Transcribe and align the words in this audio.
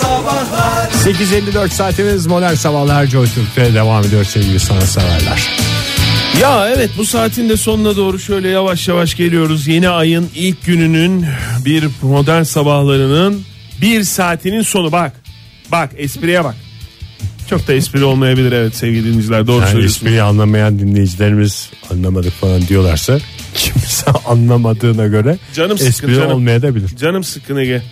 Sabahlar 0.00 0.90
8.54 0.90 1.68
saatimiz 1.70 2.26
modern 2.26 2.54
sabahlar 2.54 3.06
Joy 3.06 3.26
Türk'te 3.34 3.74
devam 3.74 4.04
ediyor 4.04 4.24
sevgili 4.24 4.60
sanatseverler. 4.60 5.48
Ya 6.40 6.68
evet 6.76 6.90
bu 6.98 7.06
saatin 7.06 7.48
de 7.48 7.56
sonuna 7.56 7.96
doğru 7.96 8.18
şöyle 8.18 8.48
yavaş 8.48 8.88
yavaş 8.88 9.14
geliyoruz. 9.14 9.66
Yeni 9.66 9.88
ayın 9.88 10.30
ilk 10.34 10.66
gününün 10.66 11.26
bir 11.64 11.84
modern 12.02 12.42
sabahlarının 12.42 13.42
bir 13.80 14.04
saatinin 14.04 14.62
sonu 14.62 14.92
bak. 14.92 15.12
Bak 15.72 15.90
espriye 15.96 16.44
bak. 16.44 16.54
Çok 17.50 17.68
da 17.68 17.72
espri 17.72 18.04
olmayabilir 18.04 18.52
evet 18.52 18.76
sevgili 18.76 19.04
dinleyiciler 19.04 19.46
doğru 19.46 19.60
Yani 19.60 19.70
söylüyorsun. 19.70 19.96
espriyi 19.96 20.22
anlamayan 20.22 20.78
dinleyicilerimiz 20.78 21.70
anlamadık 21.92 22.32
falan 22.32 22.68
diyorlarsa 22.68 23.18
kimse 23.54 24.10
anlamadığına 24.26 25.06
göre 25.06 25.38
Canım 25.54 25.78
sıkkın, 25.78 25.90
espri 25.90 26.14
canım. 26.14 26.30
olmayabilir. 26.32 26.96
Canım 26.96 27.24
sıkkın 27.24 27.56
Ege. 27.56 27.82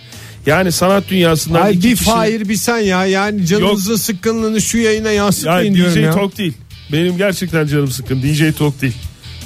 Yani 0.45 0.71
sanat 0.71 1.03
dünyasından 1.09 1.61
Ay 1.61 1.73
bir 1.73 1.81
kişi- 1.81 2.03
Fahir 2.05 2.49
bir 2.49 2.55
sen 2.55 2.77
ya 2.77 3.05
yani 3.05 3.45
canınızın 3.45 3.95
sıkkınlığını 3.95 4.61
şu 4.61 4.77
yayına 4.77 5.07
Ya 5.07 5.13
yansıtmayın 5.13 5.73
DJ 5.73 5.77
diyorum 5.77 6.03
ya. 6.03 6.11
Talk 6.11 6.37
değil. 6.37 6.53
Benim 6.91 7.17
gerçekten 7.17 7.67
canım 7.67 7.87
sıkkın. 7.91 8.21
DJ 8.21 8.51
Talk 8.57 8.81
değil. 8.81 8.93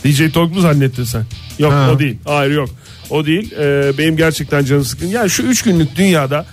DJ 0.05 0.31
Talk 0.33 0.55
mu 0.55 0.61
zannettin 0.61 1.03
sen? 1.03 1.23
Yok 1.59 1.71
Ha. 1.73 1.91
o 1.95 1.99
değil. 1.99 2.17
Hayır 2.25 2.51
yok. 2.51 2.69
O 3.09 3.25
değil. 3.25 3.51
Ee, 3.59 3.91
benim 3.97 4.17
gerçekten 4.17 4.65
canım 4.65 4.85
sıkkın. 4.85 5.07
Yani 5.07 5.29
şu 5.29 5.43
üç 5.43 5.61
günlük 5.61 5.95
dünyada 5.95 6.45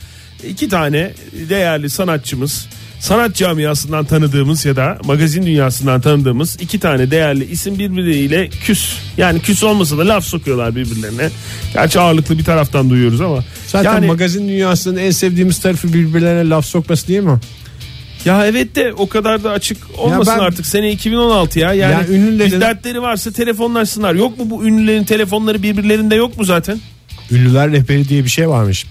iki 0.49 0.69
tane 0.69 1.13
değerli 1.49 1.91
sanatçımız 1.91 2.69
sanat 3.01 3.35
camiasından 3.35 4.05
tanıdığımız 4.05 4.65
ya 4.65 4.77
da 4.77 4.99
magazin 5.05 5.47
dünyasından 5.47 6.01
tanıdığımız 6.01 6.57
iki 6.61 6.81
tane 6.81 7.11
değerli 7.11 7.45
isim 7.45 7.79
birbiriyle 7.79 8.49
küs. 8.49 8.99
Yani 9.17 9.41
küs 9.41 9.63
olmasa 9.63 9.99
da 9.99 10.09
laf 10.09 10.25
sokuyorlar 10.25 10.77
birbirlerine. 10.77 11.29
Gerçi 11.75 12.01
ağırlıklı 12.01 12.39
bir 12.39 12.45
taraftan 12.45 12.91
duyuyoruz 12.91 13.21
ama. 13.21 13.45
Zaten 13.67 13.93
yani, 13.93 14.07
magazin 14.07 14.49
dünyasının 14.49 14.97
en 14.97 15.11
sevdiğimiz 15.11 15.59
tarafı 15.61 15.93
birbirlerine 15.93 16.49
laf 16.49 16.67
sokması 16.67 17.09
değil 17.09 17.21
mi? 17.21 17.39
Ya 18.25 18.47
evet 18.47 18.77
de 18.77 18.93
o 18.93 19.09
kadar 19.09 19.45
da 19.45 19.51
açık 19.51 19.79
olmasın 19.99 20.35
ben- 20.39 20.45
artık. 20.45 20.67
Sene 20.67 20.91
2016 20.93 21.59
ya. 21.59 21.75
Yani 21.75 21.93
Ya 21.93 22.07
ünlülerin- 22.09 22.53
bir 22.53 22.61
dertleri 22.61 23.03
varsa 23.03 23.33
telefonlaşsınlar. 23.33 24.15
Yok 24.15 24.39
mu 24.39 24.51
bu 24.51 24.65
ünlülerin 24.65 25.05
telefonları 25.05 25.63
birbirlerinde 25.63 26.15
yok 26.15 26.39
mu 26.39 26.45
zaten? 26.45 26.81
Ünlüler 27.31 27.73
rehberi 27.73 28.09
diye 28.09 28.25
bir 28.25 28.29
şey 28.29 28.49
varmış. 28.49 28.87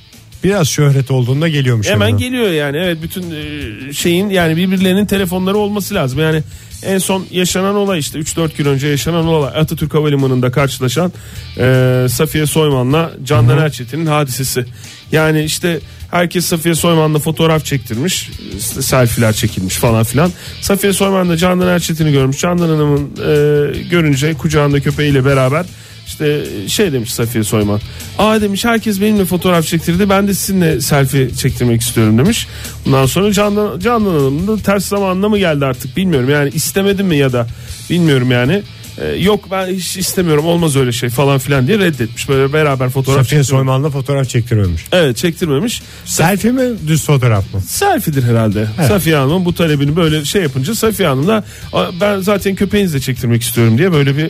Biraz 0.45 0.67
şöhret 0.67 1.11
olduğunda 1.11 1.47
geliyormuş. 1.47 1.87
Hemen 1.87 2.07
yanına. 2.07 2.19
geliyor 2.19 2.49
yani. 2.49 2.77
Evet 2.77 2.97
bütün 3.01 3.31
e, 3.31 3.93
şeyin 3.93 4.29
yani 4.29 4.57
birbirlerinin 4.57 5.05
telefonları 5.05 5.57
olması 5.57 5.95
lazım. 5.95 6.19
Yani 6.19 6.43
en 6.83 6.97
son 6.97 7.25
yaşanan 7.31 7.75
olay 7.75 7.99
işte 7.99 8.19
3-4 8.19 8.57
gün 8.57 8.65
önce 8.65 8.87
yaşanan 8.87 9.27
olay 9.27 9.51
Atatürk 9.55 9.93
Havalimanı'nda 9.93 10.51
karşılaşan 10.51 11.13
e, 11.57 12.05
Safiye 12.09 12.45
Soyman'la 12.45 13.11
Candan 13.23 13.57
Erçetin'in 13.57 14.05
hadisesi. 14.05 14.65
Yani 15.11 15.43
işte 15.43 15.79
herkes 16.11 16.45
Safiye 16.45 16.75
Soyman'la 16.75 17.19
fotoğraf 17.19 17.65
çektirmiş. 17.65 18.29
işte 18.57 18.81
selfie'ler 18.81 19.33
çekilmiş 19.33 19.75
falan 19.75 20.03
filan. 20.03 20.31
Safiye 20.61 20.93
Soyman 20.93 21.29
da 21.29 21.37
Candan 21.37 21.67
Erçetin'i 21.67 22.11
görmüş. 22.11 22.39
Candan 22.39 22.69
Hanım'ın 22.69 23.01
e, 23.01 23.89
görünce 23.89 24.33
kucağında 24.33 24.79
köpeğiyle 24.79 25.25
beraber 25.25 25.65
işte 26.07 26.45
şey 26.67 26.93
demiş 26.93 27.13
Safiye 27.13 27.43
Soyman. 27.43 27.79
Aa 28.19 28.41
demiş 28.41 28.65
herkes 28.65 29.01
benimle 29.01 29.25
fotoğraf 29.25 29.65
çektirdi. 29.65 30.09
Ben 30.09 30.27
de 30.27 30.33
sizinle 30.33 30.81
selfie 30.81 31.29
çektirmek 31.35 31.81
istiyorum 31.81 32.17
demiş. 32.17 32.47
Bundan 32.85 33.05
sonra 33.05 33.33
Candan, 33.33 33.79
Candan 33.79 34.09
Hanım 34.11 34.47
da 34.47 34.57
ters 34.57 34.85
zamanla 34.85 35.29
mı 35.29 35.37
geldi 35.39 35.65
artık 35.65 35.97
bilmiyorum. 35.97 36.29
Yani 36.29 36.49
istemedim 36.49 37.07
mi 37.07 37.17
ya 37.17 37.33
da 37.33 37.47
bilmiyorum 37.89 38.31
yani. 38.31 38.63
Ee, 39.01 39.05
yok 39.07 39.45
ben 39.51 39.67
hiç 39.67 39.97
istemiyorum 39.97 40.45
olmaz 40.45 40.75
öyle 40.75 40.91
şey 40.91 41.09
falan 41.09 41.39
filan 41.39 41.67
diye 41.67 41.79
reddetmiş. 41.79 42.29
Böyle 42.29 42.53
beraber 42.53 42.89
fotoğraf 42.89 43.17
Safiye 43.23 43.41
çektirmemiş. 43.41 43.47
Soyman'la 43.47 43.89
fotoğraf 43.89 44.29
çektirmemiş. 44.29 44.81
Evet 44.91 45.17
çektirmemiş. 45.17 45.81
Selfie 46.05 46.51
mi 46.51 46.61
düz 46.87 47.05
fotoğraf 47.05 47.53
mı? 47.53 47.61
Selfie'dir 47.61 48.23
herhalde. 48.23 48.67
Safiye 48.87 49.15
Hanım 49.15 49.45
bu 49.45 49.53
talebini 49.55 49.95
böyle 49.95 50.25
şey 50.25 50.41
yapınca 50.41 50.75
Safiye 50.75 51.07
Hanım 51.09 51.27
da 51.27 51.43
"Aa, 51.73 51.85
ben 52.01 52.19
zaten 52.21 52.55
köpeğinizle 52.55 52.99
çektirmek 52.99 53.41
istiyorum 53.41 53.77
diye 53.77 53.91
böyle 53.91 54.17
bir 54.17 54.29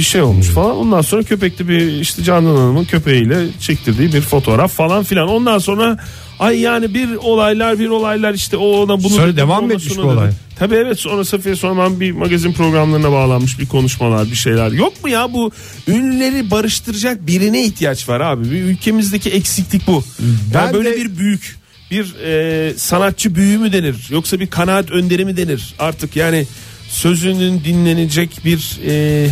bir 0.00 0.04
şey 0.04 0.22
olmuş 0.22 0.46
falan. 0.46 0.76
Ondan 0.76 1.00
sonra 1.00 1.22
köpekli 1.22 1.68
bir 1.68 1.86
işte 2.00 2.22
Canan 2.22 2.56
Hanım'ın 2.56 2.84
köpeğiyle 2.84 3.46
çektirdiği 3.60 4.12
bir 4.12 4.20
fotoğraf 4.20 4.72
falan 4.72 5.04
filan. 5.04 5.28
Ondan 5.28 5.58
sonra 5.58 5.98
ay 6.38 6.60
yani 6.60 6.94
bir 6.94 7.14
olaylar 7.14 7.78
bir 7.78 7.88
olaylar 7.88 8.34
işte 8.34 8.56
o 8.56 8.66
ona 8.66 8.98
bunu 9.02 9.08
Sonra 9.08 9.26
dedi, 9.26 9.36
devam 9.36 9.64
ona 9.64 9.72
etmiş 9.72 9.90
bu 9.90 9.94
dedi. 9.98 10.00
olay? 10.06 10.30
Tabii 10.58 10.74
evet 10.74 10.98
sonra 11.00 11.24
Safiye 11.24 11.56
Soyman 11.56 12.00
bir 12.00 12.12
magazin 12.12 12.52
programlarına 12.52 13.12
bağlanmış 13.12 13.58
bir 13.58 13.66
konuşmalar 13.68 14.30
bir 14.30 14.36
şeyler. 14.36 14.70
Yok 14.72 15.04
mu 15.04 15.10
ya 15.10 15.32
bu 15.32 15.50
ünlüleri 15.88 16.50
barıştıracak 16.50 17.26
birine 17.26 17.64
ihtiyaç 17.64 18.08
var 18.08 18.20
abi. 18.20 18.50
Bir 18.50 18.62
ülkemizdeki 18.62 19.30
eksiklik 19.30 19.86
bu. 19.86 20.04
Ben 20.20 20.66
Ben 20.66 20.74
böyle 20.74 20.90
de- 20.92 20.96
bir 20.96 21.18
büyük 21.18 21.56
bir 21.90 22.14
e, 22.24 22.72
sanatçı 22.76 23.34
büyüğü 23.34 23.58
mü 23.58 23.72
denir 23.72 23.96
yoksa 24.10 24.40
bir 24.40 24.46
kanaat 24.46 24.90
önderi 24.90 25.24
mi 25.24 25.36
denir 25.36 25.74
artık 25.78 26.16
yani 26.16 26.46
sözünün 26.88 27.60
dinlenecek 27.64 28.40
bir 28.44 28.78
e, 28.86 29.26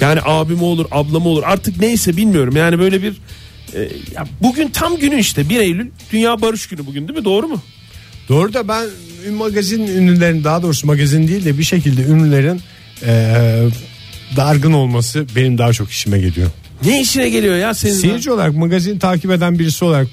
yani 0.00 0.20
abim 0.24 0.62
olur 0.62 0.86
ablam 0.90 1.26
olur 1.26 1.42
artık 1.46 1.80
neyse 1.80 2.16
bilmiyorum 2.16 2.56
yani 2.56 2.78
böyle 2.78 3.02
bir 3.02 3.12
e, 3.74 3.80
ya 4.14 4.26
bugün 4.42 4.68
tam 4.68 4.96
günü 4.98 5.18
işte 5.20 5.48
1 5.48 5.56
Eylül 5.60 5.86
Dünya 6.12 6.40
Barış 6.42 6.66
Günü 6.66 6.86
bugün 6.86 7.08
değil 7.08 7.18
mi 7.18 7.24
doğru 7.24 7.48
mu? 7.48 7.62
Doğru 8.28 8.54
da 8.54 8.68
ben 8.68 8.86
magazin 9.34 9.86
ünlülerin 9.86 10.44
daha 10.44 10.62
doğrusu 10.62 10.86
magazin 10.86 11.28
değil 11.28 11.44
de 11.44 11.58
bir 11.58 11.62
şekilde 11.64 12.02
ünlülerin 12.02 12.60
eee, 13.06 13.68
dargın 14.36 14.72
olması 14.72 15.26
benim 15.36 15.58
daha 15.58 15.72
çok 15.72 15.90
işime 15.90 16.18
geliyor. 16.18 16.50
Ne 16.84 17.00
işine 17.00 17.28
geliyor 17.28 17.56
ya 17.56 17.74
senin? 17.74 17.92
Seyirci 17.94 18.30
olarak 18.30 18.54
magazin 18.56 18.98
takip 18.98 19.30
eden 19.30 19.58
birisi 19.58 19.84
olarak 19.84 20.06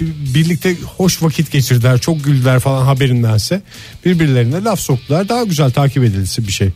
bir- 0.00 0.34
birlikte 0.34 0.74
hoş 0.96 1.22
vakit 1.22 1.52
geçirdiler 1.52 1.98
çok 1.98 2.24
güldüler 2.24 2.60
falan 2.60 2.84
haberindense 2.84 3.62
birbirlerine 4.04 4.64
laf 4.64 4.80
soktular 4.80 5.28
daha 5.28 5.44
güzel 5.44 5.70
takip 5.70 6.04
edilisi 6.04 6.46
bir 6.46 6.52
şey. 6.52 6.68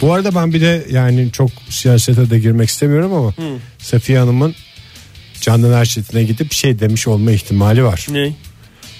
Bu 0.00 0.14
arada 0.14 0.34
ben 0.34 0.52
bir 0.52 0.60
de 0.60 0.86
yani 0.90 1.32
çok 1.32 1.50
siyasete 1.68 2.30
de 2.30 2.38
girmek 2.38 2.68
istemiyorum 2.68 3.12
ama 3.12 3.34
Safiye 3.78 4.18
Hanım'ın 4.18 4.54
Candan 5.40 5.72
Erçetin'e 5.72 6.24
gidip 6.24 6.52
şey 6.52 6.78
demiş 6.80 7.08
olma 7.08 7.30
ihtimali 7.30 7.84
var. 7.84 8.06
Ne? 8.10 8.32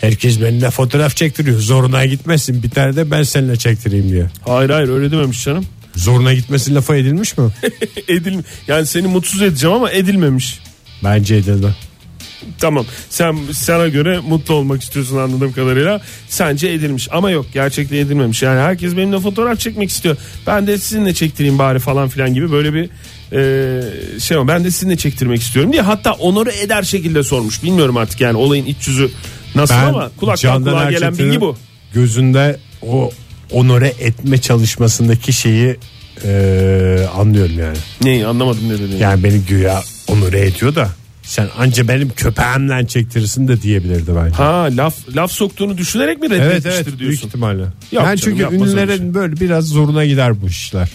Herkes 0.00 0.40
benimle 0.40 0.70
fotoğraf 0.70 1.16
çektiriyor. 1.16 1.60
Zoruna 1.60 2.04
gitmesin. 2.06 2.62
Bir 2.62 2.70
tane 2.70 2.96
de 2.96 3.10
ben 3.10 3.22
seninle 3.22 3.56
çektireyim 3.56 4.08
diye. 4.10 4.26
Hayır 4.46 4.70
hayır 4.70 4.88
öyle 4.88 5.10
dememiş 5.10 5.44
canım. 5.44 5.66
Zoruna 5.96 6.34
gitmesin 6.34 6.74
lafı 6.74 6.96
edilmiş 6.96 7.38
mi? 7.38 7.44
Edil 8.08 8.38
yani 8.68 8.86
seni 8.86 9.06
mutsuz 9.06 9.42
edeceğim 9.42 9.76
ama 9.76 9.90
edilmemiş. 9.90 10.60
Bence 11.04 11.36
edildi. 11.36 11.74
Tamam. 12.58 12.86
Sen 13.10 13.36
sana 13.52 13.88
göre 13.88 14.20
mutlu 14.20 14.54
olmak 14.54 14.82
istiyorsun 14.82 15.16
anladığım 15.16 15.52
kadarıyla. 15.52 16.00
Sence 16.28 16.68
edilmiş. 16.68 17.08
Ama 17.12 17.30
yok 17.30 17.46
gerçekten 17.54 17.96
edilmemiş. 17.96 18.42
Yani 18.42 18.60
herkes 18.60 18.96
benimle 18.96 19.20
fotoğraf 19.20 19.58
çekmek 19.58 19.90
istiyor. 19.90 20.16
Ben 20.46 20.66
de 20.66 20.78
sizinle 20.78 21.14
çektireyim 21.14 21.58
bari 21.58 21.78
falan 21.78 22.08
filan 22.08 22.34
gibi 22.34 22.52
böyle 22.52 22.74
bir 22.74 22.90
e, 23.32 24.20
şey 24.20 24.38
var. 24.38 24.48
Ben 24.48 24.64
de 24.64 24.70
sizinle 24.70 24.96
çektirmek 24.96 25.40
istiyorum 25.42 25.72
diye 25.72 25.82
hatta 25.82 26.12
onuru 26.12 26.50
eder 26.50 26.82
şekilde 26.82 27.22
sormuş. 27.22 27.62
Bilmiyorum 27.62 27.96
artık 27.96 28.20
yani 28.20 28.36
olayın 28.36 28.66
iç 28.66 28.88
yüzü 28.88 29.10
nasıl 29.54 29.74
ama 29.74 30.10
kulaktan 30.16 30.52
Candan 30.52 30.72
kulağa 30.72 30.90
gelen 30.90 31.06
Erçetin'in 31.06 31.28
bilgi 31.28 31.40
bu. 31.40 31.56
Gözünde 31.94 32.58
o 32.82 33.10
onore 33.52 33.92
etme 34.00 34.38
çalışmasındaki 34.38 35.32
şeyi 35.32 35.76
e, 36.24 37.06
anlıyorum 37.14 37.58
yani. 37.58 37.76
neyi? 38.02 38.26
Anlamadım 38.26 38.68
ne 38.68 38.74
dediğini. 38.74 39.02
Yani 39.02 39.24
beni 39.24 39.40
güya 39.40 39.82
onore 40.08 40.40
ediyor 40.40 40.74
da 40.74 40.88
sen 41.30 41.48
anca 41.58 41.88
benim 41.88 42.08
köpeğimle 42.10 42.86
çektirirsin 42.86 43.48
de 43.48 43.62
diyebilirdi 43.62 44.10
bence. 44.16 44.36
ha 44.36 44.68
laf 44.76 44.94
laf 45.16 45.32
soktuğunu 45.32 45.78
düşünerek 45.78 46.20
mi 46.20 46.28
Evet 46.30 46.40
reddetmiştir 46.40 46.70
evet 46.74 46.86
büyük 46.86 46.98
diyorsun 47.00 47.26
ihtimalle. 47.26 47.60
Yok 47.62 47.72
yani 47.92 48.18
canım, 48.18 48.38
çünkü 48.38 48.54
ünlülerin 48.56 48.96
şey. 48.98 49.14
böyle 49.14 49.40
biraz 49.40 49.64
zoruna 49.66 50.04
gider 50.04 50.42
bu 50.42 50.46
işler. 50.48 50.88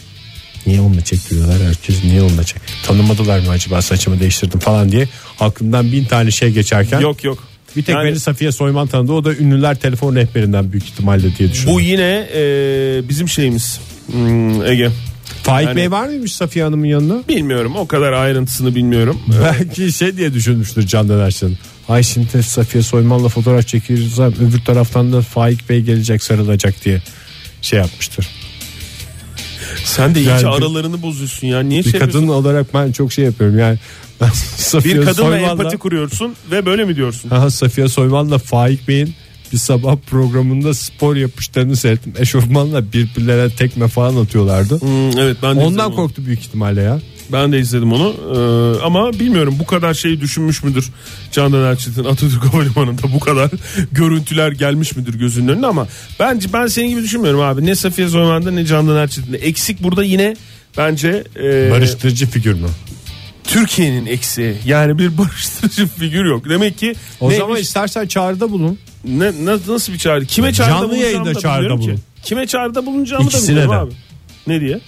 Niye 0.68 0.81
onunla 0.81 1.01
çektiriyorlar 1.01 1.62
herkes 1.68 2.03
niye 2.03 2.22
onunla 2.22 2.44
çek 2.44 2.62
tanımadılar 2.85 3.40
mı 3.40 3.50
acaba 3.50 3.81
saçımı 3.81 4.19
değiştirdim 4.19 4.59
falan 4.59 4.91
diye 4.91 5.07
aklımdan 5.40 5.91
bin 5.91 6.06
tane 6.06 6.31
şey 6.31 6.50
geçerken 6.50 7.00
yok 7.00 7.23
yok 7.23 7.44
bir 7.75 7.84
tek 7.84 7.96
Yani- 7.96 8.09
beni 8.09 8.19
Safiye 8.19 8.52
Soyman 8.52 8.87
tanıdı 8.87 9.11
o 9.11 9.23
da 9.26 9.34
ünlüler 9.35 9.76
telefon 9.79 10.16
rehberinden 10.16 10.72
büyük 10.72 10.85
ihtimalle 10.85 11.35
diye 11.37 11.52
düşünüyorum. 11.52 11.76
bu 11.76 11.82
yine 11.82 12.28
e, 12.35 13.09
bizim 13.09 13.29
şeyimiz 13.29 13.79
Hmm, 14.11 14.66
Ege 14.66 14.90
Faik 15.46 15.68
yani- 15.68 15.76
Bey 15.76 15.92
var 15.92 16.08
mıymış 16.08 16.32
Safiye 16.36 16.66
Hanım'ın 16.66 16.86
yanına? 16.86 17.28
Bilmiyorum 17.28 17.76
o 17.76 17.88
kadar 17.88 18.14
ayrıntısını 18.14 18.76
bilmiyorum. 18.76 19.20
Belki 19.44 19.92
şey 19.94 20.18
diye 20.18 20.34
düşünmüştür 20.34 20.88
Candan 20.88 21.20
Erçin. 21.20 21.58
Ay 21.90 22.03
şimdi 22.03 22.44
Safiye 22.44 22.84
Soyman'la 22.84 23.30
fotoğraf 23.30 23.68
çekeriz 23.68 24.20
öbür 24.20 24.59
taraftan 24.66 25.14
da 25.14 25.22
Faik 25.22 25.70
Bey 25.70 25.82
gelecek 25.82 26.24
sarılacak 26.24 26.86
diye 26.86 27.02
şey 27.62 27.80
yapmıştır. 27.80 28.28
Sen 29.84 30.16
de 30.16 30.20
Yani 30.20 30.42
bir- 30.42 30.47
aralarını 30.47 31.02
bozuyorsun 31.02 31.47
ya. 31.47 31.59
Niye 31.59 31.84
Bir 31.84 31.90
şey 31.90 32.00
kadın 32.00 32.28
olarak 32.28 32.74
ben 32.74 32.92
çok 32.92 33.14
şey 33.14 33.26
yapıyorum 33.26 33.59
yani. 33.59 33.78
Safiye 34.58 34.96
bir 34.96 35.06
kadınla 35.06 35.28
Soyman'la- 35.28 35.52
empati 35.52 35.78
kuruyorsun 35.78 36.34
ve 36.52 36.66
böyle 36.66 36.86
mi 36.86 36.96
diyorsun? 36.96 37.30
Aha, 37.30 37.50
Safiye 37.50 37.88
Soyman'la 37.88 38.38
Faik 38.38 38.88
Bey'in 38.88 39.14
bir 39.53 39.58
sabah 39.58 39.96
programında 40.09 40.74
spor 40.74 41.16
yapışlarını 41.16 41.76
seyrettim. 41.76 42.14
Eşofmanla 42.20 42.94
birbirlerine 42.94 43.50
tekme 43.56 43.88
falan 43.88 44.16
atıyorlardı. 44.24 44.82
Hmm, 44.82 45.18
evet 45.20 45.38
ben 45.44 45.56
de 45.56 45.59
Ondan 45.59 45.70
izledim 45.72 45.86
onu. 45.86 45.96
korktu 45.96 46.26
büyük 46.26 46.40
ihtimalle 46.40 46.82
ya. 46.82 47.00
Ben 47.32 47.52
de 47.52 47.59
izledim 47.59 47.94
onu 47.94 48.14
Ee, 48.36 48.82
ama 48.84 49.14
bilmiyorum 49.14 49.56
bu 49.59 49.66
kadar 49.66 49.94
şey 49.94 50.22
düşünmüş 50.22 50.64
müdür 50.64 50.90
Candan 51.32 51.64
Erçetin 51.64 52.03
Atatürk 52.03 52.44
Havalimanı'nda 52.53 53.14
bu 53.14 53.20
kadar 53.20 53.52
görüntüler 53.92 54.52
gelmiş 54.52 54.96
müdür 54.96 55.14
gözünün 55.20 55.47
önüne 55.47 55.66
ama 55.68 55.88
bence 56.20 56.53
ben 56.53 56.68
senin 56.68 56.90
gibi 56.90 57.02
düşünmüyorum 57.03 57.42
abi 57.42 57.66
ne 57.66 57.76
Safiye 57.76 58.08
Soyman'da 58.09 58.52
ne 58.52 58.66
Candan 58.66 58.96
Erçetin'de 58.97 59.38
eksik 59.38 59.84
burada 59.84 60.03
yine 60.03 60.36
bence 60.78 61.24
e, 61.44 61.72
Barıştırıcı 61.72 62.26
figür 62.28 62.53
mü? 62.53 62.68
Türkiye'nin 63.44 64.06
eksiği 64.06 64.53
yani 64.66 65.00
bir 65.00 65.18
barıştırıcı 65.18 65.88
figür 65.88 66.26
yok 66.26 66.50
demek 66.50 66.78
ki 66.78 66.96
O 67.20 67.30
neymiş? 67.30 67.46
zaman 67.47 67.62
istersen 67.62 68.08
çağrıda 68.08 68.52
bulun. 68.52 68.78
Ne, 69.07 69.46
na- 69.46 69.59
nasıl 69.73 69.93
bir 69.93 69.97
çağrı 69.97 70.25
kime 70.25 70.53
çağrıda 70.53 70.72
Canlı 70.73 70.84
bulunacağımı 70.90 71.05
yayında 71.11 71.35
da 71.35 71.40
çağrıda 71.40 71.59
bilmiyorum 71.59 71.81
ki. 71.81 71.87
bulun. 71.87 71.99
kime 72.23 72.47
çağrıda 72.47 72.85
bulunacağımı 72.85 73.25
da 73.25 73.29
İkisine 73.29 73.49
bilmiyorum 73.61 73.90
de. 73.90 73.93
abi 73.93 73.93
ne 74.47 74.61
diye 74.61 74.79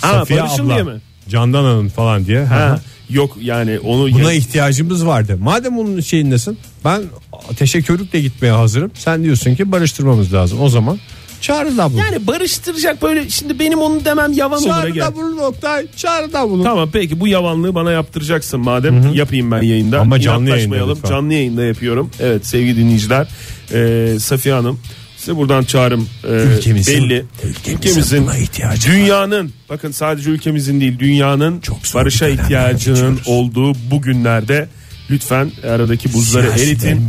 Ha, 0.00 0.12
Safiye 0.12 0.40
barışın 0.42 0.64
abla, 0.64 0.74
diye 0.74 0.82
mi? 0.82 1.00
Candan 1.28 1.64
Hanım 1.64 1.88
falan 1.88 2.26
diye. 2.26 2.44
Ha, 2.44 2.80
yok 3.10 3.36
yani 3.40 3.78
onu 3.78 4.12
Buna 4.12 4.32
ihtiyacımız 4.32 5.06
vardı. 5.06 5.38
Madem 5.40 5.78
onun 5.78 6.00
şeyindesin 6.00 6.58
ben 6.84 7.02
ateşe 7.50 7.82
körükle 7.82 8.20
gitmeye 8.20 8.52
hazırım. 8.52 8.90
Sen 8.94 9.24
diyorsun 9.24 9.54
ki 9.54 9.72
barıştırmamız 9.72 10.34
lazım. 10.34 10.60
O 10.60 10.68
zaman 10.68 10.98
çağrıda 11.40 11.90
bulun. 11.92 11.98
yani 11.98 12.26
barıştıracak 12.26 13.02
böyle 13.02 13.28
şimdi 13.30 13.58
benim 13.58 13.78
onu 13.78 14.04
demem 14.04 14.32
yavan 14.32 14.62
olur 14.62 14.84
Ege. 14.86 15.00
Çağrıda 15.00 15.16
bulun 15.16 15.36
Oktay. 15.38 15.86
Çağrıda 15.96 16.50
bulun. 16.50 16.64
Tamam 16.64 16.90
peki 16.92 17.20
bu 17.20 17.28
yavanlığı 17.28 17.74
bana 17.74 17.92
yaptıracaksın 17.92 18.60
madem 18.60 19.14
yapayım 19.14 19.50
ben 19.50 19.62
yayında. 19.62 20.00
Ama 20.00 20.20
canlı 20.20 20.50
yayında 20.50 20.88
lütfen. 20.88 21.08
Canlı 21.08 21.32
yayında 21.32 21.64
yapıyorum. 21.64 22.10
Evet 22.20 22.46
sevgili 22.46 22.76
dinleyiciler 22.76 23.28
e, 23.74 24.18
Safiye 24.18 24.54
Hanım 24.54 24.80
size 25.16 25.36
buradan 25.36 25.64
çağrım 25.64 26.08
e, 26.24 26.28
Ülkemizin- 26.28 26.86
belli. 26.96 27.24
ülkemizin 27.68 28.28
ihtiyacı 28.40 28.90
dünyanın 28.90 29.52
bakın 29.68 29.90
sadece 29.90 30.30
ülkemizin 30.30 30.80
değil 30.80 30.98
dünyanın 30.98 31.60
Çok 31.60 31.78
barışa 31.94 32.28
ihtiyacının 32.28 32.94
geçiyoruz. 32.96 33.20
olduğu 33.26 33.72
bu 33.90 34.02
günlerde 34.02 34.68
lütfen 35.10 35.50
aradaki 35.70 36.12
buzları 36.12 36.46
eritin. 36.46 37.08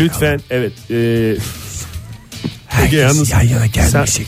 Lütfen 0.00 0.40
evet 0.50 0.72
e, 0.90 0.96
Herkes 2.76 3.00
yalnız- 3.00 3.30
yan 3.30 3.40
yana 3.42 3.60
Sen- 3.60 3.72
gelmeyecek. 3.72 4.26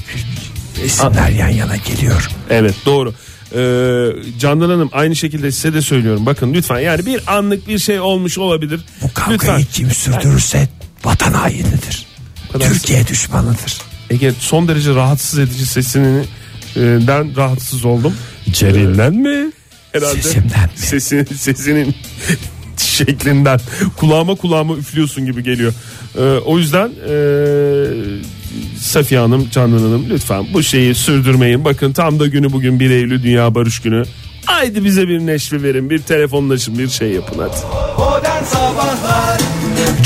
Resimler 0.82 1.28
yan 1.30 1.48
yana 1.48 1.76
geliyor. 1.76 2.28
Evet 2.50 2.74
doğru. 2.86 3.14
Ee, 3.54 4.38
Candan 4.38 4.70
Hanım 4.70 4.88
aynı 4.92 5.16
şekilde 5.16 5.52
size 5.52 5.74
de 5.74 5.82
söylüyorum. 5.82 6.26
Bakın 6.26 6.54
lütfen 6.54 6.78
yani 6.78 7.06
bir 7.06 7.36
anlık 7.36 7.68
bir 7.68 7.78
şey 7.78 8.00
olmuş 8.00 8.38
olabilir. 8.38 8.80
Bu 9.02 9.14
kavgayı 9.14 9.38
lütfen. 9.38 9.62
kim 9.72 9.90
sürdürürse 9.90 10.68
vatan 11.04 11.32
hainidir. 11.32 12.06
Türkiye 12.60 13.06
düşmanıdır. 13.06 13.78
Ege 14.10 14.32
son 14.40 14.68
derece 14.68 14.94
rahatsız 14.94 15.38
edici 15.38 15.66
sesinin 15.66 16.18
e, 16.20 16.80
rahatsız 17.36 17.84
oldum. 17.84 18.14
İçeriğinden 18.46 19.14
mi? 19.14 19.52
Herhalde 19.92 20.22
Sesimden 20.22 20.62
mi? 20.64 20.70
Sesin, 20.74 21.24
sesinin 21.24 21.94
şeklinden 22.76 23.60
kulağıma 23.96 24.34
kulağıma 24.34 24.76
üflüyorsun 24.76 25.26
gibi 25.26 25.42
geliyor. 25.42 25.72
Ee, 26.18 26.20
o 26.22 26.58
yüzden 26.58 26.88
e, 26.88 27.12
Safiye 28.80 29.20
Hanım, 29.20 29.48
Canan 29.50 29.78
Hanım 29.78 30.10
lütfen 30.10 30.46
bu 30.54 30.62
şeyi 30.62 30.94
sürdürmeyin. 30.94 31.64
Bakın 31.64 31.92
tam 31.92 32.20
da 32.20 32.26
günü 32.26 32.52
bugün 32.52 32.80
1 32.80 32.90
Eylül 32.90 33.22
Dünya 33.22 33.54
Barış 33.54 33.80
Günü. 33.80 34.02
Haydi 34.44 34.84
bize 34.84 35.08
bir 35.08 35.19
neşve 35.19 35.62
verin, 35.62 35.90
bir 35.90 35.98
telefonlaşın, 35.98 36.78
bir 36.78 36.88
şey 36.88 37.08
yapın 37.08 37.38
hadi. 37.38 37.56
Modern 37.98 38.44
Sabahlar 38.44 39.40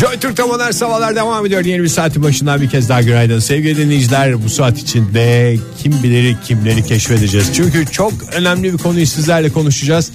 Joy 0.00 0.18
Türk'te 0.18 0.42
modern 0.42 0.70
sabahlar 0.70 1.16
devam 1.16 1.46
ediyor. 1.46 1.64
Yeni 1.64 1.82
bir 1.82 1.88
saatin 1.88 2.22
başından 2.22 2.60
bir 2.60 2.68
kez 2.70 2.88
daha 2.88 3.02
günaydın. 3.02 3.38
Sevgili 3.38 3.76
dinleyiciler 3.76 4.44
bu 4.44 4.48
saat 4.48 4.78
içinde 4.78 5.56
kim 5.82 6.02
bilir 6.02 6.36
kimleri 6.44 6.84
keşfedeceğiz. 6.84 7.50
Çünkü 7.54 7.86
çok 7.86 8.12
önemli 8.32 8.72
bir 8.72 8.78
konuyu 8.78 9.06
sizlerle 9.06 9.50
konuşacağız. 9.50 10.10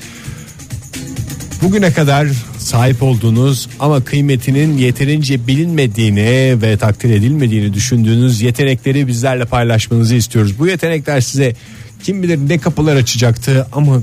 Bugüne 1.62 1.94
kadar 1.94 2.27
sahip 2.57 3.04
olduğunuz 3.04 3.69
ama 3.80 4.04
kıymetinin 4.04 4.77
yeterince 4.77 5.48
bilinmediğini 5.48 6.62
ve 6.62 6.77
takdir 6.77 7.09
edilmediğini 7.09 7.74
düşündüğünüz 7.74 8.42
yetenekleri 8.42 9.07
bizlerle 9.07 9.45
paylaşmanızı 9.45 10.15
istiyoruz. 10.15 10.59
Bu 10.59 10.68
yetenekler 10.68 11.21
size 11.21 11.56
kim 12.04 12.24
bilir 12.24 12.39
ne 12.50 12.57
kapılar 12.57 12.95
açacaktı 12.95 13.68
ama 13.71 14.01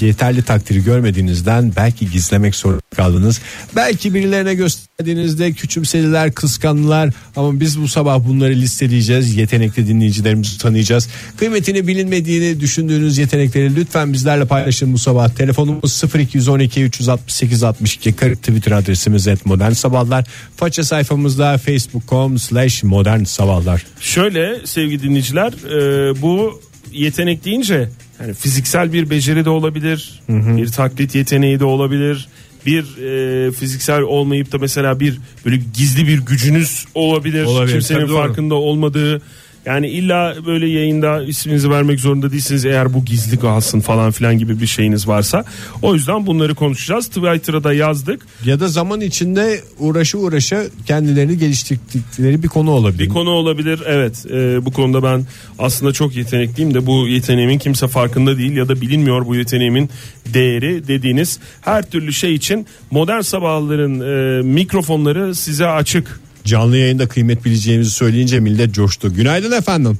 yeterli 0.00 0.42
takdiri 0.42 0.84
görmediğinizden 0.84 1.72
belki 1.76 2.10
gizlemek 2.10 2.54
zorunda 2.54 2.82
kaldınız. 2.96 3.40
Belki 3.76 4.14
birilerine 4.14 4.54
gösterdiğinizde 4.54 5.52
küçümsediler, 5.52 6.32
kıskandılar 6.32 7.10
ama 7.36 7.60
biz 7.60 7.80
bu 7.80 7.88
sabah 7.88 8.24
bunları 8.28 8.52
listeleyeceğiz. 8.52 9.36
Yetenekli 9.36 9.88
dinleyicilerimizi 9.88 10.58
tanıyacağız. 10.58 11.08
Kıymetini 11.36 11.86
bilinmediğini 11.86 12.60
düşündüğünüz 12.60 13.18
yetenekleri 13.18 13.76
lütfen 13.76 14.12
bizlerle 14.12 14.44
paylaşın 14.44 14.92
bu 14.92 14.98
sabah. 14.98 15.28
Telefonumuz 15.28 16.02
0212 16.14 16.82
368 16.82 17.62
62 17.62 18.12
40 18.12 18.38
Twitter 18.38 18.72
adresimiz 18.72 19.26
et 19.26 19.46
modern 19.46 19.72
sabahlar. 19.72 20.24
Faça 20.56 20.84
sayfamızda 20.84 21.58
facebook.com 21.58 22.38
slash 22.38 22.82
modern 22.82 23.24
sabahlar. 23.24 23.86
Şöyle 24.00 24.66
sevgili 24.66 25.02
dinleyiciler 25.02 25.52
e, 25.52 26.22
bu 26.22 26.60
yetenek 26.92 27.44
deyince 27.44 27.88
yani 28.22 28.34
fiziksel 28.34 28.92
bir 28.92 29.10
beceri 29.10 29.44
de 29.44 29.50
olabilir, 29.50 30.20
bir 30.28 30.68
taklit 30.68 31.14
yeteneği 31.14 31.60
de 31.60 31.64
olabilir. 31.64 32.28
Bir 32.66 32.98
e, 32.98 33.52
fiziksel 33.52 34.00
olmayıp 34.00 34.52
da 34.52 34.58
mesela 34.58 35.00
bir 35.00 35.18
böyle 35.44 35.56
gizli 35.56 36.06
bir 36.06 36.18
gücünüz 36.18 36.84
olabilir. 36.94 37.44
Olabilir, 37.44 37.72
Kimsenin 37.72 38.06
farkında 38.06 38.54
olmadığı. 38.54 39.22
Yani 39.66 39.88
illa 39.88 40.36
böyle 40.46 40.68
yayında 40.68 41.22
isminizi 41.22 41.70
vermek 41.70 42.00
zorunda 42.00 42.30
değilsiniz 42.30 42.64
eğer 42.64 42.94
bu 42.94 43.04
gizli 43.04 43.38
kalsın 43.38 43.80
falan 43.80 44.10
filan 44.10 44.38
gibi 44.38 44.60
bir 44.60 44.66
şeyiniz 44.66 45.08
varsa. 45.08 45.44
O 45.82 45.94
yüzden 45.94 46.26
bunları 46.26 46.54
konuşacağız. 46.54 47.06
Twitter'a 47.06 47.64
da 47.64 47.72
yazdık. 47.72 48.26
Ya 48.44 48.60
da 48.60 48.68
zaman 48.68 49.00
içinde 49.00 49.60
uğraşı 49.78 50.18
uğraşa 50.18 50.62
kendilerini 50.86 51.38
geliştirdikleri 51.38 52.42
bir 52.42 52.48
konu 52.48 52.70
olabilir. 52.70 53.04
Bir 53.04 53.08
konu 53.08 53.30
olabilir 53.30 53.82
evet 53.86 54.26
Ee, 54.30 54.64
bu 54.64 54.72
konuda 54.72 55.02
ben 55.02 55.26
aslında 55.58 55.92
çok 55.92 56.16
yetenekliyim 56.16 56.74
de 56.74 56.86
bu 56.86 57.08
yeteneğimin 57.08 57.58
kimse 57.58 57.88
farkında 57.88 58.38
değil 58.38 58.56
ya 58.56 58.68
da 58.68 58.80
bilinmiyor 58.80 59.26
bu 59.26 59.36
yeteneğimin 59.36 59.90
değeri 60.34 60.88
dediğiniz 60.88 61.38
her 61.60 61.90
türlü 61.90 62.12
şey 62.12 62.34
için 62.34 62.66
modern 62.90 63.20
sabahların 63.20 64.00
e, 64.00 64.42
mikrofonları 64.42 65.34
size 65.34 65.66
açık. 65.66 66.21
Canlı 66.44 66.76
yayında 66.76 67.08
kıymet 67.08 67.44
bileceğimizi 67.44 67.90
söyleyince 67.90 68.40
millet 68.40 68.74
coştu. 68.74 69.14
Günaydın 69.14 69.52
efendim. 69.52 69.98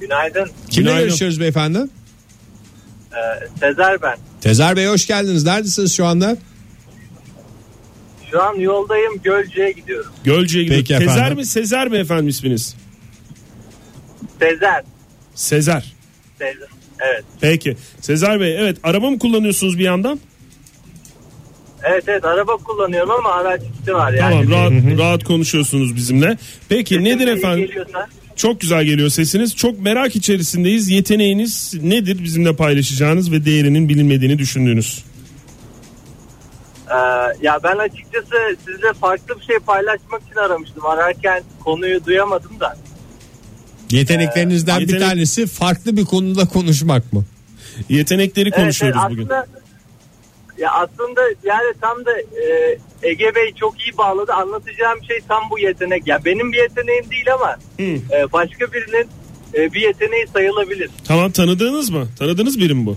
Günaydın. 0.00 0.50
Kimle 0.70 0.88
Günaydın. 0.88 1.08
görüşüyoruz 1.08 1.40
beyefendi? 1.40 1.78
Ee, 1.78 3.48
Sezer 3.60 4.02
ben. 4.02 4.16
Tezer 4.40 4.76
Bey 4.76 4.86
hoş 4.86 5.06
geldiniz. 5.06 5.44
Neredesiniz 5.44 5.96
şu 5.96 6.06
anda? 6.06 6.36
Şu 8.30 8.42
an 8.42 8.54
yoldayım 8.54 9.12
Gölcük'e 9.24 9.70
gidiyorum. 9.72 10.12
Gölcük'e 10.24 10.62
gidiyor. 10.62 10.78
Peki 10.80 10.98
Tezer 10.98 11.16
efendim. 11.16 11.36
mi 11.38 11.46
Sezer 11.46 11.88
mi 11.88 11.96
efendim 11.96 12.28
isminiz? 12.28 12.74
Sezer. 14.40 14.82
Sezer. 15.34 15.94
Sezer. 16.38 16.68
Evet. 17.00 17.24
Peki 17.40 17.76
Sezer 18.00 18.40
Bey 18.40 18.56
evet 18.60 18.76
araba 18.82 19.10
mı 19.10 19.18
kullanıyorsunuz 19.18 19.78
bir 19.78 19.84
yandan? 19.84 20.20
Evet 21.82 22.04
evet 22.06 22.24
araba 22.24 22.56
kullanıyorum 22.56 23.10
ama 23.10 23.32
araç 23.32 23.60
içi 23.82 23.94
var 23.94 24.12
yani. 24.12 24.46
Tamam 24.50 24.50
rahat, 24.50 24.98
rahat 24.98 25.24
konuşuyorsunuz 25.24 25.96
bizimle. 25.96 26.38
Peki 26.68 26.94
Sesim 26.94 27.04
nedir 27.04 27.28
efendim? 27.28 27.66
Geliyorsa, 27.66 28.08
Çok 28.36 28.60
güzel 28.60 28.84
geliyor 28.84 29.08
sesiniz. 29.08 29.56
Çok 29.56 29.80
merak 29.80 30.16
içerisindeyiz. 30.16 30.88
Yeteneğiniz 30.90 31.74
nedir 31.82 32.24
bizimle 32.24 32.56
paylaşacağınız 32.56 33.32
ve 33.32 33.44
değerinin 33.44 33.88
bilinmediğini 33.88 34.38
düşündüğünüz? 34.38 35.04
Ee, 36.90 36.94
ya 37.42 37.58
ben 37.64 37.76
açıkçası 37.76 38.56
sizle 38.66 38.92
farklı 39.00 39.40
bir 39.40 39.44
şey 39.44 39.58
paylaşmak 39.58 40.22
için 40.22 40.36
aramıştım. 40.36 40.86
Ararken 40.86 41.42
konuyu 41.64 42.04
duyamadım 42.04 42.60
da. 42.60 42.76
Yeteneklerinizden 43.90 44.80
bir 44.80 44.88
Yetenek- 44.88 45.00
tanesi 45.08 45.46
farklı 45.46 45.96
bir 45.96 46.04
konuda 46.04 46.44
konuşmak 46.48 47.12
mı? 47.12 47.24
Yetenekleri 47.88 48.50
konuşuyoruz 48.50 49.00
evet, 49.02 49.10
bugün. 49.10 49.22
aslında, 49.24 49.46
Ya 50.58 50.70
aslında 50.72 51.20
yani 51.44 51.74
tam 51.80 52.04
da 52.04 52.20
e, 52.20 52.78
Ege 53.02 53.34
Bey 53.34 53.54
çok 53.60 53.80
iyi 53.80 53.98
bağladı. 53.98 54.32
Anlatacağım 54.32 54.98
şey 55.08 55.20
tam 55.28 55.50
bu 55.50 55.58
yetenek. 55.58 56.06
Ya 56.06 56.24
benim 56.24 56.52
bir 56.52 56.58
yeteneğim 56.58 57.10
değil 57.10 57.32
ama 57.34 57.56
e, 57.80 58.32
başka 58.32 58.72
birinin 58.72 59.08
e, 59.54 59.72
bir 59.72 59.80
yeteneği 59.80 60.26
sayılabilir. 60.26 60.90
Tamam 61.08 61.30
tanıdığınız 61.30 61.90
mı? 61.90 62.08
Tanıdığınız 62.18 62.60
biri 62.60 62.74
mi 62.74 62.86
bu? 62.86 62.96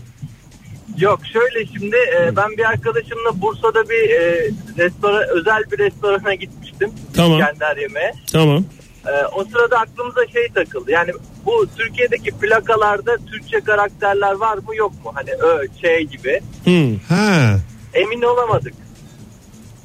Yok 0.97 1.19
şöyle 1.33 1.65
şimdi 1.65 1.95
e, 1.95 2.35
ben 2.35 2.49
bir 2.57 2.63
arkadaşımla 2.69 3.41
Bursa'da 3.41 3.89
bir 3.89 4.09
e, 4.09 4.49
restoran 4.77 5.23
özel 5.29 5.63
bir 5.71 5.77
restorana 5.77 6.33
gitmiştim. 6.33 6.91
Tamam. 7.15 7.39
İskender 7.39 7.77
yemeğe. 7.77 8.13
Tamam. 8.31 8.65
E, 9.07 9.11
o 9.35 9.43
sırada 9.45 9.77
aklımıza 9.79 10.27
şey 10.33 10.47
takıldı. 10.55 10.91
Yani 10.91 11.11
bu 11.45 11.67
Türkiye'deki 11.77 12.31
plakalarda 12.31 13.17
Türkçe 13.31 13.59
karakterler 13.59 14.31
var 14.31 14.57
mı 14.57 14.75
yok 14.75 14.91
mu? 15.05 15.11
Hani 15.13 15.31
Ö, 15.31 15.67
Ç 15.67 16.11
gibi. 16.11 16.41
Hmm, 16.63 16.97
Ha. 17.09 17.55
Emin 17.93 18.21
olamadık. 18.21 18.73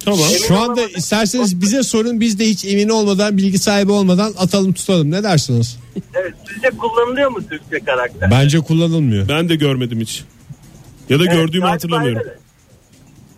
tamam. 0.05 0.21
Emin 0.29 0.39
Şu 0.39 0.55
anda 0.55 0.65
olamadık. 0.73 0.99
isterseniz 0.99 1.61
bize 1.61 1.83
sorun 1.83 2.21
biz 2.21 2.39
de 2.39 2.45
hiç 2.45 2.65
emin 2.65 2.89
olmadan 2.89 3.37
bilgi 3.37 3.59
sahibi 3.59 3.93
olmadan 3.93 4.33
atalım 4.39 4.73
tutalım 4.73 5.11
ne 5.11 5.23
dersiniz? 5.23 5.79
Evet, 6.15 6.35
sizce 6.55 6.71
kullanılıyor 6.71 7.31
mu 7.31 7.39
Türkçe 7.51 7.81
karakter? 7.85 8.31
Bence 8.31 8.59
kullanılmıyor. 8.61 9.29
Ben 9.29 9.49
de 9.49 9.57
görmedim 9.57 10.01
hiç. 10.01 10.25
Ya 11.09 11.19
da 11.19 11.23
Evet, 11.25 11.33
gördüğümü 11.35 11.61
galiba 11.61 11.75
hatırlamıyorum. 11.75 12.19
öyle. 12.19 12.39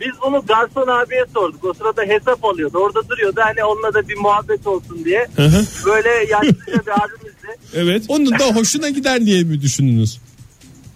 Biz 0.00 0.12
bunu 0.26 0.44
garson 0.48 0.86
abiye 0.86 1.24
sorduk. 1.34 1.64
O 1.64 1.74
sırada 1.74 2.02
hesap 2.02 2.44
alıyordu. 2.44 2.78
Orada 2.78 3.08
duruyordu. 3.08 3.40
Hani 3.44 3.64
onunla 3.64 3.94
da 3.94 4.08
bir 4.08 4.16
muhabbet 4.16 4.66
olsun 4.66 5.04
diye. 5.04 5.26
hı. 5.36 5.50
Böyle 5.86 6.08
yaşlıca 6.08 6.86
bir 6.86 6.90
abimizdi. 7.04 7.38
Evet. 7.74 8.04
Onun 8.08 8.38
da 8.38 8.44
hoşuna 8.54 8.88
gider 8.88 9.26
diye 9.26 9.42
mi 9.44 9.60
düşündünüz? 9.60 10.18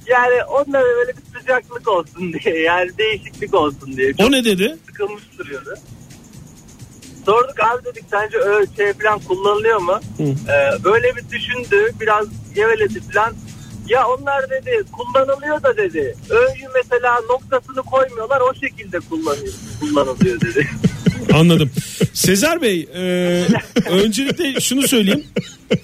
Yani 0.06 0.44
onunla 0.44 0.80
böyle 0.80 1.12
bir 1.16 1.38
sıcaklık 1.40 1.88
olsun 1.88 2.32
diye. 2.32 2.58
Yani 2.58 2.90
değişiklik 2.98 3.54
olsun 3.54 3.96
diye. 3.96 4.12
Çok 4.12 4.26
O 4.26 4.32
ne 4.32 4.44
dedi? 4.44 4.76
sıkılmış 4.86 5.22
duruyordu. 5.38 5.74
Sorduk 7.26 7.60
abi 7.60 7.84
dedik 7.84 8.04
sence 8.10 8.38
öyle 8.38 8.66
şey 8.76 8.92
falan 8.92 9.18
kullanılıyor 9.18 9.80
mu? 9.80 10.00
Ee, 10.20 10.84
böyle 10.84 11.16
bir 11.16 11.30
düşündü 11.30 11.92
biraz 12.00 12.26
geveledi 12.54 13.00
falan. 13.00 13.34
Ya 13.88 14.06
onlar 14.08 14.50
dedi 14.50 14.82
kullanılıyor 14.92 15.62
da 15.62 15.76
dedi. 15.76 16.16
Ö'yü 16.30 16.68
mesela 16.74 17.20
noktasını 17.30 17.82
koymuyorlar 17.82 18.40
o 18.40 18.54
şekilde 18.54 18.98
kullanıyor, 19.00 19.52
kullanılıyor 19.80 20.40
dedi. 20.40 20.68
Anladım. 21.34 21.70
Sezer 22.12 22.62
Bey 22.62 22.88
e, 22.94 23.00
öncelikle 23.90 24.60
şunu 24.60 24.88
söyleyeyim. 24.88 25.24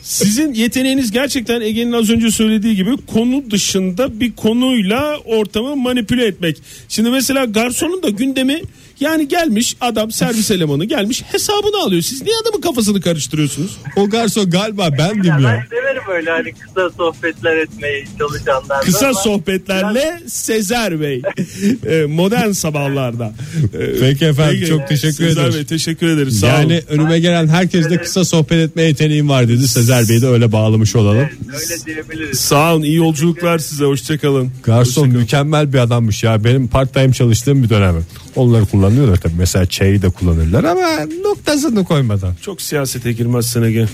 Sizin 0.02 0.54
yeteneğiniz 0.54 1.10
gerçekten 1.10 1.60
Ege'nin 1.60 1.92
az 1.92 2.10
önce 2.10 2.30
söylediği 2.30 2.76
gibi 2.76 2.96
konu 3.06 3.50
dışında 3.50 4.20
bir 4.20 4.36
konuyla 4.36 5.18
ortamı 5.18 5.76
manipüle 5.76 6.26
etmek. 6.26 6.62
Şimdi 6.88 7.10
mesela 7.10 7.44
garsonun 7.44 8.02
da 8.02 8.08
gündemi 8.08 8.62
yani 9.00 9.28
gelmiş 9.28 9.76
adam 9.80 10.10
servis 10.10 10.50
elemanı 10.50 10.84
gelmiş 10.84 11.22
hesabını 11.22 11.82
alıyor. 11.82 12.02
Siz 12.02 12.22
niye 12.22 12.34
adamın 12.42 12.60
kafasını 12.60 13.00
karıştırıyorsunuz? 13.00 13.78
O 13.96 14.08
garson 14.08 14.50
galiba 14.50 14.88
bendim 14.98 15.24
Ya 15.24 15.38
ben 15.44 15.66
severim 15.70 16.02
öyle 16.16 16.30
hani 16.30 16.52
kısa 16.52 16.90
sohbetler 16.90 17.56
etmeyi 17.56 18.04
çalışanlarla. 18.18 18.80
Kısa 18.80 19.06
ama 19.06 19.14
sohbetlerle 19.14 20.20
Sezer 20.26 21.00
Bey 21.00 21.22
e, 21.86 22.06
modern 22.06 22.50
sabahlarda. 22.50 23.32
E, 23.74 24.00
Peki 24.00 24.24
efendim, 24.24 24.68
çok 24.68 24.88
teşekkür 24.88 25.28
Sezer 25.28 25.42
ederiz. 25.42 25.54
Bey 25.54 25.64
teşekkür 25.64 26.08
ederiz. 26.08 26.40
Sağ 26.40 26.46
olun. 26.46 26.54
Yani 26.54 26.82
önüme 26.88 27.20
gelen 27.20 27.48
herkes 27.48 27.90
de 27.90 27.96
kısa 27.96 28.24
sohbet 28.24 28.58
etme 28.70 28.82
yeteneğim 28.82 29.28
var 29.28 29.48
dedi. 29.48 29.68
Sezer 29.68 30.08
Bey'i 30.08 30.22
de 30.22 30.26
öyle 30.26 30.52
bağlamış 30.52 30.96
olalım. 30.96 31.28
Evet, 31.50 31.70
öyle 31.70 31.84
diyebiliriz. 31.86 32.40
Sağ 32.40 32.74
olun 32.74 32.82
iyi 32.82 32.96
yolculuklar 32.96 33.58
size 33.58 33.84
hoşçakalın. 33.84 34.50
Garson 34.62 35.08
mükemmel 35.08 35.72
bir 35.72 35.78
adammış 35.78 36.22
ya. 36.22 36.44
Benim 36.44 36.68
part 36.68 36.94
time 36.94 37.12
çalıştığım 37.12 37.62
bir 37.62 37.68
dönem. 37.70 38.04
Onları 38.36 38.64
kullanıyorlar 38.88 39.16
tabii. 39.16 39.34
Mesela 39.38 39.66
çayı 39.66 40.02
da 40.02 40.10
kullanırlar 40.10 40.64
ama 40.64 41.06
noktasını 41.24 41.84
koymadan. 41.84 42.34
Çok 42.42 42.62
siyasete 42.62 43.12
girmezsin 43.12 43.62
Ege. 43.62 43.86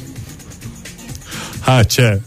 Ha 1.63 1.85
çe. 1.85 2.19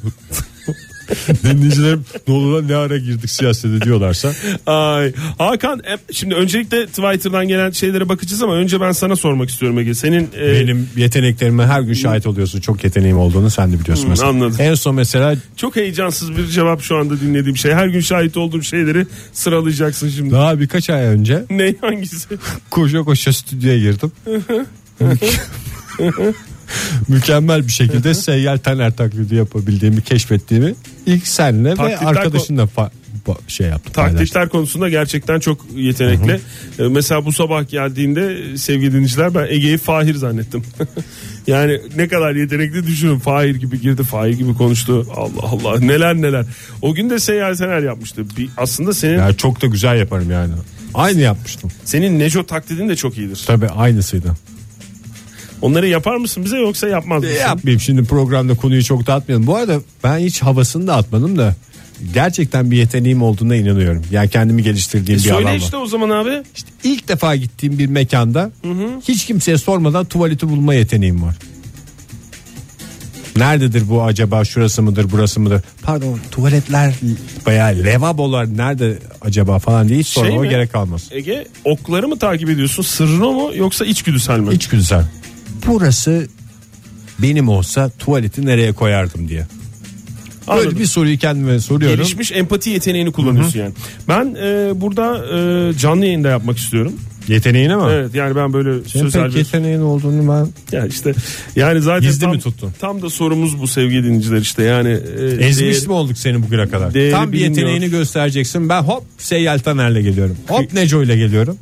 Dinleyicilerim 1.44 2.06
ne 2.28 2.34
olur 2.34 2.68
ne 2.68 2.76
ara 2.76 2.98
girdik 2.98 3.30
siyasete 3.30 3.82
diyorlarsa. 3.82 4.34
Ay 4.66 5.14
Hakan 5.38 5.82
şimdi 6.12 6.36
öncelikle 6.36 6.86
Twitter'dan 6.86 7.48
gelen 7.48 7.72
şeylere 7.72 8.10
bakacağız 8.10 8.44
ama 8.44 8.54
önce 8.56 8.82
ben 8.82 8.92
sana 8.92 9.16
sormak 9.16 9.50
istiyorum 9.50 9.80
Ege. 9.80 9.94
Senin 9.94 10.30
e, 10.40 10.52
Benim 10.52 10.90
yeteneklerime 10.96 11.66
her 11.66 11.82
gün 11.82 11.94
şahit 11.94 12.28
oluyorsun. 12.28 12.60
Çok 12.60 12.84
yeteneğim 12.84 13.18
olduğunu 13.18 13.50
sen 13.50 13.74
de 13.74 13.80
biliyorsun 13.80 14.10
mesela. 14.10 14.30
anladım. 14.30 14.56
En 14.60 14.74
son 14.74 14.96
mesela 14.96 15.36
çok 15.56 15.76
heyecansız 15.76 16.38
bir 16.38 16.48
cevap 16.48 16.82
şu 16.82 16.98
anda 16.98 17.20
dinlediğim 17.22 17.58
şey. 17.58 17.74
Her 17.74 17.88
gün 17.88 18.00
şahit 18.00 18.38
olduğum 18.38 18.64
şeyleri 18.64 19.06
sıralayacaksın 19.34 20.10
şimdi. 20.10 20.32
daha 20.32 20.60
birkaç 20.60 20.90
ay 20.90 21.06
önce 21.06 21.44
Ne 21.50 21.76
hangisi? 21.82 22.28
koşa 22.70 23.00
koşa 23.04 23.34
stüdyoya 23.34 23.78
girdim. 23.80 24.12
Mükemmel 27.08 27.68
bir 27.68 27.72
şekilde 27.72 28.14
seyyar 28.14 28.58
taner 28.58 28.96
taklidi 28.96 29.36
yapabildiğimi 29.36 30.02
keşfettiğimi 30.02 30.76
ilk 31.08 31.28
senle 31.28 31.70
ve 31.70 31.76
Taklitler 31.76 32.08
arkadaşınla 32.08 32.62
fa- 32.64 32.90
şey 33.48 33.68
paylaştım. 33.68 33.94
Taklitler 33.94 34.50
konusunda 34.50 34.90
gerçekten 34.90 35.40
çok 35.40 35.66
yetenekli. 35.76 36.40
E, 36.80 36.88
mesela 36.88 37.26
bu 37.26 37.34
sabah 37.34 37.70
geldiğinde 37.70 38.58
sevgili 38.58 38.92
dinleyiciler 38.92 39.36
ben 39.36 39.48
Ege'yi 39.50 39.78
Fahir 39.78 40.16
zannettim. 40.16 40.64
yani 41.48 41.82
ne 41.96 42.08
kadar 42.08 42.36
yetenekli 42.36 42.88
düşünün. 42.88 43.20
Fahir 43.20 43.56
gibi 43.56 43.82
girdi, 43.82 44.04
Fahir 44.04 44.34
gibi 44.34 44.54
konuştu. 44.54 45.08
Allah 45.16 45.42
Allah 45.44 45.80
neler 45.80 46.16
neler. 46.16 46.46
O 46.82 46.94
gün 46.94 47.10
de 47.10 47.20
seyyar 47.20 47.56
taner 47.56 47.82
yapmıştı. 47.82 48.26
Bir, 48.38 48.50
aslında 48.58 48.94
senin 48.94 49.18
Ya 49.18 49.34
çok 49.34 49.62
da 49.62 49.68
güzel 49.68 50.00
yaparım 50.00 50.32
yani. 50.32 50.54
Aynı 50.94 51.22
yapmıştım. 51.22 51.70
senin 51.86 52.20
Neco 52.20 52.46
taklidin 52.46 52.90
de 52.90 52.96
çok 52.96 53.18
iyidir. 53.18 53.44
Tabii 53.48 53.68
aynısıydı. 53.68 54.34
Onları 55.62 55.88
yapar 55.88 56.16
mısın 56.18 56.46
bize 56.46 56.58
yoksa 56.58 56.88
yapmaz 56.88 57.24
mısın? 57.24 57.36
Yapmayayım 57.36 57.80
şimdi 57.82 58.04
programda 58.04 58.56
konuyu 58.56 58.84
çok 58.84 59.08
dağıtmayalım. 59.08 59.48
Bu 59.48 59.56
arada 59.56 59.80
ben 60.04 60.18
hiç 60.20 60.42
havasını 60.42 60.88
dağıtmadım 60.88 61.38
da 61.38 61.56
gerçekten 62.14 62.72
bir 62.72 62.78
yeteneğim 62.78 63.22
olduğuna 63.22 63.56
inanıyorum. 63.56 64.02
Yani 64.12 64.30
kendimi 64.30 64.64
geliştirdiğim 64.64 65.20
E 65.20 65.24
bir 65.24 65.30
alan 65.30 65.38
söyle 65.42 65.50
var. 65.50 65.56
işte 65.58 65.78
o 65.78 65.86
zaman 65.86 66.10
abi. 66.10 66.44
İşte 66.56 66.70
ilk 66.84 67.08
defa 67.08 67.36
gittiğim 67.36 67.80
bir 67.80 67.88
mekanda 67.88 68.52
hiç 69.08 69.26
kimseye 69.26 69.58
sormadan 69.58 70.06
tuvaleti 70.06 70.50
bulma 70.50 70.74
yeteneğim 70.74 71.24
var. 71.24 71.36
Nerededir 73.36 73.90
bu 73.90 74.04
acaba 74.04 74.46
şurası 74.46 74.82
mıdır 74.82 75.06
burası 75.12 75.40
mıdır? 75.40 75.62
Pardon 75.84 76.20
tuvaletler 76.32 76.94
veya 77.48 77.66
levabolar 77.66 78.58
nerede 78.58 79.00
acaba 79.22 79.60
falan 79.60 79.88
diye 79.90 80.00
hiç 80.00 80.08
sormama 80.08 80.32
Şey 80.34 80.42
mi? 80.42 80.50
gerek 80.50 80.72
kalmaz. 80.72 81.08
Ege 81.12 81.48
okları 81.66 82.08
mı 82.08 82.20
takip 82.20 82.50
ediyorsun? 82.50 82.84
Sırrını 82.84 83.32
mu 83.32 83.52
yoksa 83.56 83.86
içgüdüsel 83.86 84.40
mi? 84.40 84.52
Hiç 84.52 84.68
güzel. 84.68 85.04
Burası 85.68 86.28
benim 87.20 87.50
olsa 87.50 87.90
tuvaleti 87.90 88.46
nereye 88.46 88.74
koyardım 88.74 89.28
diye. 89.28 89.46
Böyle 90.48 90.60
Anladım. 90.62 90.80
bir 90.80 90.86
soruyu 90.86 91.18
kendime 91.18 91.60
soruyorum. 91.60 91.98
Gelişmiş 91.98 92.32
empati 92.32 92.70
yeteneğini 92.70 93.12
kullanıyorsun 93.12 93.60
yani. 93.60 93.74
Ben 94.08 94.36
e, 94.42 94.82
burada 94.82 95.26
e, 95.38 95.74
canlı 95.78 96.06
yayında 96.06 96.30
yapmak 96.30 96.58
istiyorum. 96.58 96.94
Yeteneğine 97.28 97.76
mi? 97.76 97.84
Evet 97.92 98.16
yani 98.16 98.36
ben 98.36 98.54
böyle 98.54 98.90
Senin 98.90 99.04
sözel 99.04 99.24
pek 99.24 99.34
bir... 99.34 99.38
yeteneğin 99.38 99.80
olduğunu 99.82 100.32
ben 100.32 100.78
Ya 100.78 100.86
işte 100.86 101.14
yani 101.56 101.82
zaten 101.82 102.02
Gizli 102.02 102.22
tam, 102.22 102.32
mi 102.32 102.40
tuttun? 102.40 102.72
Tam 102.80 103.02
da 103.02 103.10
sorumuz 103.10 103.62
bu 103.62 103.68
sevgili 103.68 104.04
dinleyiciler 104.04 104.42
işte 104.42 104.64
yani. 104.64 104.90
E, 105.20 105.26
ezmiş 105.46 105.76
değer- 105.78 105.88
mi 105.88 105.94
olduk 105.94 106.18
seni 106.18 106.44
bugüne 106.44 106.70
kadar? 106.70 106.92
Tam 106.92 106.94
bir 106.94 107.02
bilinmiyor. 107.02 107.34
yeteneğini 107.34 107.90
göstereceksin. 107.90 108.70
Ben 108.70 108.82
hop 108.82 109.04
Seyyal 109.18 109.60
Taner'le 109.60 110.02
geliyorum. 110.02 110.38
Hop 110.48 110.74
Neco 110.74 111.04
ile 111.04 111.18
geliyorum. 111.18 111.58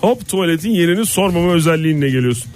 Hop 0.00 0.28
tuvaletin 0.28 0.70
yerini 0.70 1.06
sormama 1.06 1.52
özelliğinle 1.52 2.10
geliyorsun. 2.10 2.50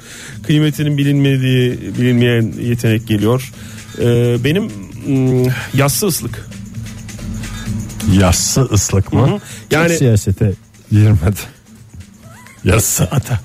Kıymetinin 0.46 0.98
bilinmediği 0.98 1.78
bilinmeyen 1.98 2.52
yetenek 2.62 3.06
geliyor. 3.08 3.52
E, 3.98 4.36
benim 4.44 4.64
mm, 5.06 5.46
yassı 5.74 6.06
ıslık. 6.06 6.48
Yassı 8.20 8.60
ıslık 8.62 9.12
mı? 9.12 9.20
Hı 9.28 9.34
hı. 9.34 9.40
Yani- 9.70 9.92
Hiç 9.92 9.98
siyasete 9.98 10.52
girmedi. 10.92 11.40
Yassı 12.64 13.04
ata. 13.04 13.40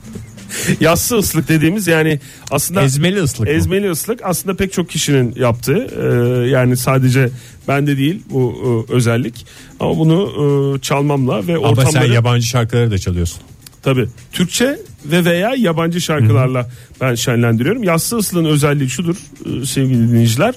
Yassı 0.79 1.18
ıslık 1.18 1.50
dediğimiz 1.50 1.88
yani 1.88 2.20
aslında 2.51 2.82
Ezmeli 2.84 3.22
ıslık 3.22 3.48
mı? 3.48 3.53
Ezmeli 3.53 3.91
ıslık 3.91 4.20
aslında 4.24 4.56
pek 4.56 4.74
çok 4.74 4.89
kişinin 4.89 5.36
yaptığı 5.36 5.77
e, 5.77 6.50
yani 6.50 6.77
sadece 6.77 7.29
bende 7.68 7.98
değil 7.98 8.22
bu 8.29 8.86
e, 8.89 8.94
özellik 8.94 9.46
ama 9.79 9.98
bunu 9.98 10.75
e, 10.77 10.82
çalmamla 10.82 11.48
ve 11.48 11.58
Ama 11.58 11.75
sen 11.75 11.82
ortamları 11.82 12.13
yabancı 12.13 12.48
şarkıları 12.48 12.91
da 12.91 12.98
çalıyorsun. 12.98 13.39
Tabi 13.83 14.05
Türkçe 14.31 14.79
ve 15.05 15.25
veya 15.25 15.51
yabancı 15.57 16.01
şarkılarla 16.01 16.69
ben 17.01 17.15
şenlendiriyorum. 17.15 17.83
Yassı 17.83 18.17
ıslığın 18.17 18.45
özelliği 18.45 18.89
şudur 18.89 19.15
e, 19.15 19.65
sevgili 19.65 20.07
dinleyiciler 20.09 20.53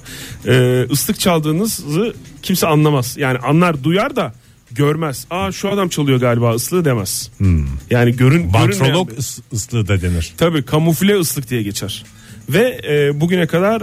e, 0.46 0.86
ıslık 0.90 1.20
çaldığınızı 1.20 2.14
kimse 2.42 2.66
anlamaz 2.66 3.14
yani 3.18 3.38
anlar 3.38 3.84
duyar 3.84 4.16
da 4.16 4.32
görmez. 4.70 5.26
Aa 5.30 5.52
şu 5.52 5.68
adam 5.70 5.88
çalıyor 5.88 6.20
galiba 6.20 6.54
ıslığı 6.54 6.84
demez. 6.84 7.30
Yani 7.90 8.16
görün 8.16 8.16
görünmeyen 8.16 8.52
Vantrolog 8.54 9.10
bir- 9.10 9.16
ıs- 9.16 9.40
ıslığı 9.52 9.88
da 9.88 10.00
denir. 10.02 10.32
Tabii 10.36 10.62
kamufle 10.64 11.16
ıslık 11.18 11.50
diye 11.50 11.62
geçer. 11.62 12.04
Ve 12.48 12.80
e, 12.88 13.20
bugüne 13.20 13.46
kadar 13.46 13.82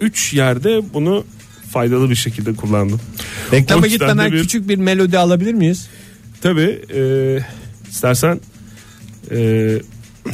3 0.00 0.34
yerde 0.34 0.80
bunu 0.94 1.24
faydalı 1.70 2.10
bir 2.10 2.14
şekilde 2.14 2.52
kullandım. 2.52 3.00
Reklama 3.52 3.86
gitmeden 3.86 4.18
de 4.18 4.32
bir- 4.32 4.42
küçük 4.42 4.68
bir 4.68 4.76
melodi 4.78 5.18
alabilir 5.18 5.54
miyiz? 5.54 5.88
Tabii 6.42 6.80
e, 6.94 7.00
istersen 7.90 8.40
e, 9.30 9.38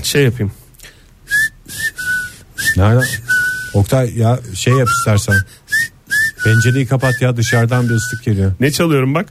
şey 0.03 0.25
yapayım. 0.25 0.53
Nerede? 2.77 3.01
Oktay 3.75 4.19
ya 4.19 4.39
şey 4.55 4.75
yap 4.75 4.89
istersen. 4.99 5.37
Pencereyi 6.45 6.87
kapat 6.87 7.23
ya 7.23 7.37
dışarıdan 7.37 7.89
bir 7.89 7.95
ıslık 7.95 8.25
geliyor. 8.25 8.53
Ne 8.61 8.71
çalıyorum 8.71 9.15
bak. 9.15 9.27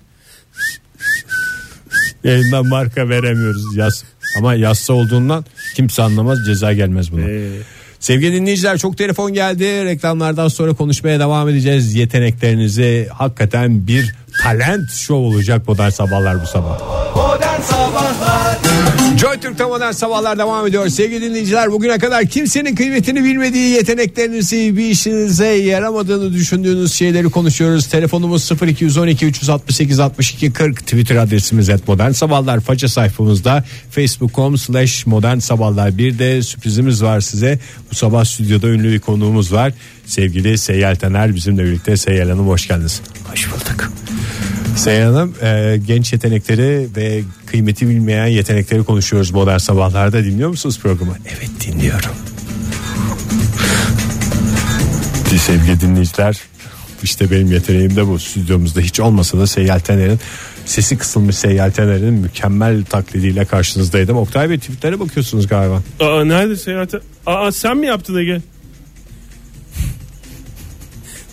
Yayından 2.23 2.67
marka 2.67 3.09
veremiyoruz 3.09 3.75
yaz. 3.75 4.03
Ama 4.37 4.55
yazsa 4.55 4.93
olduğundan 4.93 5.45
kimse 5.75 6.03
anlamaz 6.03 6.39
ceza 6.45 6.73
gelmez 6.73 7.11
buna. 7.11 7.21
E, 7.29 7.49
Sevgili 7.99 8.33
dinleyiciler 8.33 8.77
çok 8.77 8.97
telefon 8.97 9.33
geldi. 9.33 9.85
Reklamlardan 9.85 10.47
sonra 10.47 10.73
konuşmaya 10.73 11.19
devam 11.19 11.49
edeceğiz. 11.49 11.95
Yeteneklerinizi 11.95 13.07
hakikaten 13.13 13.87
bir 13.87 14.15
talent 14.43 14.91
show 14.91 15.15
olacak 15.15 15.67
modern 15.67 15.89
sabahlar 15.89 16.41
bu 16.41 16.47
sabah. 16.47 16.79
Modern 17.15 17.61
Sabahlar 17.61 18.62
Joy 19.17 19.39
Türk'te 19.39 19.65
modern 19.65 19.91
sabahlar 19.91 20.37
devam 20.37 20.67
ediyor. 20.67 20.89
Sevgili 20.89 21.21
dinleyiciler 21.21 21.71
bugüne 21.71 21.97
kadar 21.97 22.25
kimsenin 22.25 22.75
kıymetini 22.75 23.23
bilmediği 23.23 23.69
yeteneklerinizi 23.69 24.77
bir 24.77 24.85
işinize 24.85 25.47
yaramadığını 25.47 26.33
düşündüğünüz 26.33 26.93
şeyleri 26.93 27.29
konuşuyoruz. 27.29 27.87
Telefonumuz 27.87 28.51
0212 28.51 29.25
368 29.25 29.99
62 29.99 30.53
40 30.53 30.79
Twitter 30.79 31.15
adresimiz 31.15 31.69
et 31.69 31.87
modern 31.87 32.11
sabahlar. 32.11 32.59
Faça 32.59 32.87
sayfamızda 32.87 33.63
facebook.com 33.91 34.57
slash 34.57 35.05
modern 35.05 35.37
sabahlar. 35.37 35.97
Bir 35.97 36.19
de 36.19 36.41
sürprizimiz 36.41 37.03
var 37.03 37.21
size. 37.21 37.59
Bu 37.91 37.95
sabah 37.95 38.25
stüdyoda 38.25 38.67
ünlü 38.67 38.91
bir 38.91 38.99
konuğumuz 38.99 39.53
var. 39.53 39.73
Sevgili 40.05 40.57
Seyyal 40.57 40.95
Taner 40.95 41.35
bizimle 41.35 41.63
birlikte. 41.63 41.97
Seyyal 41.97 42.29
Hanım 42.29 42.47
hoş 42.47 42.67
geldiniz. 42.67 43.01
Hoş 43.31 43.51
bulduk. 43.51 43.91
Seyhan 44.75 45.13
Hanım 45.13 45.35
e, 45.41 45.79
genç 45.87 46.13
yetenekleri 46.13 46.87
ve 46.95 47.21
kıymeti 47.45 47.89
bilmeyen 47.89 48.27
yetenekleri 48.27 48.83
konuşuyoruz 48.83 49.31
modern 49.31 49.57
sabahlarda 49.57 50.23
dinliyor 50.23 50.49
musunuz 50.49 50.79
programı? 50.79 51.15
Evet 51.37 51.49
dinliyorum. 51.67 52.11
Sevgili 55.37 55.79
dinleyiciler 55.81 56.37
işte 57.03 57.31
benim 57.31 57.51
yeteneğim 57.51 57.95
de 57.95 58.07
bu 58.07 58.19
stüdyomuzda 58.19 58.81
hiç 58.81 58.99
olmasa 58.99 59.37
da 59.37 59.47
Seyyal 59.47 59.79
Taner'in 59.79 60.19
sesi 60.65 60.97
kısılmış 60.97 61.35
Seyyal 61.35 61.71
Taner'in 61.71 62.13
mükemmel 62.13 62.83
taklidiyle 62.85 63.45
karşınızdaydım. 63.45 64.17
Oktay 64.17 64.49
Bey 64.49 64.57
tweetlere 64.57 64.99
bakıyorsunuz 64.99 65.47
galiba. 65.47 65.81
Aa 65.99 66.25
nerede 66.25 66.55
seyahate? 66.55 66.99
Aa 67.25 67.51
sen 67.51 67.77
mi 67.77 67.87
yaptın 67.87 68.17
Ege? 68.17 68.41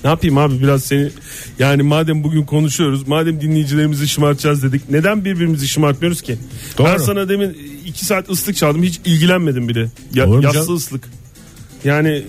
Ne 0.04 0.11
yapayım 0.11 0.38
abi 0.38 0.62
biraz 0.62 0.85
seni 0.85 1.11
yani 1.59 1.83
madem 1.83 2.25
bugün 2.25 2.42
konuşuyoruz 2.42 3.09
madem 3.09 3.40
dinleyicilerimizi 3.40 4.09
şımartacağız 4.09 4.62
dedik 4.62 4.90
neden 4.90 5.25
birbirimizi 5.25 5.69
şımartmıyoruz 5.69 6.23
ki? 6.23 6.37
Doğru. 6.78 6.87
Ben 6.88 6.97
sana 6.97 7.28
demin 7.28 7.59
iki 7.87 8.04
saat 8.04 8.30
ıslık 8.30 8.57
çaldım 8.57 8.83
hiç 8.83 9.00
ilgilenmedim 9.04 9.69
bile. 9.69 9.90
Ya, 10.14 10.26
Doğru 10.26 10.42
yassı 10.42 10.59
canım? 10.59 10.76
ıslık. 10.76 11.04
Yani 11.85 12.23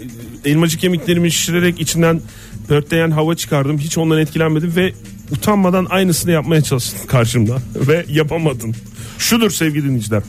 elmacık 0.45 0.81
kemiklerimi 0.81 1.31
şişirerek 1.31 1.81
içinden 1.81 2.21
pörtleyen 2.67 3.11
hava 3.11 3.35
çıkardım 3.35 3.77
hiç 3.77 3.97
ondan 3.97 4.19
etkilenmedim 4.19 4.75
ve 4.75 4.93
utanmadan 5.31 5.87
aynısını 5.89 6.31
yapmaya 6.31 6.61
çalıştın 6.61 7.07
karşımda 7.07 7.57
ve 7.75 8.05
yapamadın. 8.09 8.75
Şudur 9.17 9.51
sevgili 9.51 9.83
dinleyiciler. 9.83 10.23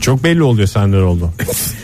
Çok 0.00 0.24
belli 0.24 0.42
oluyor 0.42 0.68
senden 0.68 1.00
oldu. 1.00 1.32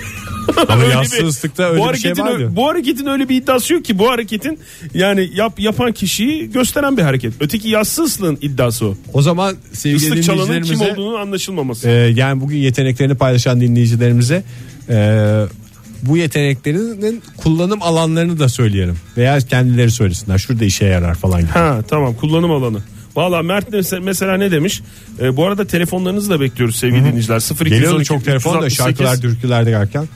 Ama 0.68 0.84
yassı 0.84 1.26
ıslıkta 1.26 1.70
öyle 1.70 1.80
bu 1.82 1.92
bir 1.92 1.98
şey 1.98 2.12
var 2.12 2.40
ö- 2.40 2.56
Bu 2.56 2.66
hareketin 2.68 3.06
öyle 3.06 3.28
bir 3.28 3.36
iddiası 3.36 3.74
yok 3.74 3.84
ki. 3.84 3.98
Bu 3.98 4.10
hareketin 4.10 4.58
yani 4.94 5.30
yap 5.34 5.60
yapan 5.60 5.92
kişiyi 5.92 6.50
gösteren 6.52 6.96
bir 6.96 7.02
hareket. 7.02 7.32
Öteki 7.40 7.68
yassı 7.68 8.02
ıslığın 8.02 8.38
iddiası 8.40 8.86
o. 8.86 8.96
O 9.12 9.22
zaman 9.22 9.54
sevgili 9.72 10.04
Islık 10.04 10.24
çalanın 10.24 10.38
kim 10.46 10.48
dinleyicilerimize 10.54 11.00
olduğunu 11.00 11.16
anlaşılmaması. 11.18 11.88
Ee, 11.88 11.92
yani 11.92 12.40
bugün 12.40 12.56
yeteneklerini 12.56 13.14
paylaşan 13.14 13.60
dinleyicilerimize 13.60 14.44
e, 14.88 14.96
bu 16.02 16.16
yeteneklerinin 16.16 17.22
kullanım 17.36 17.82
alanlarını 17.82 18.38
da 18.38 18.48
söyleyelim. 18.48 18.96
Veya 19.16 19.38
kendileri 19.38 19.90
söylesinler. 19.90 20.38
Şurada 20.38 20.64
işe 20.64 20.84
yarar 20.86 21.14
falan 21.14 21.40
gibi. 21.40 21.50
Ha 21.50 21.78
tamam 21.88 22.14
kullanım 22.14 22.50
alanı. 22.50 22.78
Valla 23.16 23.42
Mert 23.42 23.68
mese- 23.68 24.00
mesela 24.00 24.36
ne 24.36 24.50
demiş? 24.50 24.82
Ee, 25.20 25.36
bu 25.36 25.46
arada 25.46 25.66
telefonlarınızı 25.66 26.30
da 26.30 26.40
bekliyoruz 26.40 26.76
sevgili 26.76 27.04
dinleyiciler. 27.04 27.36
0212 27.36 27.70
Geliyordu 27.74 28.04
çok 28.04 28.24
telefon 28.24 28.52
da 28.62 28.66
368 28.66 28.98
şarkılar 29.06 29.22
dürküler 29.22 29.66
derken. 29.66 30.08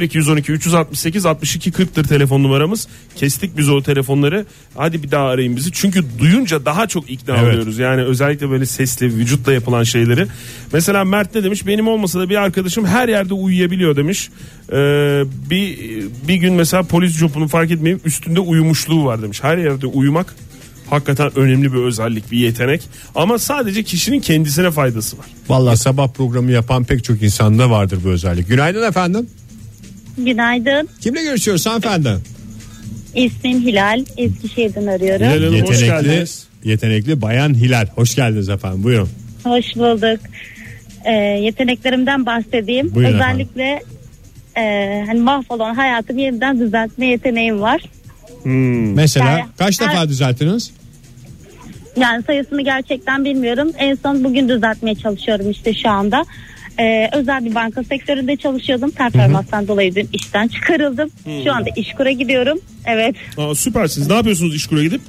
0212 0.00 0.52
368 0.52 1.26
62 1.26 1.70
40'tır 1.70 2.08
telefon 2.08 2.42
numaramız. 2.42 2.88
Kestik 3.16 3.56
biz 3.56 3.68
o 3.70 3.82
telefonları. 3.82 4.46
Hadi 4.74 5.02
bir 5.02 5.10
daha 5.10 5.24
arayın 5.24 5.56
bizi. 5.56 5.72
Çünkü 5.72 6.04
duyunca 6.18 6.64
daha 6.64 6.86
çok 6.86 7.10
ikna 7.10 7.36
Evet. 7.36 7.52
oluyoruz. 7.54 7.78
Yani 7.78 8.02
özellikle 8.02 8.50
böyle 8.50 8.66
sesli 8.66 9.06
vücutla 9.06 9.52
yapılan 9.52 9.82
şeyleri. 9.82 10.26
Mesela 10.72 11.04
Mert 11.04 11.34
ne 11.34 11.44
demiş? 11.44 11.66
Benim 11.66 11.88
olmasa 11.88 12.20
da 12.20 12.28
bir 12.30 12.36
arkadaşım 12.36 12.86
her 12.86 13.08
yerde 13.08 13.34
uyuyabiliyor 13.34 13.96
demiş. 13.96 14.30
Ee, 14.72 14.74
bir 15.50 15.78
bir 16.28 16.34
gün 16.34 16.54
mesela 16.54 16.82
polis 16.82 17.16
jopunu 17.16 17.48
fark 17.48 17.70
etmeyip 17.70 18.06
üstünde 18.06 18.40
uyumuşluğu 18.40 19.04
var 19.04 19.22
demiş. 19.22 19.42
Her 19.42 19.58
yerde 19.58 19.86
uyumak 19.86 20.34
hakikaten 20.90 21.30
önemli 21.38 21.72
bir 21.72 21.78
özellik, 21.78 22.32
bir 22.32 22.38
yetenek. 22.38 22.82
Ama 23.14 23.38
sadece 23.38 23.82
kişinin 23.82 24.20
kendisine 24.20 24.70
faydası 24.70 25.18
var. 25.18 25.26
Vallahi 25.48 25.76
sabah 25.76 26.08
programı 26.08 26.50
yapan 26.52 26.84
pek 26.84 27.04
çok 27.04 27.22
insanda 27.22 27.70
vardır 27.70 27.98
bu 28.04 28.08
özellik. 28.08 28.48
Günaydın 28.48 28.88
efendim. 28.88 29.26
Günaydın. 30.18 30.88
Kimle 31.00 31.22
görüşüyoruz 31.22 31.66
hanımefendi? 31.66 32.08
İsmim 33.14 33.60
Hilal. 33.60 34.04
Eskişehir'den 34.16 34.86
arıyorum. 34.86 35.26
Hilal 35.26 35.44
Hanım, 35.44 35.60
hoş 35.66 35.80
Yetenekli, 35.82 35.86
geldiniz. 36.08 36.46
yetenekli 36.64 37.22
bayan 37.22 37.54
Hilal. 37.54 37.86
Hoş 37.94 38.14
geldiniz 38.14 38.48
efendim. 38.48 38.84
Buyurun. 38.84 39.08
Hoş 39.44 39.76
bulduk. 39.76 40.20
Ee, 41.04 41.12
yeteneklerimden 41.42 42.26
bahsedeyim. 42.26 42.94
Buyurun 42.94 43.14
Özellikle 43.14 43.82
e, 44.56 45.04
hani 45.06 45.20
mahvolan 45.20 45.74
hayatımı 45.74 46.20
yeniden 46.20 46.60
düzeltme 46.60 47.06
yeteneğim 47.06 47.60
var. 47.60 47.80
Mesela 48.44 49.30
Yani 49.30 49.44
kaç 49.58 49.80
her- 49.80 49.88
defa 49.88 50.08
düzelttiniz? 50.08 50.70
Yani 51.96 52.22
sayısını 52.22 52.62
gerçekten 52.62 53.24
bilmiyorum. 53.24 53.72
En 53.78 53.94
son 53.94 54.24
bugün 54.24 54.48
düzeltmeye 54.48 54.94
çalışıyorum 54.94 55.50
işte 55.50 55.74
şu 55.74 55.90
anda. 55.90 56.24
Ee, 56.80 57.08
özel 57.12 57.44
bir 57.44 57.54
banka 57.54 57.84
sektöründe 57.84 58.36
çalışıyordum. 58.36 58.90
Performanstan 58.90 59.68
dolayı 59.68 59.94
dün 59.94 60.08
işten 60.12 60.48
çıkarıldım. 60.48 61.10
Şu 61.44 61.52
anda 61.52 61.70
işkura 61.76 62.10
gidiyorum. 62.10 62.58
Evet. 62.86 63.14
Aa, 63.36 63.54
süpersiniz. 63.54 64.08
Ne 64.08 64.14
yapıyorsunuz 64.14 64.54
işkura 64.54 64.82
gidip? 64.82 65.00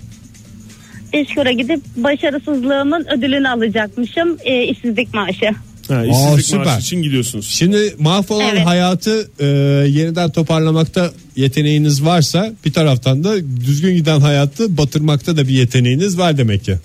İşkura 1.13 1.51
gidip 1.51 1.81
başarısızlığımın 1.97 3.05
ödülünü 3.17 3.49
alacakmışım. 3.49 4.37
Ee, 4.43 4.63
işsizlik 4.63 5.13
maaşı. 5.13 5.49
Ha, 5.87 6.05
işsizlik 6.05 6.45
süper. 6.45 6.65
maaşı 6.65 6.81
için 6.81 7.01
gidiyorsunuz. 7.01 7.47
Şimdi 7.49 7.95
mahvolan 7.99 8.49
Evet. 8.55 8.65
hayatı 8.65 9.29
e, 9.39 9.45
yeniden 9.89 10.29
toparlamakta 10.31 11.11
yeteneğiniz 11.35 12.05
varsa 12.05 12.53
bir 12.65 12.73
taraftan 12.73 13.23
da 13.23 13.35
düzgün 13.65 13.95
giden 13.95 14.19
hayatı 14.19 14.77
batırmakta 14.77 15.37
da 15.37 15.47
bir 15.47 15.53
yeteneğiniz 15.53 16.17
var 16.17 16.37
demek 16.37 16.63
ki. 16.63 16.75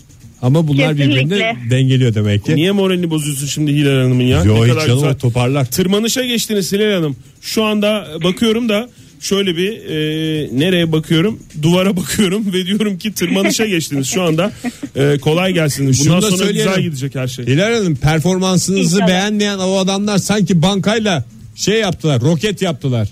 Ama 0.42 0.68
bunlar 0.68 0.94
birbirini 0.94 1.14
Kesinlikle. 1.14 1.56
dengeliyor 1.70 2.14
demek 2.14 2.44
ki. 2.44 2.56
Niye 2.56 2.70
moralini 2.72 3.10
bozuyorsun 3.10 3.46
şimdi 3.46 3.72
Hilal 3.72 4.02
Hanım'ın 4.02 4.24
ya? 4.24 4.44
Yo 4.44 4.66
hiç 4.66 4.74
canım 4.74 4.94
güzel. 4.94 5.10
o 5.10 5.16
toparlar. 5.18 5.64
Tırmanışa 5.64 6.24
geçtiniz 6.24 6.72
Hilal 6.72 6.94
Hanım. 6.94 7.16
Şu 7.40 7.64
anda 7.64 8.06
bakıyorum 8.24 8.68
da 8.68 8.88
şöyle 9.20 9.56
bir 9.56 9.72
e, 9.72 10.48
nereye 10.59 10.92
bakıyorum? 10.92 11.38
Duvara 11.62 11.96
bakıyorum 11.96 12.44
ve 12.52 12.66
diyorum 12.66 12.98
ki 12.98 13.12
tırmanışa 13.12 13.66
geçtiniz 13.66 14.06
şu 14.06 14.22
anda. 14.22 14.52
E, 14.96 15.18
kolay 15.18 15.52
gelsin. 15.52 15.92
Şunu 15.92 16.06
Bundan 16.06 16.22
da 16.22 16.26
sonra 16.30 16.44
söyleyelim. 16.44 16.70
güzel 16.70 16.83
gidecek 16.83 17.14
her 17.14 17.28
şey. 17.28 17.46
Hilal 17.46 17.74
Hanım 17.74 17.96
performansınızı 17.96 18.83
İnşallah. 18.96 19.09
beğenmeyen 19.09 19.59
o 19.59 19.76
adamlar 19.78 20.18
sanki 20.18 20.62
bankayla 20.62 21.24
şey 21.54 21.80
yaptılar 21.80 22.20
roket 22.20 22.62
yaptılar. 22.62 23.09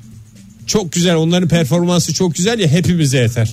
Çok 0.66 0.92
güzel 0.92 1.16
onların 1.16 1.49
performansı 1.49 2.14
çok 2.14 2.35
güzel 2.35 2.59
ya 2.59 2.68
hepimize 2.68 3.18
yeter. 3.18 3.51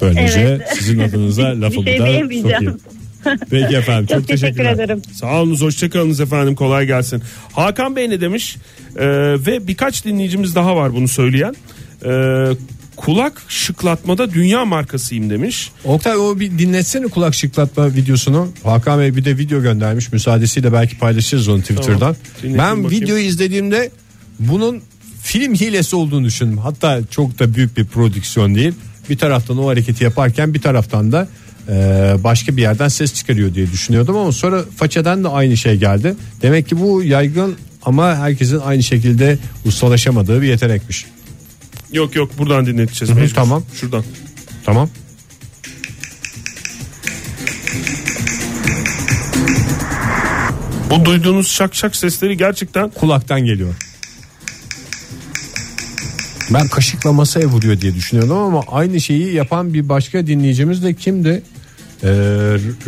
Böylece 0.00 0.40
Evet. 0.40 0.62
sizin 0.78 0.98
adınıza 0.98 1.52
Bir 1.56 1.60
lafımı 1.60 1.84
şey 1.86 1.98
da 1.98 2.06
diyemeyeceğim. 2.06 2.44
sokayım. 2.54 2.80
Peki 3.50 3.76
efendim 3.76 4.06
çok, 4.06 4.18
Çok, 4.18 4.28
teşekkür 4.28 4.64
ederim. 4.64 5.02
Sağ 5.12 5.42
olunuz 5.42 5.62
hoşçakalınız 5.62 6.20
efendim 6.20 6.54
kolay 6.54 6.86
gelsin. 6.86 7.22
Hakan 7.52 7.96
Bey 7.96 8.10
ne 8.10 8.20
demiş? 8.20 8.56
E, 8.96 9.06
ve 9.46 9.66
birkaç 9.66 10.04
dinleyicimiz 10.04 10.54
daha 10.54 10.76
var 10.76 10.94
bunu 10.94 11.08
söyleyen. 11.08 11.54
E, 12.04 12.44
kulak 12.96 13.42
şıklatmada 13.48 14.32
dünya 14.34 14.64
markasıyım 14.64 15.30
demiş. 15.30 15.70
Oktay 15.84 16.16
o 16.16 16.40
bir 16.40 16.58
dinletsene 16.58 17.06
kulak 17.06 17.34
şıklatma 17.34 17.94
videosunu. 17.94 18.48
Hakan 18.62 19.00
Bey 19.00 19.16
bir 19.16 19.24
de 19.24 19.38
video 19.38 19.62
göndermiş. 19.62 20.12
Müsaadesiyle 20.12 20.72
belki 20.72 20.98
paylaşırız 20.98 21.48
onu 21.48 21.60
Twitter'dan. 21.60 22.16
Tamam. 22.42 22.58
Ben 22.58 22.84
bakayım. 22.84 23.04
videoyu 23.04 23.24
izlediğimde 23.24 23.90
bunun 24.38 24.82
film 25.22 25.54
hilesi 25.54 25.96
olduğunu 25.96 26.24
düşündüm. 26.24 26.58
Hatta 26.58 27.00
çok 27.10 27.38
da 27.38 27.54
büyük 27.54 27.76
bir 27.76 27.84
prodüksiyon 27.84 28.54
değil. 28.54 28.74
Bir 29.10 29.18
taraftan 29.18 29.58
o 29.58 29.68
hareketi 29.68 30.04
yaparken 30.04 30.54
bir 30.54 30.60
taraftan 30.60 31.12
da 31.12 31.28
e, 31.68 31.74
başka 32.24 32.56
bir 32.56 32.62
yerden 32.62 32.88
ses 32.88 33.14
çıkarıyor 33.14 33.54
diye 33.54 33.72
düşünüyordum 33.72 34.16
ama 34.16 34.32
sonra 34.32 34.64
façadan 34.76 35.24
da 35.24 35.32
aynı 35.32 35.56
şey 35.56 35.76
geldi. 35.76 36.14
Demek 36.42 36.68
ki 36.68 36.80
bu 36.80 37.02
yaygın 37.02 37.56
ama 37.82 38.16
herkesin 38.16 38.58
aynı 38.58 38.82
şekilde 38.82 39.38
ustalaşamadığı 39.64 40.42
bir 40.42 40.48
yetenekmiş. 40.48 41.06
Yok 41.92 42.16
yok 42.16 42.38
buradan 42.38 42.66
dinleteceğiz. 42.66 43.14
Hı 43.14 43.20
hı, 43.20 43.28
tamam. 43.34 43.62
Şuradan. 43.74 44.04
Tamam. 44.64 44.88
Bu 50.90 51.04
duyduğunuz 51.04 51.48
şak 51.48 51.74
şak 51.74 51.96
sesleri 51.96 52.36
gerçekten 52.36 52.90
kulaktan 52.90 53.40
geliyor. 53.40 53.74
Ben 56.54 56.68
kaşıkla 56.68 57.12
masaya 57.12 57.46
vuruyor 57.46 57.80
diye 57.80 57.94
düşünüyordum 57.94 58.36
ama 58.36 58.64
aynı 58.68 59.00
şeyi 59.00 59.34
yapan 59.34 59.74
bir 59.74 59.88
başka 59.88 60.26
dinleyicimiz 60.26 60.82
de 60.82 60.94
kimdi? 60.94 61.42
Ee, 62.02 62.08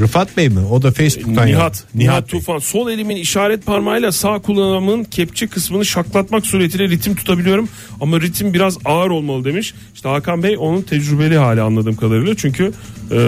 Rıfat 0.01 0.37
Bey 0.37 0.49
mi? 0.49 0.61
O 0.61 0.83
da 0.83 0.90
Facebook'tan 0.90 1.46
Nihat. 1.46 1.85
Nihat 1.94 2.23
Bey. 2.33 2.40
Tufan. 2.40 2.59
Sol 2.59 2.90
elimin 2.90 3.16
işaret 3.16 3.66
parmağıyla 3.66 4.12
sağ 4.12 4.38
kulağımın 4.38 5.05
kepçe 5.05 5.46
kısmını 5.46 5.85
şaklatmak 5.87 6.46
suretiyle 6.46 6.88
ritim 6.88 7.14
tutabiliyorum. 7.14 7.68
Ama 8.01 8.20
ritim 8.20 8.55
biraz 8.55 8.79
ağır 8.85 9.11
olmalı 9.11 9.44
demiş. 9.44 9.75
İşte 9.94 10.09
Hakan 10.09 10.42
Bey 10.42 10.57
onun 10.59 10.83
tecrübeli 10.83 11.38
hali 11.38 11.61
anladığım 11.62 11.96
kadarıyla. 11.96 12.35
Çünkü 12.37 12.73
e, 13.11 13.18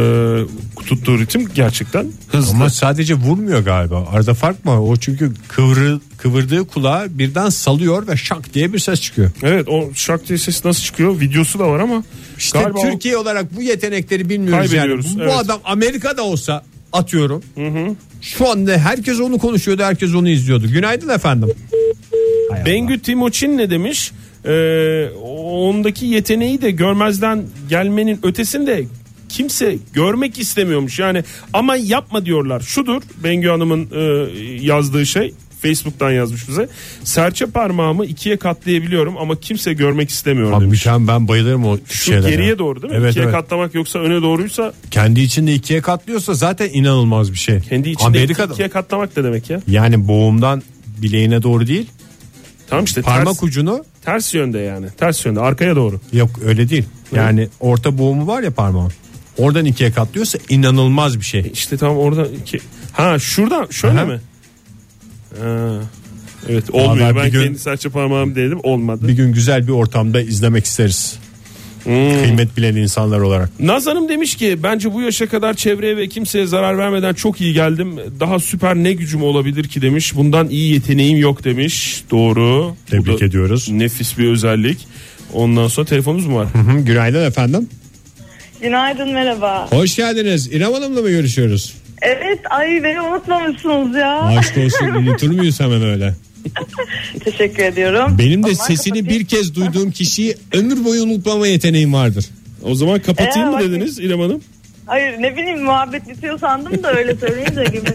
tuttuğu 0.87 1.19
ritim 1.19 1.49
gerçekten 1.55 2.07
hızlı. 2.29 2.55
Ama 2.55 2.71
sadece 2.71 3.15
vurmuyor 3.15 3.61
galiba. 3.61 4.07
Arada 4.13 4.35
fark 4.35 4.65
mı? 4.65 4.83
O 4.83 4.97
çünkü 4.97 5.33
kıvrı, 5.49 6.01
kıvırdığı 6.23 6.67
kulağı 6.67 7.19
birden 7.19 7.49
salıyor 7.49 8.07
ve 8.09 8.17
şak 8.17 8.55
diye 8.55 8.73
bir 8.73 8.79
ses 8.79 9.01
çıkıyor. 9.01 9.31
Evet 9.43 9.69
o 9.69 9.91
şak 9.95 10.29
diye 10.29 10.39
ses 10.39 10.65
nasıl 10.65 10.83
çıkıyor? 10.83 11.21
Videosu 11.21 11.59
da 11.59 11.69
var 11.69 11.81
ama 11.81 12.05
İşte 12.39 12.59
galiba 12.61 12.79
o- 12.79 12.91
Türkiye 12.91 13.17
olarak 13.17 13.57
bu 13.57 13.63
yetenekleri 13.63 14.29
bilmiyoruz 14.29 14.73
yani. 14.73 14.99
Bu 14.99 15.23
evet. 15.23 15.33
adam 15.35 15.61
Amerika'da 15.65 16.23
olsa 16.23 16.65
atıyorum. 16.93 17.43
Şu 18.21 18.51
anda 18.51 18.79
herkes 18.79 19.21
onu 19.21 19.39
konuşuyordu, 19.39 19.83
herkes 19.83 20.15
onu 20.15 20.29
izliyordu. 20.29 20.69
Günaydın 20.69 21.09
efendim. 21.09 21.49
Hay 22.51 22.59
Allah. 22.61 22.67
Bengü 22.67 22.99
Timuçin 23.03 23.59
ne 23.59 23.71
demiş? 23.71 24.13
Ee, 24.47 25.09
ondaki 25.53 26.07
yeteneği 26.07 26.63
de 26.63 26.71
görmezden 26.71 27.45
gelmenin 27.69 28.21
ötesinde 28.23 28.85
kimse 29.29 29.77
görmek 29.93 30.39
istemiyormuş. 30.39 30.99
Yani 30.99 31.25
ama 31.53 31.77
yapma 31.77 32.25
diyorlar. 32.27 32.61
Şudur 32.61 33.03
Bengü 33.25 33.49
Hanım'ın 33.49 33.89
e, 33.95 34.01
yazdığı 34.67 35.07
şey. 35.07 35.35
Facebook'tan 35.63 36.11
yazmış 36.11 36.49
bize. 36.49 36.69
Serçe 37.05 37.47
parmağımı 37.47 38.07
ikiye 38.07 38.37
katlayabiliyorum 38.37 39.19
ama 39.19 39.41
kimse 39.41 39.73
görmek 39.73 40.11
istemiyor 40.11 40.53
Abi 40.53 40.65
demiş. 40.65 40.79
mükemmel 40.81 41.09
ben 41.15 41.29
bayılırım 41.29 41.65
o 41.67 41.79
Şu 41.89 42.05
şeylere. 42.05 42.31
geriye 42.31 42.59
doğru 42.59 42.83
değil 42.83 42.93
mi? 42.95 42.99
Evet, 43.01 43.11
ikiye 43.11 43.25
evet. 43.25 43.35
katlamak 43.35 43.75
yoksa 43.75 43.99
öne 43.99 44.23
doğruysa 44.23 44.73
Kendi 44.91 45.21
içinde 45.21 45.55
ikiye 45.55 45.81
katlıyorsa 45.81 46.35
zaten 46.35 46.69
inanılmaz 46.73 47.33
bir 47.33 47.39
şey. 47.39 47.61
kendi 47.61 47.91
içinde 47.91 48.07
Amerika'da 48.09 48.53
ikiye 48.53 48.69
katlamak 48.69 49.17
ne 49.17 49.25
demek 49.25 49.51
ya? 49.51 49.61
yani 49.69 50.09
boğumdan 50.09 50.63
bileğine 51.03 51.43
doğru 51.43 51.67
değil 51.67 51.87
Tamam 52.71 52.85
işte 52.85 53.03
parmak 53.03 53.27
ters, 53.35 53.43
ucunu 53.43 53.85
ters 54.05 54.35
yönde 54.35 54.59
yani. 54.59 54.87
Ters 54.99 55.27
yönde 55.27 55.41
arkaya 55.41 55.77
doğru. 55.77 56.01
yok 56.13 56.31
öyle 56.45 56.69
değil. 56.69 56.85
Yani 57.15 57.49
orta 57.61 57.99
boğumu 57.99 58.27
var 58.27 58.43
ya 58.43 58.51
parmağın. 58.51 58.93
Oradan 59.39 59.65
ikiye 59.65 59.91
katlıyorsa 59.93 60.39
inanılmaz 60.49 61.21
bir 61.21 61.25
şey. 61.25 61.51
İşte 61.55 61.77
tam 61.77 61.97
orada 61.97 62.27
iki. 62.27 62.61
Ha 62.93 63.19
şuradan 63.19 63.67
şöyle 63.71 63.99
Aha. 63.99 64.05
mi? 64.07 64.21
Evet 66.49 66.71
olmuyor. 66.71 67.07
Vallahi 67.07 67.17
ben 67.17 67.27
bir 67.27 67.33
gün- 67.33 67.43
kendi 67.45 67.59
serçe 67.59 67.89
parmağımı 67.89 68.37
denedim 68.37 68.59
olmadı. 68.63 69.09
Bir 69.09 69.13
gün 69.13 69.33
güzel 69.33 69.67
bir 69.67 69.73
ortamda 69.73 70.21
izlemek 70.21 70.65
isteriz. 70.65 71.19
Hmm. 71.85 72.23
Kıymet 72.23 72.57
bilen 72.57 72.77
insanlar 72.77 73.21
olarak. 73.21 73.61
Naz 73.61 73.87
Hanım 73.87 74.09
demiş 74.09 74.37
ki 74.37 74.59
bence 74.63 74.93
bu 74.93 75.03
yaşa 75.03 75.27
kadar 75.29 75.55
çevreye 75.55 75.97
ve 75.97 76.09
kimseye 76.09 76.47
zarar 76.47 76.79
vermeden 76.79 77.15
çok 77.15 77.41
iyi 77.41 77.55
geldim. 77.55 77.97
Daha 78.21 78.39
süper 78.39 78.75
ne 78.77 78.93
gücüm 78.93 79.23
olabilir 79.23 79.65
ki 79.69 79.83
demiş. 79.83 80.15
Bundan 80.17 80.49
iyi 80.49 80.73
yeteneğim 80.73 81.19
yok 81.19 81.45
demiş. 81.45 82.05
Doğru. 82.11 82.75
Bu 82.87 82.91
Tebrik 82.91 83.21
da 83.21 83.25
ediyoruz. 83.25 83.69
Nefis 83.71 84.19
bir 84.19 84.29
özellik. 84.29 84.87
Ondan 85.33 85.69
sonra 85.69 85.87
telefonumuz 85.87 86.27
mu 86.27 86.37
var? 86.37 86.49
Hı 86.55 86.59
hı, 86.59 86.79
Günaydın 86.79 87.25
efendim. 87.27 87.69
Günaydın 88.63 89.13
merhaba. 89.13 89.67
Hoş 89.71 89.97
geldiniz. 89.97 90.47
İrem 90.53 90.73
Hanım'la 90.73 91.01
mı 91.03 91.11
görüşüyoruz? 91.11 91.75
Evet 92.03 92.39
ay 92.51 92.85
beni 92.85 93.01
unutmamışsınız 93.01 93.97
ya. 93.97 94.19
Aşk 94.23 94.59
olsun 94.59 94.87
unutur 94.97 95.31
muyuz 95.31 95.61
hemen 95.61 95.83
öyle? 95.83 96.15
Teşekkür 97.25 97.63
ediyorum. 97.63 98.17
Benim 98.19 98.43
de 98.43 98.47
O 98.47 98.55
zaman 98.55 98.67
sesini 98.67 98.95
kapatayım. 98.99 99.21
bir 99.21 99.27
kez 99.27 99.55
duyduğum 99.55 99.91
kişiyi 99.91 100.37
ömür 100.53 100.85
boyu 100.85 101.03
unutmama 101.03 101.47
yeteneğim 101.47 101.93
vardır. 101.93 102.25
O 102.63 102.75
zaman 102.75 103.01
kapatayım 103.01 103.49
Ee, 103.49 103.51
mı 103.51 103.61
dediniz 103.61 103.99
İrem 103.99 104.21
Hanım? 104.21 104.41
Hayır 104.87 105.15
ne 105.23 105.37
bileyim 105.37 105.63
muhabbet 105.65 106.09
bitiyor 106.09 106.39
sandım 106.39 106.83
da 106.83 106.93
öyle 106.93 107.17
söyleyince 107.17 107.65
gibi. 107.65 107.89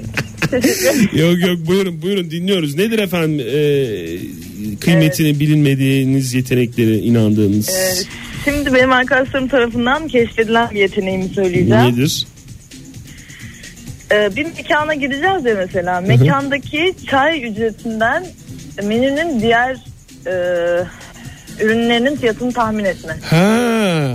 Yok 1.21 1.39
yok 1.47 1.67
buyurun 1.67 2.01
buyurun 2.01 2.31
dinliyoruz. 2.31 2.75
Nedir 2.75 2.99
efendim 2.99 3.39
e, 3.39 3.57
kıymetini 4.79 5.39
bilinmediğiniz 5.39 6.33
yeteneklere 6.33 6.97
inandığınız? 6.97 7.69
Ee, 7.69 7.93
şimdi 8.45 8.73
benim 8.73 8.91
arkadaşlarım 8.91 9.47
tarafından 9.47 10.07
keşfedilen 10.07 10.69
bir 10.71 10.79
yeteneğimi 10.79 11.29
söyleyeceğim. 11.29 11.83
Nedir? 11.83 12.25
Ee, 14.11 14.35
bir 14.35 14.45
mekana 14.45 14.93
gideceğiz 14.93 15.45
ya 15.45 15.55
mesela. 15.55 16.01
Mekandaki 16.01 16.93
çay 17.09 17.43
ücretinden 17.51 18.25
menünün 18.83 19.39
diğer 19.39 19.77
e, 20.25 20.33
ürünlerinin 21.63 22.15
fiyatını 22.15 22.53
tahmin 22.53 22.85
etme. 22.85 23.17
Ha. 23.29 24.13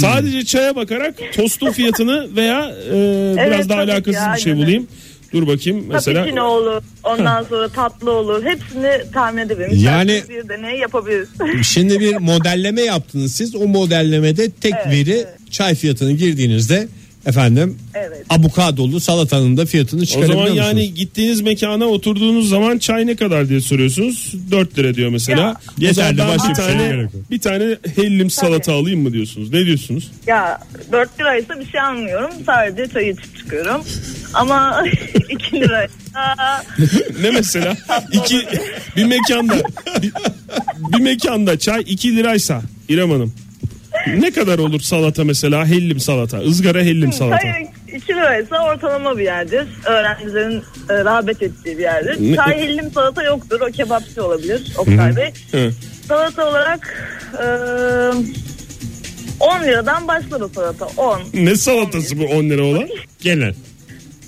Sadece 0.00 0.44
çaya 0.44 0.76
bakarak 0.76 1.14
tostun 1.36 1.70
fiyatını 1.72 2.36
veya 2.36 2.72
e, 2.88 2.92
biraz 3.36 3.48
Evet, 3.48 3.68
daha 3.68 3.78
tabii 3.78 3.86
ki, 3.86 3.92
alakasız 3.92 4.34
bir 4.36 4.40
şey 4.40 4.52
aynen 4.52 4.64
bulayım. 4.64 4.86
Dur 5.32 5.46
bakayım 5.46 5.84
mesela. 5.88 6.14
Cappuccino 6.14 6.44
olur, 6.44 6.82
ondan 7.04 7.42
sonra 7.42 7.68
tatlı 7.68 8.10
olur. 8.12 8.44
Hepsini 8.44 9.12
tahmin 9.14 9.42
edebiliriz. 9.42 9.82
Yani- 9.82 10.22
bir 10.28 10.48
deney 10.48 10.78
yapabiliriz. 10.78 11.28
Şimdi 11.62 12.00
bir 12.00 12.16
modelleme 12.16 12.80
yaptınız 12.82 13.34
siz. 13.34 13.54
O 13.54 13.66
modellemede 13.68 14.50
tek 14.50 14.74
Evet, 14.74 14.86
veri 14.86 15.14
evet. 15.16 15.28
çay 15.50 15.74
fiyatını 15.74 16.12
girdiğinizde 16.12 16.88
efendim 17.26 17.78
Evet. 17.94 18.26
avokadolu 18.30 19.00
salatanın 19.00 19.56
da 19.56 19.66
fiyatını 19.66 20.02
O 20.02 20.04
çıkarabiliyor 20.04 20.38
zaman 20.38 20.50
musunuz? 20.50 20.66
yani 20.68 20.94
gittiğiniz 20.94 21.40
mekana 21.40 21.84
oturduğunuz 21.86 22.48
zaman 22.48 22.78
çay 22.78 23.06
ne 23.06 23.16
kadar 23.16 23.48
diye 23.48 23.60
soruyorsunuz. 23.60 24.34
4 24.50 24.78
lira 24.78 24.94
diyor 24.94 25.10
mesela. 25.10 25.40
Ya. 25.40 25.56
O 25.80 25.82
Yeterli, 25.84 26.18
başka 26.18 26.48
bir 26.48 26.54
tane 26.54 26.88
gerek 26.88 27.02
yok. 27.02 27.30
bir 27.30 27.40
tane 27.40 27.76
hellim 27.96 28.30
salata 28.30 28.72
alayım 28.72 29.00
mı 29.00 29.12
diyorsunuz? 29.12 29.52
Ne 29.52 29.66
diyorsunuz? 29.66 30.10
Ya 30.26 30.58
4 30.92 31.20
liraysa 31.20 31.60
bir 31.60 31.66
şey 31.70 31.80
almıyorum. 31.80 32.30
Sadece 32.46 32.92
çay 32.92 33.10
içip 33.10 33.36
çıkıyorum. 33.38 33.82
Ama 34.34 34.84
2 35.30 35.60
lira. 35.60 35.86
ne 37.22 37.30
mesela? 37.30 37.76
İki 38.12 38.40
bir 38.96 39.04
mekanda 39.04 39.54
bir, 40.02 40.12
bir 40.92 41.00
mekanda 41.00 41.58
çay 41.58 41.82
2 41.86 42.16
liraysa 42.16 42.62
İrem 42.88 43.10
Hanım. 43.10 43.32
Ne 44.06 44.30
kadar 44.30 44.58
olur 44.58 44.80
salata 44.80 45.24
mesela 45.24 45.66
hellim 45.66 46.00
salata 46.00 46.38
ızgara 46.38 46.80
hellim 46.80 47.12
salata. 47.12 47.38
Çay 47.42 47.66
2 47.96 48.08
liraysa 48.14 48.64
ortalama 48.64 49.18
bir 49.18 49.24
yerdir. 49.24 49.64
Öğrencilerin 49.86 50.62
e, 50.90 50.94
rağbet 51.04 51.42
ettiği 51.42 51.78
bir 51.78 51.82
yerdir. 51.82 52.16
Ne- 52.32 52.36
Çay 52.36 52.60
hellim 52.60 52.90
salata 52.94 53.22
yoktur. 53.22 53.60
O 53.60 53.66
kebapçı 53.72 54.24
olabilir. 54.26 54.72
Oktay 54.78 55.16
Bey. 55.16 55.30
Hı. 55.52 55.70
Salata 56.08 56.48
olarak 56.50 57.08
e, 57.32 57.44
10 59.40 59.62
liradan 59.64 60.08
başlar 60.08 60.40
o 60.40 60.48
salata. 60.48 60.86
10. 60.96 61.20
Ne 61.34 61.56
salatası 61.56 62.18
bu 62.18 62.24
10 62.24 62.44
lira 62.50 62.62
olan? 62.64 62.88
Genel. 63.22 63.54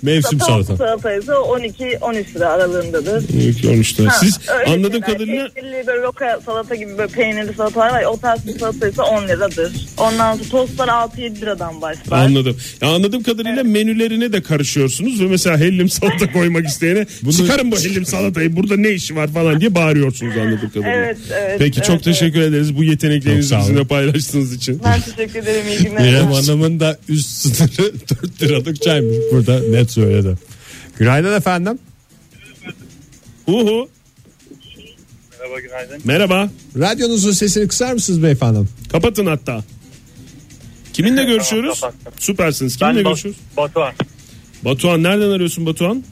Mevsim 0.05 0.39
Tavuk 0.39 0.67
salata. 0.67 0.77
salataysa 0.77 1.33
12-13 1.33 2.35
lira 2.35 2.49
aralığındadır. 2.49 3.25
13 3.71 4.01
lira. 4.01 4.11
Ha, 4.13 4.17
Siz 4.21 4.39
anladığım 4.67 4.93
şeyler. 4.93 5.03
kadarıyla 5.03 5.49
Peynirli 5.55 5.87
böyle 5.87 6.03
roka 6.03 6.41
salata 6.47 6.75
gibi 6.75 6.99
böyle 6.99 7.13
peynirli 7.13 7.55
salatalar 7.55 7.93
var 7.93 8.01
ya 8.01 8.11
o 8.11 8.17
tarz 8.17 8.47
bir 8.47 8.59
salataysa 8.59 9.03
10 9.03 9.29
liradır. 9.29 9.73
Ondan 9.99 10.35
sonra 10.37 10.49
tostlar 10.51 10.89
6-7 10.89 11.41
liradan 11.41 11.81
başlar. 11.83 12.19
Anladım. 12.25 12.57
Ya 12.83 12.89
anladığım 12.89 13.23
kadarıyla 13.23 13.65
menülerine 13.65 14.33
de 14.33 14.43
karışıyorsunuz 14.43 15.21
ve 15.21 15.27
mesela 15.27 15.59
hellim 15.59 15.89
salata 15.89 16.33
koymak 16.33 16.67
isteyene 16.67 17.07
çıkarın 17.37 17.71
bu 17.73 17.77
hellim 17.77 18.07
salatayı 18.07 18.57
burada 18.57 18.77
ne 18.77 18.91
işi 18.91 19.17
var 19.17 19.29
falan 19.29 19.61
diye 19.61 19.75
bağırıyorsunuz 19.75 20.37
anladığım 20.37 20.69
kadarıyla. 20.71 20.95
Evet, 20.97 21.17
evet, 21.33 21.57
Peki 21.59 21.83
çok 21.83 21.91
evet, 21.95 22.05
teşekkür 22.05 22.41
ederiz 22.41 22.77
bu 22.77 22.85
yeteneklerinizi 22.85 23.57
bizimle 23.59 23.85
paylaştığınız 23.85 24.53
için. 24.55 24.81
Ben 24.85 25.01
teşekkür 25.01 25.39
ederim 25.39 25.67
iyi 25.69 25.79
günler. 25.89 26.09
İrem 26.09 26.27
Hanım'ın 26.33 26.81
da 26.81 26.99
üst 27.09 27.29
sınırı 27.31 27.93
4 28.23 28.43
liralık 28.43 28.83
çaymış. 28.83 29.17
Burada 29.33 29.61
net 29.71 29.94
söyledi. 29.95 30.35
Günaydın 30.99 31.33
efendim. 31.37 31.79
Hu 33.47 33.67
hu. 33.67 33.89
Merhaba 35.41 35.61
günaydın. 35.61 36.01
Merhaba. 36.05 36.49
Radyonuzun 36.79 37.31
sesini 37.33 37.69
kısar 37.69 37.93
mısınız 37.93 38.23
beyefendi? 38.23 38.59
Kapatın 38.93 39.27
hatta. 39.27 39.65
Kiminle 40.93 41.25
görüşüyoruz? 41.25 41.81
kapattım. 41.81 42.13
Süpersiniz. 42.19 42.77
Kiminle 42.77 42.97
Ben 42.97 43.05
görüşüyoruz? 43.05 43.41
Batuhan. 43.57 43.93
Batuhan 44.65 45.03
nereden 45.03 45.31
arıyorsun 45.31 45.67
Batuhan? 45.67 46.05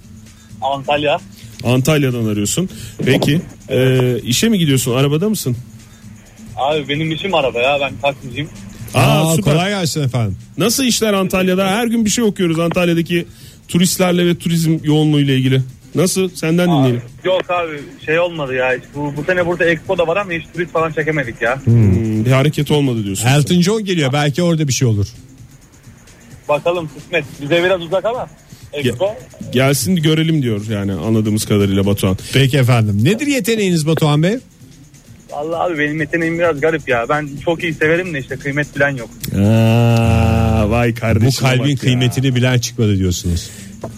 Antalya. 0.62 1.18
Antalya'dan 1.64 2.24
arıyorsun. 2.24 2.68
Peki. 3.04 3.40
Ee, 3.68 4.18
işe 4.22 4.48
mi 4.48 4.58
gidiyorsun? 4.58 4.94
Arabada 4.94 5.28
mısın? 5.28 5.56
Abi 6.56 6.88
benim 6.88 7.12
işim 7.12 7.34
araba 7.34 7.60
ya 7.60 7.78
ben 7.80 7.92
taksiciyim. 8.02 8.48
Aa, 8.94 9.00
Aa, 9.00 9.36
süper. 9.36 9.52
kolay 9.54 9.70
gelsin 9.70 10.02
efendim. 10.02 10.36
Nasıl 10.58 10.84
işler 10.84 11.12
Antalya'da? 11.12 11.66
Her 11.66 11.86
gün 11.86 12.04
bir 12.04 12.10
şey 12.10 12.24
okuyoruz 12.24 12.58
Antalya'daki 12.58 13.26
turistlerle 13.68 14.26
ve 14.26 14.38
turizm 14.38 14.78
yoğunluğu 14.84 15.20
ile 15.20 15.36
ilgili. 15.36 15.62
Nasıl? 15.94 16.28
Senden 16.28 16.68
dinleyelim. 16.70 17.02
Yok 17.24 17.50
abi 17.50 17.80
şey 18.06 18.18
olmadı 18.18 18.54
ya. 18.54 18.76
Bu, 18.94 19.12
bu 19.16 19.24
sene 19.24 19.46
burada 19.46 19.64
Expo 19.64 19.98
da 19.98 20.06
var 20.06 20.16
ama 20.16 20.32
hiç 20.32 20.44
turist 20.54 20.72
falan 20.72 20.92
çekemedik 20.92 21.42
ya. 21.42 21.66
Hmm, 21.66 22.24
bir 22.24 22.30
hareket 22.30 22.70
olmadı 22.70 23.04
diyorsun. 23.04 23.26
Elton 23.26 23.60
John 23.60 23.84
geliyor. 23.84 24.12
Belki 24.12 24.42
orada 24.42 24.68
bir 24.68 24.72
şey 24.72 24.88
olur. 24.88 25.06
Bakalım 26.48 26.90
kısmet. 26.96 27.24
Bize 27.42 27.64
biraz 27.64 27.82
uzak 27.82 28.04
ama. 28.04 28.26
Expo. 28.72 29.14
Gelsin 29.52 29.96
görelim 29.96 30.42
diyor 30.42 30.60
yani 30.70 30.92
anladığımız 30.92 31.44
kadarıyla 31.44 31.86
Batuhan. 31.86 32.16
Peki 32.32 32.58
efendim. 32.58 33.04
Nedir 33.04 33.26
yeteneğiniz 33.26 33.86
Batuhan 33.86 34.22
Bey? 34.22 34.38
Vallahi 35.32 35.72
abi 35.72 35.78
benim 35.78 36.00
yeteneğim 36.00 36.38
biraz 36.38 36.60
garip 36.60 36.88
ya. 36.88 37.06
Ben 37.08 37.28
çok 37.44 37.62
iyi 37.62 37.74
severim 37.74 38.14
de 38.14 38.18
işte 38.18 38.36
kıymet 38.36 38.76
bilen 38.76 38.96
yok. 38.96 39.10
Aa, 39.36 40.70
vay 40.70 40.94
Bu 40.94 41.40
kalbin 41.40 41.76
kıymetini 41.76 42.34
bilen 42.34 42.58
çıkmadı 42.58 42.98
diyorsunuz. 42.98 43.50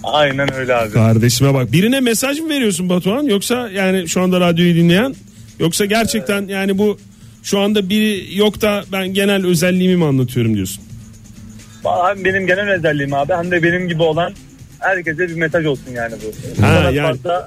Aynen 0.03 0.55
öyle 0.55 0.75
abi. 0.75 0.91
Kardeşime 0.91 1.55
bak. 1.55 1.73
Birine 1.73 2.01
mesaj 2.01 2.41
mı 2.41 2.49
veriyorsun 2.49 2.89
Batuhan 2.89 3.23
yoksa 3.23 3.69
yani 3.71 4.09
şu 4.09 4.21
anda 4.21 4.41
radyoyu 4.41 4.75
dinleyen 4.75 5.15
yoksa 5.61 5.85
gerçekten 5.85 6.49
yani 6.49 6.79
bu 6.79 6.99
şu 7.43 7.61
anda 7.61 7.89
biri 7.89 8.37
yok 8.39 8.61
da 8.63 8.85
ben 8.93 9.09
genel 9.09 9.47
özelliğimi 9.47 9.97
mi 9.97 10.05
anlatıyorum 10.05 10.55
diyorsun. 10.55 10.85
Hem 12.07 12.25
benim 12.25 12.47
genel 12.47 12.71
özelliğim 12.71 13.15
abi 13.15 13.33
hem 13.33 13.51
de 13.51 13.63
benim 13.63 13.89
gibi 13.89 14.03
olan 14.03 14.33
herkese 14.81 15.19
bir 15.29 15.35
mesaj 15.35 15.67
olsun 15.67 15.93
yani 15.95 16.15
bu. 16.25 16.59
Bu 16.59 16.67
Ha, 16.67 16.79
kadar 16.79 16.93
yani. 16.93 17.07
fazla 17.09 17.47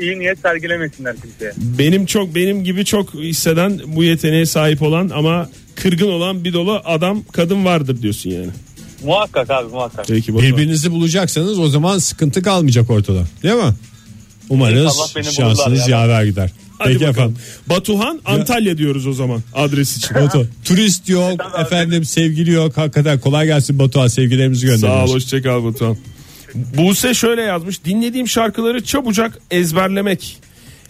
iyi 0.00 0.18
niyet 0.18 0.38
sergilemesinler 0.38 1.16
kimseye. 1.16 1.52
Benim 1.78 2.06
çok 2.06 2.34
benim 2.34 2.64
gibi 2.64 2.84
çok 2.84 3.14
hisseden 3.14 3.80
bu 3.86 4.04
yeteneğe 4.04 4.46
sahip 4.46 4.82
olan 4.82 5.10
ama 5.14 5.50
kırgın 5.74 6.08
olan 6.10 6.44
bir 6.44 6.52
dolu 6.52 6.80
adam 6.84 7.22
kadın 7.32 7.64
vardır 7.64 8.02
diyorsun 8.02 8.30
yani. 8.30 8.48
Muhakkak 9.04 9.50
abi 9.50 9.68
muhakkak. 9.72 10.06
Peki 10.08 10.34
Batuhan. 10.34 10.52
Birbirinizi 10.52 10.90
bulacaksanız 10.90 11.58
o 11.58 11.68
zaman 11.68 11.98
sıkıntı 11.98 12.42
kalmayacak 12.42 12.90
ortada. 12.90 13.22
Değil 13.42 13.54
mi? 13.54 13.74
Umarız 14.48 14.92
şansınız 15.36 15.88
ya. 15.88 16.00
yaver 16.00 16.24
gider. 16.24 16.50
Hadi 16.78 16.92
Peki 16.92 17.00
bakalım. 17.06 17.12
efendim. 17.32 17.36
Batuhan 17.68 18.20
Antalya 18.24 18.78
diyoruz 18.78 19.06
o 19.06 19.12
zaman 19.12 19.42
adres 19.54 19.96
için. 19.96 20.14
Batu, 20.16 20.48
turist 20.64 21.08
yok, 21.08 21.40
efendim 21.60 22.04
sevgili 22.04 22.50
yok. 22.50 22.76
Hakikaten 22.76 23.20
kolay 23.20 23.46
gelsin 23.46 23.78
Batuhan 23.78 24.08
sevgilerimizi 24.08 24.66
Sağ 24.66 24.72
ol 24.72 24.76
gönderiyoruz. 24.80 25.14
hoşçakal 25.14 25.64
Batuhan. 25.64 25.96
Buse 26.54 27.14
şöyle 27.14 27.42
yazmış. 27.42 27.84
Dinlediğim 27.84 28.28
şarkıları 28.28 28.84
çabucak 28.84 29.38
ezberlemek. 29.50 30.38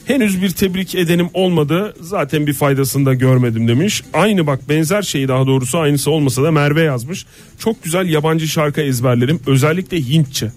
Henüz 0.04 0.42
bir 0.42 0.50
tebrik 0.50 0.94
edenim 0.94 1.28
olmadı. 1.34 1.94
Zaten 2.00 2.46
bir 2.46 2.52
faydasını 2.52 3.06
da 3.06 3.14
görmedim 3.14 3.68
demiş. 3.68 4.02
Aynı 4.12 4.46
bak 4.46 4.68
benzer 4.68 5.02
şeyi 5.02 5.28
daha 5.28 5.46
doğrusu 5.46 5.78
aynısı 5.78 6.10
olmasa 6.10 6.42
da 6.42 6.50
Merve 6.50 6.82
yazmış. 6.82 7.26
Çok 7.58 7.84
güzel 7.84 8.08
yabancı 8.08 8.48
şarkı 8.48 8.80
ezberlerim. 8.80 9.40
Özellikle 9.46 10.00
Hintçe. 10.00 10.52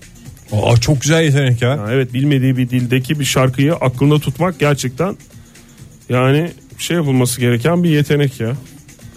Aa, 0.52 0.78
çok 0.78 1.02
güzel 1.02 1.24
yetenek 1.24 1.62
ya. 1.62 1.80
Ha, 1.80 1.88
evet 1.92 2.14
bilmediği 2.14 2.58
bir 2.58 2.70
dildeki 2.70 3.20
bir 3.20 3.26
şarkıyı 3.26 3.74
aklında 3.74 4.20
tutmak 4.20 4.60
gerçekten 4.60 5.18
yani 6.10 6.52
şey 6.78 6.98
yapılması 6.98 7.42
gereken 7.42 7.84
bir 7.84 7.90
yetenek 7.90 8.40
ya. 8.40 8.56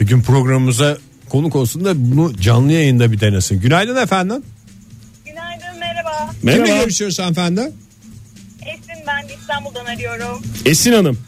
Bir 0.00 0.06
gün 0.06 0.22
programımıza 0.22 0.98
konuk 1.28 1.56
olsun 1.56 1.84
da 1.84 1.92
bunu 1.96 2.36
canlı 2.36 2.72
yayında 2.72 3.12
bir 3.12 3.20
denesin. 3.20 3.60
Günaydın 3.60 3.96
efendim. 3.96 4.42
Merhaba 6.42 6.66
görüşüyoruz 6.82 7.18
hanımefendi? 7.18 7.60
Esin 7.60 9.04
ben 9.06 9.36
İstanbul'dan 9.40 9.84
arıyorum. 9.84 10.42
Esin 10.64 10.92
Hanım. 10.92 11.18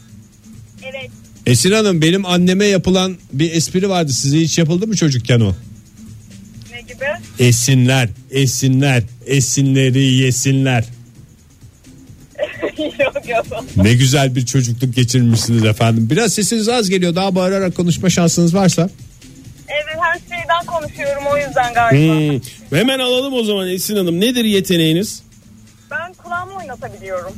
Evet. 0.83 1.09
Esin 1.45 1.71
Hanım 1.71 2.01
benim 2.01 2.25
anneme 2.25 2.65
yapılan 2.65 3.17
bir 3.33 3.51
espri 3.51 3.89
vardı. 3.89 4.11
Size 4.11 4.39
hiç 4.39 4.57
yapıldı 4.57 4.87
mı 4.87 4.95
çocukken 4.95 5.39
o? 5.39 5.55
Ne 6.71 6.81
gibi? 6.81 7.05
Esinler, 7.39 8.09
esinler, 8.31 9.03
esinleri 9.25 10.03
yesinler. 10.03 10.85
yok 12.77 13.29
yok. 13.29 13.63
Ne 13.75 13.93
güzel 13.93 14.35
bir 14.35 14.45
çocukluk 14.45 14.95
geçirmişsiniz 14.95 15.65
efendim. 15.65 16.07
Biraz 16.09 16.33
sesiniz 16.33 16.69
az 16.69 16.89
geliyor. 16.89 17.15
Daha 17.15 17.35
bağırarak 17.35 17.75
konuşma 17.75 18.09
şansınız 18.09 18.55
varsa. 18.55 18.89
Her 20.29 20.37
şeyden 20.37 20.65
konuşuyorum 20.65 21.23
o 21.33 21.37
yüzden 21.37 21.73
galiba. 21.73 22.13
Hmm. 22.13 22.77
Hemen 22.77 22.99
alalım 22.99 23.33
o 23.33 23.43
zaman 23.43 23.69
Esin 23.69 23.95
Hanım. 23.95 24.21
Nedir 24.21 24.45
yeteneğiniz? 24.45 25.23
Ben 25.91 26.13
kulağımı 26.13 26.55
oynatabiliyorum. 26.55 27.33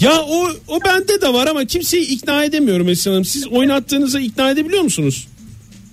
Ya 0.00 0.22
o 0.22 0.48
o 0.68 0.80
bende 0.84 1.20
de 1.20 1.32
var 1.32 1.46
ama 1.46 1.64
kimseyi 1.64 2.06
ikna 2.06 2.44
edemiyorum 2.44 2.88
Esin 2.88 3.10
Hanım. 3.10 3.24
Siz 3.24 3.46
oynattığınızda 3.46 4.20
ikna 4.20 4.50
edebiliyor 4.50 4.82
musunuz? 4.82 5.28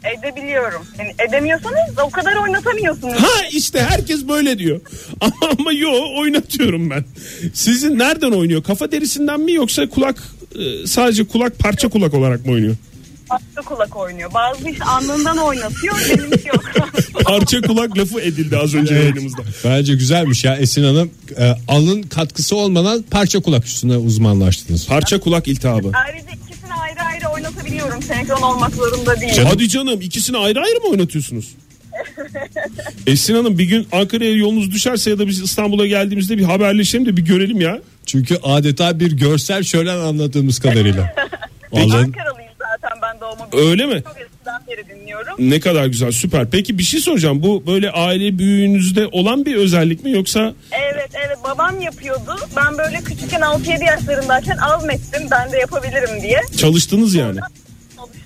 Edebiliyorum. 0.03 0.85
Yani 0.99 1.13
edemiyorsanız 1.29 1.99
o 2.07 2.09
kadar 2.09 2.35
oynatamıyorsunuz. 2.35 3.13
Ha 3.13 3.45
işte 3.51 3.81
herkes 3.81 4.27
böyle 4.27 4.59
diyor. 4.59 4.81
Ama, 5.21 5.33
ama 5.59 5.71
yo 5.71 5.91
oynatıyorum 6.17 6.89
ben. 6.89 7.05
Sizin 7.53 7.99
nereden 7.99 8.31
oynuyor? 8.31 8.63
Kafa 8.63 8.91
derisinden 8.91 9.39
mi 9.39 9.53
yoksa 9.53 9.89
kulak 9.89 10.23
e, 10.59 10.87
sadece 10.87 11.27
kulak 11.27 11.59
parça 11.59 11.89
kulak 11.89 12.13
olarak 12.13 12.45
mı 12.45 12.51
oynuyor? 12.51 12.75
Başka 13.31 13.61
kulak 13.69 13.95
oynuyor. 13.95 14.33
Bazı 14.33 14.69
işte 14.69 14.83
alnından 14.83 15.37
oynatıyor 15.37 15.95
benimki 16.09 16.47
yok. 16.47 16.63
Parça 17.25 17.61
kulak 17.61 17.97
lafı 17.97 18.21
edildi 18.21 18.57
az 18.57 18.73
önce 18.73 18.95
yayınımızda. 18.95 19.41
Bence 19.65 19.93
güzelmiş 19.93 20.43
ya 20.43 20.55
Esin 20.55 20.83
Hanım. 20.83 21.11
Ee, 21.37 21.51
alın 21.67 22.03
katkısı 22.03 22.55
olmadan 22.55 23.01
parça 23.11 23.39
kulak 23.41 23.65
üstüne 23.65 23.97
uzmanlaştınız. 23.97 24.87
Parça 24.87 25.19
kulak 25.19 25.47
iltihabı. 25.47 25.91
Ayrıca 26.05 26.31
ikisini 26.45 26.73
ayrı 26.73 27.01
ayrı 27.01 27.27
oynatabiliyorum. 27.27 28.03
Senkron 28.03 28.41
olmak 28.41 28.75
zorunda 28.75 29.21
değil. 29.21 29.37
Hadi 29.43 29.69
canım 29.69 30.01
ikisini 30.01 30.37
ayrı 30.37 30.59
ayrı 30.59 30.79
mı 30.79 30.87
oynatıyorsunuz? 30.89 31.49
Esin 33.07 33.35
Hanım 33.35 33.57
bir 33.57 33.65
gün 33.65 33.87
Ankara'ya 33.91 34.35
yolunuz 34.35 34.71
düşerse 34.71 35.09
ya 35.09 35.19
da 35.19 35.27
biz 35.27 35.41
İstanbul'a 35.41 35.87
geldiğimizde 35.87 36.37
bir 36.37 36.43
haberleşelim 36.43 37.05
de 37.05 37.17
bir 37.17 37.21
görelim 37.21 37.61
ya. 37.61 37.81
Çünkü 38.05 38.37
adeta 38.43 38.99
bir 38.99 39.11
görsel 39.11 39.63
şölen 39.63 39.97
anladığımız 39.97 40.59
kadarıyla. 40.59 41.15
Alın. 41.71 41.91
Ankaralıyım 41.91 42.40
Öyle 43.53 43.85
mi? 43.85 44.03
Çok 44.03 44.15
eskiden 44.21 44.61
beri 44.67 44.89
dinliyorum. 44.89 45.35
Ne 45.39 45.59
kadar 45.59 45.85
güzel 45.85 46.11
süper. 46.11 46.49
Peki 46.49 46.77
bir 46.77 46.83
şey 46.83 46.99
soracağım. 46.99 47.43
Bu 47.43 47.63
böyle 47.67 47.91
aile 47.91 48.37
büyüğünüzde 48.37 49.07
olan 49.07 49.45
bir 49.45 49.55
özellik 49.55 50.03
mi 50.03 50.11
yoksa 50.11 50.53
Evet 50.71 51.09
evet 51.27 51.37
babam 51.43 51.81
yapıyordu. 51.81 52.35
Ben 52.55 52.77
böyle 52.77 52.97
küçükken 52.97 53.41
6-7 53.41 53.85
yaşlarındayken 53.85 54.57
azmettim 54.57 55.21
ben 55.31 55.51
de 55.51 55.57
yapabilirim 55.57 56.21
diye. 56.21 56.41
çalıştınız 56.57 57.13
yani? 57.15 57.39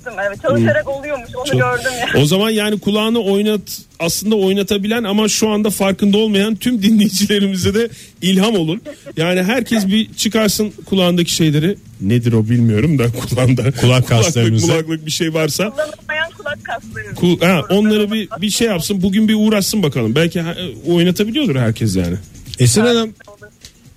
Çalıştım 0.06 0.26
evet 0.28 0.42
çalışarak 0.42 0.88
oluyormuş 0.88 1.30
onu 1.36 1.60
gördüm 1.60 1.92
ya. 2.00 2.22
O 2.22 2.26
zaman 2.26 2.50
yani 2.50 2.80
kulağını 2.80 3.20
oynat 3.20 3.62
aslında 4.00 4.36
oynatabilen 4.36 5.04
ama 5.04 5.28
şu 5.28 5.50
anda 5.50 5.70
farkında 5.70 6.18
olmayan 6.18 6.56
tüm 6.56 6.84
dinleyicilerimize 6.84 7.74
de 7.74 7.90
ilham 8.22 8.56
olun. 8.56 8.82
Yani 9.18 9.44
herkes 9.44 9.88
bir 9.88 10.14
çıkarsın 10.14 10.74
kulağındaki 10.86 11.32
şeyleri. 11.32 11.78
Nedir 12.02 12.34
o 12.34 12.50
bilmiyorum 12.50 13.00
da 13.00 13.06
kulağında. 13.12 13.72
Kulak 13.82 14.08
kaslarımızı. 14.08 14.68
Kulaklık, 14.68 15.06
bir 15.06 15.12
şey 15.12 15.34
varsa. 15.34 15.70
Kullanılmayan 15.70 16.32
kulak 16.38 16.66
kasları. 16.66 17.16
Kul, 17.16 17.40
ha, 17.40 17.62
onları 17.70 18.12
bir 18.12 18.30
bir 18.42 18.50
şey 18.50 18.68
yapsın. 18.68 19.02
Bugün 19.02 19.28
bir 19.28 19.36
uğraşsın 19.36 19.84
bakalım. 19.84 20.16
Belki 20.16 20.44
oynatabiliyordur 20.88 21.56
herkes 21.56 21.96
yani. 21.96 22.16
Esin 22.60 22.82
Hanım 22.82 23.14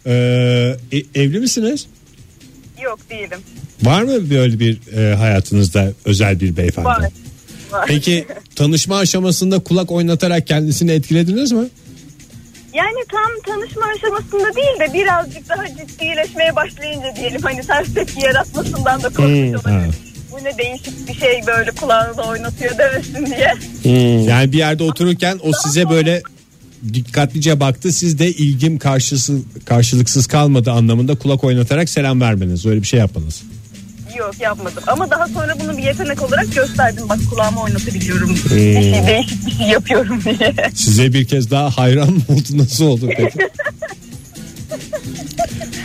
e, 0.06 0.12
e- 0.92 1.22
evli 1.22 1.40
misiniz? 1.40 1.86
Yok 2.82 2.98
değilim. 3.10 3.38
Var 3.82 4.02
mı 4.02 4.30
böyle 4.30 4.58
bir 4.60 4.78
e, 4.96 5.14
hayatınızda 5.14 5.92
özel 6.04 6.40
bir 6.40 6.56
beyefendi? 6.56 6.88
Var. 6.88 7.10
Var. 7.72 7.84
Peki 7.86 8.26
tanışma 8.56 8.96
aşamasında 8.96 9.58
kulak 9.58 9.92
oynatarak 9.92 10.46
kendisini 10.46 10.90
etkilediniz 10.92 11.52
mi? 11.52 11.64
Yani 12.74 13.04
tam 13.12 13.54
tanışma 13.54 13.82
aşamasında 13.96 14.56
değil 14.56 14.80
de 14.80 14.94
birazcık 14.94 15.48
daha 15.48 15.66
ciddileşmeye 15.68 16.56
başlayınca 16.56 17.16
diyelim 17.16 17.42
hani 17.42 17.60
ters 17.66 17.94
tepki 17.94 18.24
yaratmasından 18.24 19.02
da 19.02 19.08
korkmuş 19.08 19.66
olabilir. 19.66 19.94
Bu 20.32 20.44
ne 20.44 20.58
değişik 20.58 21.08
bir 21.08 21.14
şey 21.14 21.40
böyle 21.46 21.70
kulağınıza 21.70 22.22
oynatıyor 22.22 22.78
demesin 22.78 23.26
diye. 23.26 23.54
Yani 24.28 24.52
bir 24.52 24.58
yerde 24.58 24.82
otururken 24.82 25.38
o 25.42 25.52
size 25.52 25.90
böyle 25.90 26.22
dikkatlice 26.92 27.60
baktı. 27.60 27.92
Siz 27.92 28.18
de 28.18 28.32
ilgim 28.32 28.78
karşısı, 28.78 29.38
karşılıksız 29.64 30.26
kalmadı 30.26 30.70
anlamında 30.70 31.14
kulak 31.14 31.44
oynatarak 31.44 31.88
selam 31.88 32.20
vermeniz. 32.20 32.66
Öyle 32.66 32.82
bir 32.82 32.86
şey 32.86 33.00
yapmanız. 33.00 33.42
Yok 34.18 34.34
yapmadım 34.40 34.82
ama 34.86 35.10
daha 35.10 35.28
sonra 35.28 35.56
bunu 35.60 35.78
bir 35.78 35.82
yetenek 35.82 36.22
olarak 36.22 36.54
gösterdim. 36.54 37.08
Bak 37.08 37.18
kulağımı 37.30 37.60
oynatabiliyorum. 37.60 38.34
Bir 38.34 38.48
şey, 38.48 39.06
değişik 39.06 39.46
bir 39.46 39.50
şey 39.50 39.66
yapıyorum 39.66 40.22
diye. 40.24 40.54
Size 40.74 41.12
bir 41.12 41.24
kez 41.24 41.50
daha 41.50 41.70
hayran 41.70 42.12
mı 42.12 42.22
oldu? 42.28 42.48
Nasıl 42.50 42.84
oldu 42.84 43.08
peki? 43.16 43.38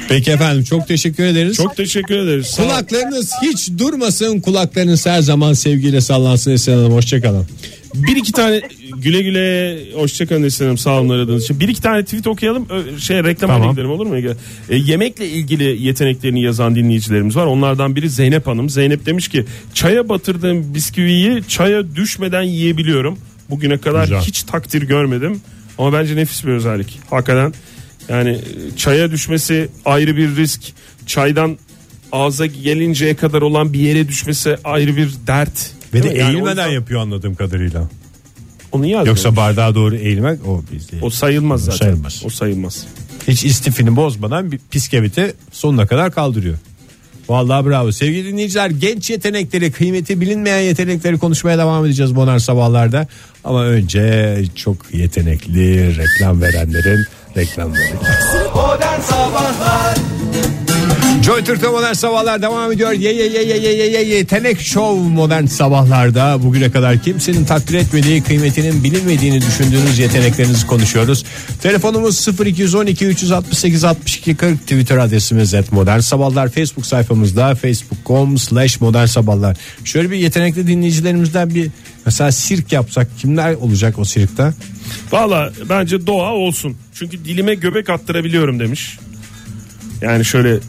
Peki 0.09 0.31
efendim 0.31 0.63
çok 0.63 0.87
teşekkür 0.87 1.23
ederiz. 1.23 1.57
Çok 1.57 1.77
teşekkür 1.77 2.17
ederiz. 2.17 2.55
Kulaklarınız 2.55 3.31
hiç 3.41 3.69
durmasın. 3.77 4.39
Kulaklarınız 4.39 5.05
her 5.05 5.21
zaman 5.21 5.53
sevgiyle 5.53 6.01
sallansın 6.01 6.51
Esin 6.51 6.71
Hanım. 6.71 6.93
Hoşçakalın. 6.93 7.47
Bir 7.95 8.15
iki 8.15 8.31
tane 8.31 8.61
güle 8.97 9.21
güle 9.21 9.77
hoşçakalın 9.95 10.49
Hanım 10.59 10.77
sağ 10.77 10.99
olun 11.01 11.09
aradığınız 11.09 11.43
için. 11.43 11.59
Bir 11.59 11.67
iki 11.67 11.81
tane 11.81 12.03
tweet 12.03 12.27
okuyalım 12.27 12.67
şey 12.99 13.23
reklama 13.23 13.53
Tamam. 13.53 13.71
gidelim 13.71 13.89
olur 13.91 14.05
mu? 14.05 14.17
E, 14.17 14.75
yemekle 14.75 15.27
ilgili 15.29 15.83
yeteneklerini 15.83 16.41
yazan 16.41 16.75
dinleyicilerimiz 16.75 17.35
var. 17.35 17.45
Onlardan 17.45 17.95
biri 17.95 18.09
Zeynep 18.09 18.47
Hanım. 18.47 18.69
Zeynep 18.69 19.05
demiş 19.05 19.27
ki 19.27 19.45
çaya 19.73 20.09
batırdığım 20.09 20.73
bisküviyi 20.73 21.43
çaya 21.47 21.95
düşmeden 21.95 22.41
yiyebiliyorum. 22.43 23.17
Bugüne 23.49 23.77
kadar 23.77 24.03
Güzel. 24.03 24.21
hiç 24.21 24.43
takdir 24.43 24.81
görmedim. 24.81 25.41
Ama 25.77 25.93
bence 25.93 26.15
nefis 26.15 26.45
bir 26.45 26.51
özellik. 26.51 26.99
Hakikaten 27.09 27.53
yani 28.09 28.29
e, 28.29 28.77
çaya 28.77 29.11
düşmesi 29.11 29.69
ayrı 29.85 30.17
bir 30.17 30.35
risk. 30.35 30.61
Çaydan 31.07 31.57
ağza 32.11 32.45
gelinceye 32.45 33.15
kadar 33.15 33.41
olan 33.41 33.73
bir 33.73 33.79
yere 33.79 34.07
düşmesi 34.07 34.57
ayrı 34.63 34.97
bir 34.97 35.09
dert. 35.27 35.71
Ve 35.93 36.03
de? 36.03 36.07
Yani 36.07 36.17
eğilmeden 36.17 36.49
yüzden- 36.49 36.67
yapıyor 36.69 37.01
anladığım 37.01 37.35
kadarıyla. 37.35 37.89
Onu 38.73 38.85
yazmamış. 38.85 39.07
Yoksa 39.07 39.35
bardağa 39.35 39.75
doğru 39.75 39.95
eğilmek 39.95 40.47
o 40.47 40.63
bizde. 40.71 40.95
O 41.01 41.09
sayılmaz 41.09 41.63
zaten. 41.63 41.77
sayılmaz. 41.77 42.21
O 42.25 42.29
sayılmaz. 42.29 42.85
Hiç 43.27 43.43
istifini 43.45 43.95
bozmadan 43.95 44.51
bir 44.51 44.59
piskeviti 44.71 45.33
sonuna 45.51 45.87
kadar 45.87 46.11
kaldırıyor. 46.11 46.57
Vallahi 47.29 47.65
bravo. 47.65 47.91
Sevgili 47.91 48.31
dinleyiciler 48.31 48.69
genç 48.69 49.09
yetenekleri, 49.09 49.71
kıymeti 49.71 50.21
bilinmeyen 50.21 50.59
yetenekleri 50.61 51.17
konuşmaya 51.17 51.57
devam 51.57 51.85
edeceğiz 51.85 52.11
modern 52.11 52.37
sabahlarda. 52.37 53.07
Ama 53.43 53.65
önce 53.65 54.37
çok 54.55 54.93
yetenekli 54.93 55.97
reklam 55.97 56.41
verenlerin 56.41 57.05
reklamları. 57.37 57.93
Modern 58.55 59.01
Sabahlar 59.01 59.97
Joy 61.23 61.43
Türk'te 61.43 61.67
modern 61.67 61.93
sabahlar 61.93 62.41
devam 62.41 62.71
ediyor. 62.71 62.91
Ye 62.91 63.13
ye 63.13 63.27
ye 63.27 63.43
ye 63.43 63.57
ye 63.57 63.73
ye 63.73 63.89
ye 63.89 64.05
yetenek 64.05 64.61
show 64.61 65.09
modern 65.09 65.45
sabahlarda 65.45 66.43
bugüne 66.43 66.71
kadar 66.71 66.99
kimsenin 66.99 67.45
takdir 67.45 67.73
etmediği 67.73 68.23
kıymetinin 68.23 68.83
bilinmediğini 68.83 69.41
düşündüğünüz 69.41 69.99
yeteneklerinizi 69.99 70.67
konuşuyoruz. 70.67 71.25
Telefonumuz 71.61 72.27
0212 72.45 73.05
368 73.05 73.83
62 73.83 74.35
40 74.35 74.61
Twitter 74.61 74.97
adresimiz 74.97 75.53
et 75.53 75.71
modern 75.71 75.99
sabahlar 75.99 76.49
Facebook 76.49 76.85
sayfamızda 76.85 77.55
facebook.com 77.55 78.37
slash 78.37 78.81
modern 78.81 79.05
sabahlar. 79.05 79.57
Şöyle 79.83 80.11
bir 80.11 80.17
yetenekli 80.17 80.67
dinleyicilerimizden 80.67 81.55
bir 81.55 81.71
mesela 82.05 82.31
sirk 82.31 82.71
yapsak 82.71 83.07
kimler 83.17 83.53
olacak 83.53 83.99
o 83.99 84.05
sirkte? 84.05 84.53
Valla 85.11 85.51
bence 85.69 86.07
doğa 86.07 86.33
olsun. 86.33 86.77
Çünkü 86.93 87.25
dilime 87.25 87.55
göbek 87.55 87.89
attırabiliyorum 87.89 88.59
demiş. 88.59 88.99
Yani 90.01 90.25
şöyle 90.25 90.59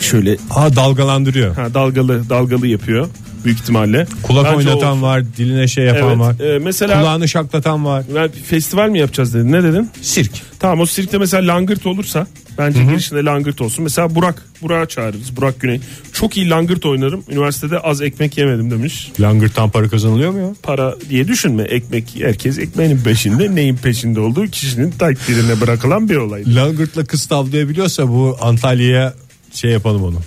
şöyle 0.00 0.36
Ha 0.48 0.76
dalgalandırıyor. 0.76 1.54
ha, 1.56 1.74
dalgalı 1.74 2.30
dalgalı 2.30 2.66
yapıyor 2.66 3.08
büyük 3.44 3.58
ihtimalle. 3.60 4.06
Kulak 4.22 4.44
Bence 4.44 4.56
oynatan 4.56 4.90
olsun. 4.90 5.02
var, 5.02 5.22
diline 5.36 5.68
şey 5.68 5.84
yapan 5.84 6.08
Evet, 6.08 6.18
var. 6.18 6.54
e, 6.54 6.58
mesela 6.58 7.00
Kulağını 7.00 7.28
şaklatan 7.28 7.84
var. 7.84 8.04
ben 8.14 8.28
festival 8.28 8.88
mi 8.88 8.98
yapacağız 8.98 9.34
dedin? 9.34 9.52
Ne 9.52 9.62
dedin? 9.62 9.90
Sirk. 10.02 10.30
Tamam 10.58 10.80
o 10.80 10.86
sirkte 10.86 11.18
mesela 11.18 11.54
langırt 11.54 11.86
olursa 11.86 12.26
bence 12.58 12.84
girişinde 12.84 13.24
langırt 13.24 13.60
olsun. 13.60 13.82
Mesela 13.84 14.14
Burak, 14.14 14.46
Burak'ı 14.62 14.88
çağırırız. 14.94 15.36
Burak 15.36 15.60
Güney. 15.60 15.80
Çok 16.12 16.36
iyi 16.36 16.50
langırt 16.50 16.86
oynarım. 16.86 17.22
Üniversitede 17.28 17.78
az 17.78 18.02
ekmek 18.02 18.38
yemedim 18.38 18.70
demiş. 18.70 19.12
Langırttan 19.20 19.70
para 19.70 19.88
kazanılıyor 19.88 20.30
mu 20.30 20.38
ya? 20.38 20.48
Para 20.62 20.94
diye 21.10 21.28
düşünme. 21.28 21.62
Ekmek 21.62 22.04
herkes 22.20 22.58
ekmeğin 22.58 22.98
peşinde. 22.98 23.54
Neyin 23.54 23.76
peşinde 23.76 24.20
olduğu 24.20 24.46
kişinin 24.46 24.90
takdirine 24.90 25.60
bırakılan 25.60 26.08
bir 26.08 26.16
olay. 26.16 26.54
Langırtla 26.54 27.04
kız 27.04 27.26
tavlayabiliyorsa 27.26 28.08
bu 28.08 28.36
Antalya'ya 28.40 29.14
şey 29.56 29.70
yapalım 29.70 30.04
onu. 30.04 30.18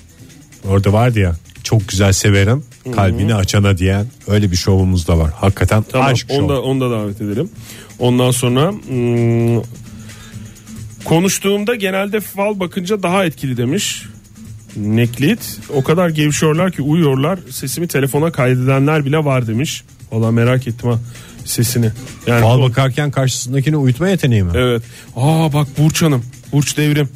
Orada 0.67 0.93
vardı 0.93 1.19
ya 1.19 1.35
çok 1.63 1.87
güzel 1.87 2.13
severim 2.13 2.63
kalbini 2.95 3.35
açana 3.35 3.77
diyen 3.77 4.05
öyle 4.27 4.51
bir 4.51 4.55
şovumuz 4.55 5.07
da 5.07 5.17
var. 5.19 5.31
Hakikaten 5.35 5.83
Tamam 5.91 6.07
aşk 6.07 6.27
şov. 6.31 6.39
onu 6.43 6.49
da, 6.49 6.61
onu 6.61 6.81
da 6.81 6.91
davet 6.91 7.21
edelim. 7.21 7.49
Ondan 7.99 8.31
sonra 8.31 8.71
hmm, 8.71 9.61
konuştuğumda 11.05 11.75
genelde 11.75 12.19
fal 12.19 12.59
bakınca 12.59 13.03
daha 13.03 13.25
etkili 13.25 13.57
demiş. 13.57 14.03
Neklit 14.75 15.59
o 15.75 15.83
kadar 15.83 16.09
gevşiyorlar 16.09 16.71
ki 16.71 16.81
uyuyorlar 16.81 17.39
sesimi 17.51 17.87
telefona 17.87 18.31
kaydedenler 18.31 19.05
bile 19.05 19.25
var 19.25 19.47
demiş. 19.47 19.83
Valla 20.11 20.31
merak 20.31 20.67
ettim 20.67 20.89
ha 20.89 20.99
sesini. 21.45 21.91
Yani 22.27 22.41
Fal 22.41 22.59
o- 22.59 22.69
bakarken 22.69 23.11
karşısındakini 23.11 23.77
uyutma 23.77 24.09
yeteneği 24.09 24.43
mi? 24.43 24.51
Evet. 24.55 24.83
Aa 25.15 25.53
bak 25.53 25.67
Burç 25.77 26.01
Hanım. 26.01 26.23
Burç 26.51 26.77
Devrim. 26.77 27.09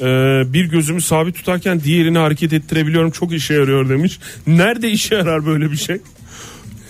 Ee, 0.00 0.42
bir 0.52 0.64
gözümü 0.64 1.00
sabit 1.00 1.36
tutarken 1.36 1.80
diğerini 1.80 2.18
hareket 2.18 2.52
ettirebiliyorum. 2.52 3.10
Çok 3.10 3.32
işe 3.34 3.54
yarıyor 3.54 3.88
demiş. 3.88 4.18
Nerede 4.46 4.90
işe 4.90 5.14
yarar 5.14 5.46
böyle 5.46 5.70
bir 5.70 5.76
şey? 5.76 5.96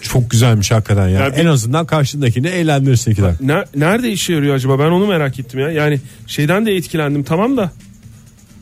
Çok 0.03 0.31
güzelmiş 0.31 0.71
hakikaten 0.71 1.09
ya. 1.09 1.21
Ya 1.21 1.33
bir- 1.33 1.37
En 1.39 1.47
azından 1.47 1.87
karşındakini 1.87 2.47
eğlendirirsin 2.49 3.11
iki 3.11 3.23
dakika. 3.23 3.45
Ne- 3.45 3.65
nerede 3.77 4.11
işe 4.13 4.33
yarıyor 4.33 4.55
acaba? 4.55 4.79
Ben 4.79 4.85
onu 4.91 5.07
merak 5.07 5.39
ettim 5.39 5.61
ya. 5.61 5.71
Yani 5.71 6.01
şeyden 6.27 6.67
de 6.67 6.73
etkilendim 6.77 7.23
tamam 7.25 7.57
da. 7.57 7.73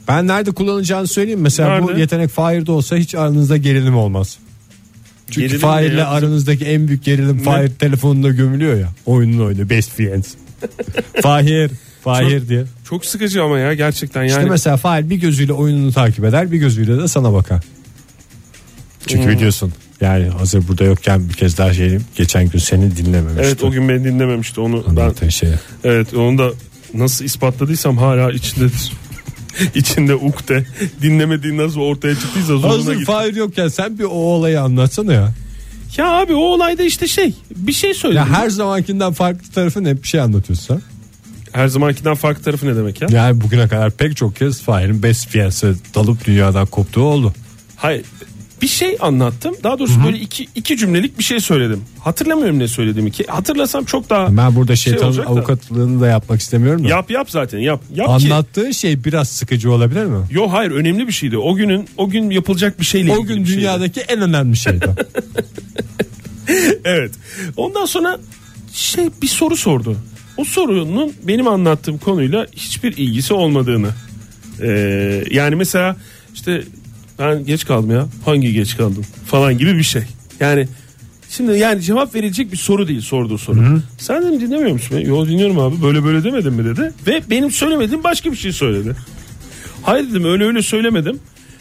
Ben 0.09 0.27
nerede 0.27 0.51
kullanacağını 0.51 1.07
söyleyeyim. 1.07 1.41
Mesela 1.41 1.83
bu 1.83 1.87
Nerede? 1.87 2.01
yetenek 2.01 2.31
Fahir'de 2.31 2.73
olsa 2.73 2.97
hiç 2.97 3.15
aranızda 3.15 3.57
gerilim 3.57 3.97
olmaz. 3.97 4.39
Çünkü 5.31 5.59
Gerilim 5.61 5.97
ne 5.97 6.01
ya? 6.01 6.09
aranızdaki 6.09 6.65
en 6.65 6.89
büyük 6.89 7.05
gerilim 7.05 7.39
Fahir 7.39 7.69
telefonunda 7.69 8.29
gömülüyor 8.29 8.81
ya. 8.81 8.89
Oyunun 9.07 9.47
oyunu 9.47 9.71
best 9.71 9.91
friends. 9.93 10.35
Fahir, 11.23 11.71
Fahir 12.05 12.49
diye. 12.49 12.65
Çok 12.89 13.05
sıkıcı 13.05 13.43
ama 13.43 13.59
ya 13.59 13.75
gerçekten 13.75 14.23
yani. 14.23 14.31
İşte 14.31 14.45
mesela 14.51 14.77
Fahir 14.77 15.11
bir 15.11 15.17
gözüyle 15.17 15.53
oyununu 15.53 15.93
takip 15.93 16.25
eder 16.25 16.53
bir 16.53 16.59
gözüyle 16.59 16.99
de 16.99 17.09
sana 17.09 17.33
bakar. 17.33 17.65
Çünkü 19.07 19.25
Hmm. 19.25 19.33
biliyorsun 19.33 19.73
yani 20.01 20.29
hazır 20.29 20.69
burada 20.69 20.85
yokken 20.85 21.29
bir 21.29 21.35
kez 21.35 21.59
daha 21.59 21.75
şeyim 21.75 22.05
geçen 22.17 22.49
gün 22.49 22.59
seni 22.59 22.97
dinlememiştim. 22.97 23.45
evet 23.45 23.65
o 23.65 23.71
gün 23.71 23.89
beni 23.89 24.05
dinlememişti 24.05 24.61
onu 24.61 24.85
ben 24.97 25.03
Anlatan 25.03 25.29
şey. 25.29 25.49
evet 25.85 26.15
onu 26.15 26.39
da 26.39 26.51
nasıl 26.95 27.25
ispatladıysam 27.25 27.97
hala 27.99 28.33
içindedir. 28.33 28.93
İçinde 29.75 30.15
ukde 30.15 30.65
dinlemediği 31.03 31.57
nasıl 31.57 31.81
ortaya 31.81 32.15
çıktıysa 32.15 32.47
zoruna 32.57 32.69
Hazır. 32.69 33.05
Fahir 33.05 33.35
yokken 33.37 33.69
sen 33.69 33.99
bir 33.99 34.05
o 34.05 34.09
olayı 34.09 34.61
anlatsana 34.61 35.13
ya. 35.13 35.33
Ya 35.97 36.07
abi 36.13 36.35
o 36.35 36.39
olayda 36.41 36.83
işte 36.83 37.09
şey 37.09 37.35
bir 37.57 37.73
şey 37.73 37.95
söyledim. 37.95 38.23
Ya 38.23 38.39
her, 38.39 38.51
zamankinden 38.51 39.13
farklı 39.13 39.51
tarafın 39.53 39.85
hep 39.85 40.03
bir 40.03 40.09
şey 40.09 40.21
anlatıyorsun. 40.21 40.83
Her 41.53 41.69
zamankinden 41.69 42.15
farklı 42.15 42.43
tarafı 42.43 42.67
ne 42.67 42.77
demek 42.77 43.01
ya? 43.03 43.09
Yani 43.11 43.41
bugüne 43.41 43.69
kadar 43.69 43.91
pek 43.91 44.17
çok 44.17 44.37
kez 44.37 44.63
Fahir'in 44.63 45.03
best 45.03 45.29
friends'e 45.29 45.73
dalıp 45.95 46.25
dünyadan 46.25 46.67
koptuğu 46.67 47.03
oldu. 47.03 47.33
Hayır 47.77 48.05
bir 48.63 48.69
şey 48.69 48.97
anlattım. 49.01 49.55
Daha 49.63 49.79
doğrusu 49.79 50.05
böyle 50.05 50.19
iki, 50.19 50.49
iki 50.55 50.77
cümlelik 50.77 51.19
bir 51.19 51.25
şey 51.25 51.41
söyledim. 51.41 51.85
Hatırlamıyorum 52.01 52.59
ne 52.59 52.69
söylediğimi 52.69 53.11
ki. 53.11 53.25
Hatırlasam 53.29 53.85
çok 53.85 54.11
daha 54.11 54.37
Ben 54.37 54.57
burada 54.57 54.77
şey 54.77 54.93
şeytanın 54.93 55.09
olacak 55.11 55.27
da. 55.27 55.31
avukatlığını 55.31 56.01
da 56.01 56.07
yapmak 56.07 56.41
istemiyorum 56.41 56.85
da. 56.85 56.89
Yap 56.89 57.11
yap 57.11 57.31
zaten 57.31 57.59
yap. 57.59 57.81
Yap 57.95 58.07
ki. 58.07 58.13
Anlattığın 58.33 58.71
şey 58.71 59.05
biraz 59.05 59.29
sıkıcı 59.29 59.73
olabilir 59.73 60.05
mi? 60.05 60.27
Yo 60.31 60.49
hayır 60.53 60.71
önemli 60.71 61.07
bir 61.07 61.13
şeydi. 61.13 61.39
O 61.39 61.55
günün 61.55 61.89
o 61.97 62.09
gün 62.09 62.31
yapılacak 62.31 62.81
bir 62.81 62.85
şeyle 62.85 63.13
O 63.13 63.17
ilgili 63.17 63.35
gün 63.35 63.43
bir 63.43 63.49
şeydi. 63.49 63.61
dünyadaki 63.61 64.01
en 64.01 64.21
önemli 64.21 64.57
şeydi. 64.57 64.87
Evet. 66.85 67.13
Ondan 67.57 67.85
sonra 67.85 68.19
şey 68.73 69.09
bir 69.23 69.27
soru 69.27 69.57
sordu. 69.57 69.97
O 70.37 70.45
sorunun 70.45 71.13
benim 71.23 71.49
anlattığım 71.49 71.99
konuyla 71.99 72.47
hiçbir 72.53 72.97
ilgisi 72.97 73.35
olmadığını. 73.35 73.89
Ee, 74.63 75.25
yani 75.31 75.57
mesela 75.57 75.97
işte 76.35 76.63
ben 77.19 77.45
geç 77.45 77.67
kaldım 77.67 77.91
ya. 77.91 78.07
Hangi 78.25 78.53
geç 78.53 78.77
kaldım 78.77 79.05
falan 79.27 79.59
gibi 79.59 79.79
bir 79.79 79.83
şey. 79.83 80.03
Yani 80.41 80.69
şimdi 81.31 81.59
yani 81.59 81.83
cevap 81.83 82.15
verilecek 82.15 82.53
bir 82.53 82.57
soru 82.57 82.89
değil 82.89 83.01
sorduğu 83.01 83.39
soru. 83.39 83.81
Sen 83.99 84.23
dedim 84.23 84.41
dinlemiyor 84.41 84.73
musun? 84.73 84.99
Yo 84.99 85.27
dinliyorum 85.27 85.59
abi. 85.59 85.83
Böyle 85.83 86.05
böyle 86.05 86.25
demedin 86.25 86.53
mi 86.53 86.65
dedi. 86.65 86.93
Ve 87.07 87.23
benim 87.31 87.51
söylemediğim 87.51 88.05
başka 88.05 88.33
bir 88.33 88.37
şey 88.37 88.53
söyledi. 88.53 88.97
Hayır 89.83 90.11
dedim 90.11 90.25
öyle 90.25 90.45
öyle 90.45 90.63
söylemedim. 90.63 91.21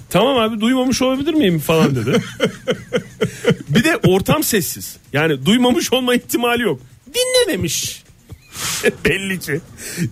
Tamam 0.09 0.37
abi 0.37 0.61
duymamış 0.61 1.01
olabilir 1.01 1.33
miyim 1.33 1.59
falan 1.59 1.95
dedi. 1.95 2.11
bir 3.69 3.83
de 3.83 3.97
ortam 3.97 4.43
sessiz. 4.43 4.97
Yani 5.13 5.45
duymamış 5.45 5.93
olma 5.93 6.15
ihtimali 6.15 6.61
yok. 6.61 6.81
Dinlememiş. 7.13 8.03
Belli 9.05 9.39
ki. 9.39 9.59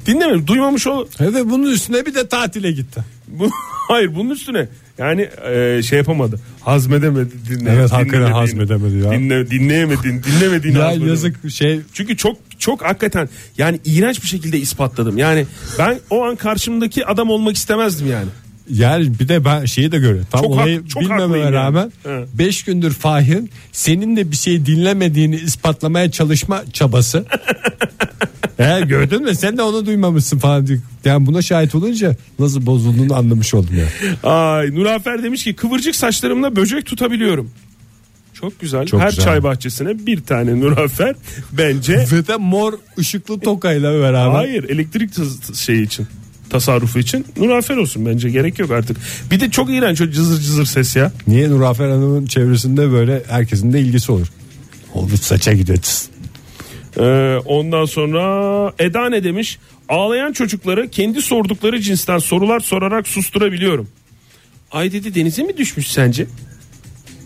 Dinlememiş. 0.06 0.48
Duymamış 0.48 0.88
ol. 0.88 1.08
Evet 1.20 1.46
bunun 1.46 1.72
üstüne 1.72 2.06
bir 2.06 2.16
de 2.16 2.28
tatile 2.28 2.72
gitti. 2.72 3.02
Bu, 3.28 3.50
hayır 3.88 4.16
bunun 4.16 4.30
üstüne. 4.30 4.68
Yani 4.98 5.30
e, 5.52 5.82
şey 5.84 5.98
yapamadı. 5.98 6.40
Hazmedemedi. 6.62 7.32
Dinle, 7.50 7.72
Evet, 7.74 7.92
hakikaten 7.92 8.32
hazmedemedi 8.32 8.98
ya. 8.98 9.12
Dinle, 9.12 9.50
dinleyemedin. 9.52 10.24
Dinlemediğini 10.24 10.78
Ya 10.78 10.84
hazmedemedi. 10.86 11.10
yazık 11.10 11.52
şey 11.52 11.82
Çünkü 11.94 12.18
çok 12.18 12.38
çok 12.60 12.82
hakikaten 12.84 13.30
yani 13.58 13.80
iğrenç 13.86 14.22
bir 14.24 14.28
şekilde 14.28 14.58
ispatladım. 14.60 15.18
Yani 15.18 15.46
ben 15.80 16.00
o 16.10 16.26
an 16.26 16.36
karşımdaki 16.36 17.06
adam 17.06 17.30
olmak 17.30 17.56
istemezdim 17.56 18.08
yani. 18.12 18.30
Yani 18.70 19.20
bir 19.20 19.28
de 19.28 19.46
ben 19.46 19.66
şeyi 19.66 19.92
de 19.92 19.98
görüyorum. 19.98 20.28
Tam 20.32 20.42
Çok 20.42 20.52
hak- 20.56 20.62
olayı 20.62 20.88
çok 20.88 21.04
bilmememe 21.04 21.38
yani. 21.40 21.52
rağmen 21.54 21.92
Evet. 22.06 22.30
5 22.34 22.64
gündür 22.64 22.92
Fahir 22.92 23.40
senin 23.72 24.16
de 24.16 24.32
bir 24.32 24.36
şey 24.36 24.66
dinlemediğini 24.66 25.36
ispatlamaya 25.36 26.12
çalışma 26.12 26.64
çabası. 26.74 27.26
Eğer 28.60 28.82
gördün 28.82 29.24
mü 29.24 29.36
sen 29.36 29.58
de 29.58 29.62
onu 29.62 29.86
duymamışsın 29.86 30.40
falan 30.40 30.68
diye. 30.68 30.80
Yani 31.06 31.26
buna 31.26 31.42
şahit 31.42 31.76
olunca 31.76 32.16
nasıl 32.40 32.66
bozulduğunu 32.66 33.16
anlamış 33.16 33.54
oldum 33.54 33.76
ya. 33.78 33.86
Ay 34.32 34.76
Nurafer 34.76 35.24
demiş 35.24 35.44
ki 35.44 35.54
kıvırcık 35.54 35.96
saçlarımla 35.96 36.56
böcek 36.56 36.86
tutabiliyorum. 36.86 37.52
Çok 38.34 38.60
güzel. 38.60 38.86
Çok 38.86 39.02
Her 39.02 39.10
güzel. 39.10 39.26
çay 39.26 39.44
bahçesine 39.44 40.06
bir 40.06 40.22
tane 40.22 40.60
Nurafer 40.60 41.16
bence 41.52 41.94
Ve 42.12 42.28
de 42.28 42.36
mor 42.38 42.74
ışıklı 43.00 43.40
tokayla 43.40 43.94
beraber. 44.02 44.36
hayır 44.36 44.64
elektrik 44.70 45.12
şeyi 45.56 45.86
için 45.86 46.08
tasarrufu 46.50 47.00
için 47.00 47.26
Nurafer 47.38 47.78
olsun 47.78 48.06
bence 48.06 48.30
gerek 48.30 48.60
yok 48.60 48.72
artık. 48.72 48.98
Bir 49.32 49.40
de 49.40 49.52
çok 49.52 49.70
iğrenç 49.70 50.02
o 50.02 50.12
cızır 50.12 50.42
cızır 50.42 50.66
ses 50.66 50.96
ya. 50.96 51.12
Niye 51.28 51.50
Nurafer 51.50 51.90
Hanım'ın 51.90 52.26
çevresinde 52.26 52.92
böyle 52.92 53.24
herkesin 53.28 53.74
de 53.74 53.80
ilgisi 53.80 54.12
olur. 54.12 54.28
Oldu 54.94 55.18
saça 55.18 55.54
gidiyor. 55.54 55.78
Tıs. 55.78 56.10
Ee, 56.98 57.38
ondan 57.46 57.86
sonra 57.86 58.74
Eda 58.80 59.10
ne 59.10 59.24
demiş? 59.24 59.60
Ağlayan 59.90 60.32
çocukları 60.32 60.90
kendi 60.90 61.22
sordukları 61.22 61.80
cinsten 61.80 62.18
sorular 62.18 62.60
sorarak 62.60 63.08
susturabiliyorum. 63.08 63.88
Ay 64.72 64.92
dedi 64.92 65.16
denize 65.16 65.44
mi 65.44 65.58
düşmüş 65.58 65.88
sence? 65.88 66.28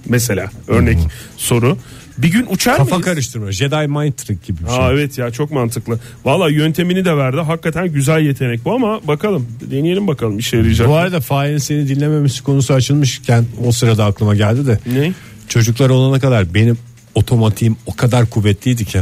Mesela 0.05 0.51
örnek 0.67 0.97
soru. 1.37 1.77
Bir 2.17 2.31
gün 2.31 2.45
uçar 2.49 2.77
Kafa 2.77 2.89
mıyız? 2.95 3.05
karıştırma. 3.05 3.51
Jedi 3.51 3.87
mind 3.87 4.13
trick 4.13 4.47
gibi 4.47 4.63
bir 4.63 4.69
şey. 4.69 4.77
Aa, 4.77 4.91
evet 4.91 5.17
ya 5.17 5.31
çok 5.31 5.51
mantıklı. 5.51 5.99
Valla 6.25 6.49
yöntemini 6.49 7.05
de 7.05 7.17
verdi. 7.17 7.37
Hakikaten 7.37 7.87
güzel 7.93 8.21
yetenek 8.21 8.65
bu 8.65 8.73
ama 8.73 9.07
bakalım. 9.07 9.47
Deneyelim 9.71 10.07
bakalım 10.07 10.39
işe 10.39 10.57
yarayacak. 10.57 10.87
Bu 10.87 10.91
mı? 10.91 10.97
arada 10.97 11.19
Fahir'in 11.19 11.57
seni 11.57 11.87
dinlememesi 11.87 12.43
konusu 12.43 12.73
açılmışken 12.73 13.45
o 13.65 13.71
sırada 13.71 14.05
aklıma 14.05 14.35
geldi 14.35 14.67
de. 14.67 14.79
Ne? 14.93 15.11
Çocuklar 15.47 15.89
olana 15.89 16.19
kadar 16.19 16.53
benim 16.53 16.77
otomatiğim 17.15 17.75
o 17.85 17.95
kadar 17.95 18.29
kuvvetliydi 18.29 18.85
ki. 18.85 19.01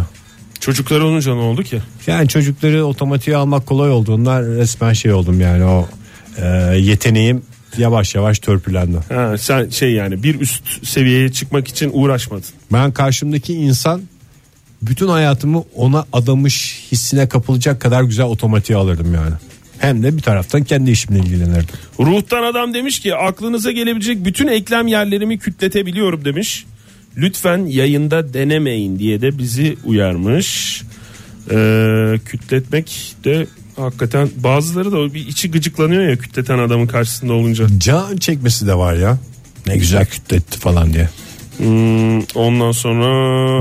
Çocuklar 0.59 0.99
olunca 1.01 1.33
ne 1.35 1.39
oldu 1.41 1.63
ki? 1.63 1.81
Yani 2.07 2.27
çocukları 2.27 2.85
otomatiğe 2.85 3.37
almak 3.37 3.65
kolay 3.65 3.89
olduğundan 3.91 4.43
resmen 4.43 4.93
şey 4.93 5.13
oldum 5.13 5.41
yani 5.41 5.63
o 5.65 5.89
e, 6.37 6.45
yeteneğim 6.77 7.41
yavaş 7.77 8.15
yavaş 8.15 8.39
törpülendi. 8.39 8.97
Ha, 9.09 9.37
sen 9.37 9.69
şey 9.69 9.91
yani 9.91 10.23
bir 10.23 10.39
üst 10.39 10.87
seviyeye 10.87 11.31
çıkmak 11.31 11.67
için 11.67 11.91
uğraşmadın. 11.93 12.45
Ben 12.73 12.91
karşımdaki 12.91 13.53
insan 13.53 14.01
bütün 14.81 15.07
hayatımı 15.07 15.63
ona 15.75 16.05
adamış 16.13 16.87
hissine 16.91 17.29
kapılacak 17.29 17.81
kadar 17.81 18.03
güzel 18.03 18.25
otomatiğe 18.25 18.79
alırdım 18.79 19.13
yani. 19.13 19.33
Hem 19.79 20.03
de 20.03 20.17
bir 20.17 20.21
taraftan 20.21 20.63
kendi 20.63 20.91
işimle 20.91 21.19
ilgilenirdim. 21.19 21.75
Ruhtan 21.99 22.43
adam 22.43 22.73
demiş 22.73 22.99
ki 22.99 23.15
aklınıza 23.15 23.71
gelebilecek 23.71 24.25
bütün 24.25 24.47
eklem 24.47 24.87
yerlerimi 24.87 25.39
kütletebiliyorum 25.39 26.25
demiş. 26.25 26.65
Lütfen 27.17 27.65
yayında 27.65 28.33
denemeyin 28.33 28.99
diye 28.99 29.21
de 29.21 29.37
bizi 29.37 29.77
uyarmış. 29.83 30.81
Ee, 31.51 32.19
kütletmek 32.25 33.15
de 33.23 33.47
hakikaten 33.81 34.29
bazıları 34.37 34.91
da 34.91 34.97
o 34.97 35.13
bir 35.13 35.27
içi 35.27 35.51
gıcıklanıyor 35.51 36.09
ya 36.09 36.17
kütleten 36.17 36.57
adamın 36.57 36.87
karşısında 36.87 37.33
olunca. 37.33 37.67
Can 37.77 38.17
çekmesi 38.17 38.67
de 38.67 38.75
var 38.75 38.93
ya. 38.93 39.17
Ne 39.67 39.77
güzel 39.77 40.05
kütletti 40.05 40.59
falan 40.59 40.93
diye. 40.93 41.09
Hmm, 41.57 42.19
ondan 42.35 42.71
sonra 42.71 43.07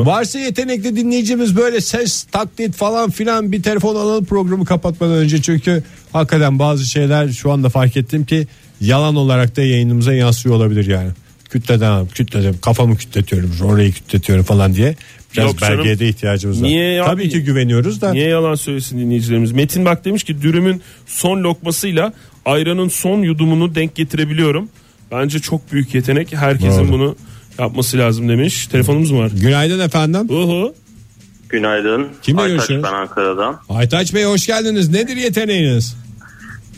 Varsa 0.06 0.38
yetenekli 0.38 0.96
dinleyicimiz 0.96 1.56
böyle 1.56 1.80
ses 1.80 2.22
taklit 2.22 2.74
falan 2.74 3.10
filan 3.10 3.52
bir 3.52 3.62
telefon 3.62 3.94
alalım 3.94 4.24
programı 4.24 4.64
kapatmadan 4.64 5.14
önce 5.14 5.42
çünkü 5.42 5.82
hakikaten 6.12 6.58
bazı 6.58 6.84
şeyler 6.84 7.28
şu 7.28 7.52
anda 7.52 7.68
fark 7.68 7.96
ettim 7.96 8.24
ki 8.24 8.46
yalan 8.80 9.16
olarak 9.16 9.56
da 9.56 9.62
yayınımıza 9.62 10.14
yansıyor 10.14 10.54
olabilir 10.54 10.86
yani. 10.86 11.10
Kütleden 11.50 12.06
kütledim 12.06 12.58
kafamı 12.62 12.96
kütletiyorum 12.96 13.50
orayı 13.64 13.92
kütletiyorum 13.92 14.44
falan 14.44 14.74
diye. 14.74 14.94
Biraz 15.34 15.46
Yok 15.46 15.58
canım. 15.58 15.78
belgeye 15.78 15.98
de 15.98 16.08
ihtiyacımız 16.08 16.62
var. 16.62 16.68
Niye? 16.68 17.02
Tabii 17.04 17.28
ki 17.28 17.44
güveniyoruz 17.44 18.00
da. 18.00 18.12
Niye 18.12 18.28
yalan 18.28 18.54
söylesin 18.54 18.98
dinleyicilerimiz? 18.98 19.52
Metin 19.52 19.84
bak 19.84 20.04
demiş 20.04 20.24
ki 20.24 20.42
dürümün 20.42 20.82
son 21.06 21.42
lokmasıyla 21.42 22.12
ayranın 22.44 22.88
son 22.88 23.22
yudumunu 23.22 23.74
denk 23.74 23.94
getirebiliyorum. 23.94 24.68
Bence 25.12 25.38
çok 25.38 25.72
büyük 25.72 25.94
yetenek. 25.94 26.32
Herkesin 26.34 26.84
Doğru. 26.84 26.92
bunu 26.92 27.16
yapması 27.58 27.98
lazım 27.98 28.28
demiş. 28.28 28.66
Telefonumuz 28.66 29.10
mu 29.10 29.18
var? 29.18 29.30
Günaydın 29.40 29.80
efendim. 29.80 30.20
Uhu. 30.30 30.74
Günaydın. 31.48 32.08
Kimle 32.22 32.40
Aytaç 32.40 32.56
görüşüyoruz? 32.56 32.84
ben 32.90 32.96
Ankara'dan. 32.96 33.60
Aytaç 33.68 34.14
Bey 34.14 34.24
hoş 34.24 34.46
geldiniz. 34.46 34.88
Nedir 34.88 35.16
yeteneğiniz? 35.16 35.96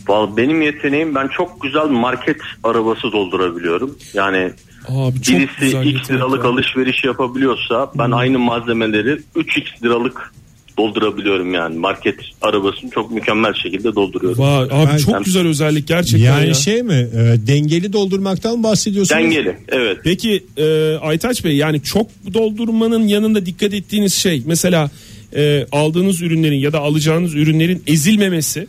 Vallahi 0.07 0.37
benim 0.37 0.61
yeteneğim 0.61 1.15
ben 1.15 1.27
çok 1.27 1.61
güzel 1.61 1.85
market 1.85 2.37
arabası 2.63 3.11
doldurabiliyorum. 3.11 3.97
Yani 4.13 4.51
Abi 4.87 5.21
çok 5.21 5.35
birisi 5.39 5.51
güzel 5.61 5.85
x 5.85 6.09
liralık 6.11 6.43
ya. 6.43 6.49
alışveriş 6.49 7.03
yapabiliyorsa 7.03 7.91
ben 7.95 8.11
aynı 8.11 8.39
malzemeleri 8.39 9.19
3x 9.35 9.83
liralık 9.83 10.33
doldurabiliyorum 10.77 11.53
yani. 11.53 11.77
Market 11.77 12.15
arabasını 12.41 12.89
çok 12.89 13.11
mükemmel 13.11 13.53
şekilde 13.53 13.95
dolduruyorum. 13.95 14.39
Vay, 14.39 14.63
abi 14.71 14.89
Ben- 14.93 14.97
çok 14.97 15.25
güzel 15.25 15.47
özellik 15.47 15.87
gerçekten 15.87 16.25
Yani 16.25 16.47
ya. 16.47 16.53
şey 16.53 16.83
mi 16.83 16.93
e, 16.93 17.47
dengeli 17.47 17.93
doldurmaktan 17.93 18.63
bahsediyorsunuz? 18.63 19.21
Dengeli 19.23 19.57
evet. 19.69 19.97
Peki 20.03 20.43
e, 20.57 20.95
Aytaç 21.01 21.45
Bey 21.45 21.55
yani 21.55 21.81
çok 21.83 22.07
doldurmanın 22.33 23.07
yanında 23.07 23.45
dikkat 23.45 23.73
ettiğiniz 23.73 24.13
şey 24.13 24.43
mesela 24.45 24.91
e, 25.35 25.65
aldığınız 25.71 26.21
ürünlerin 26.21 26.57
ya 26.59 26.73
da 26.73 26.79
alacağınız 26.79 27.35
ürünlerin 27.35 27.83
ezilmemesi 27.87 28.67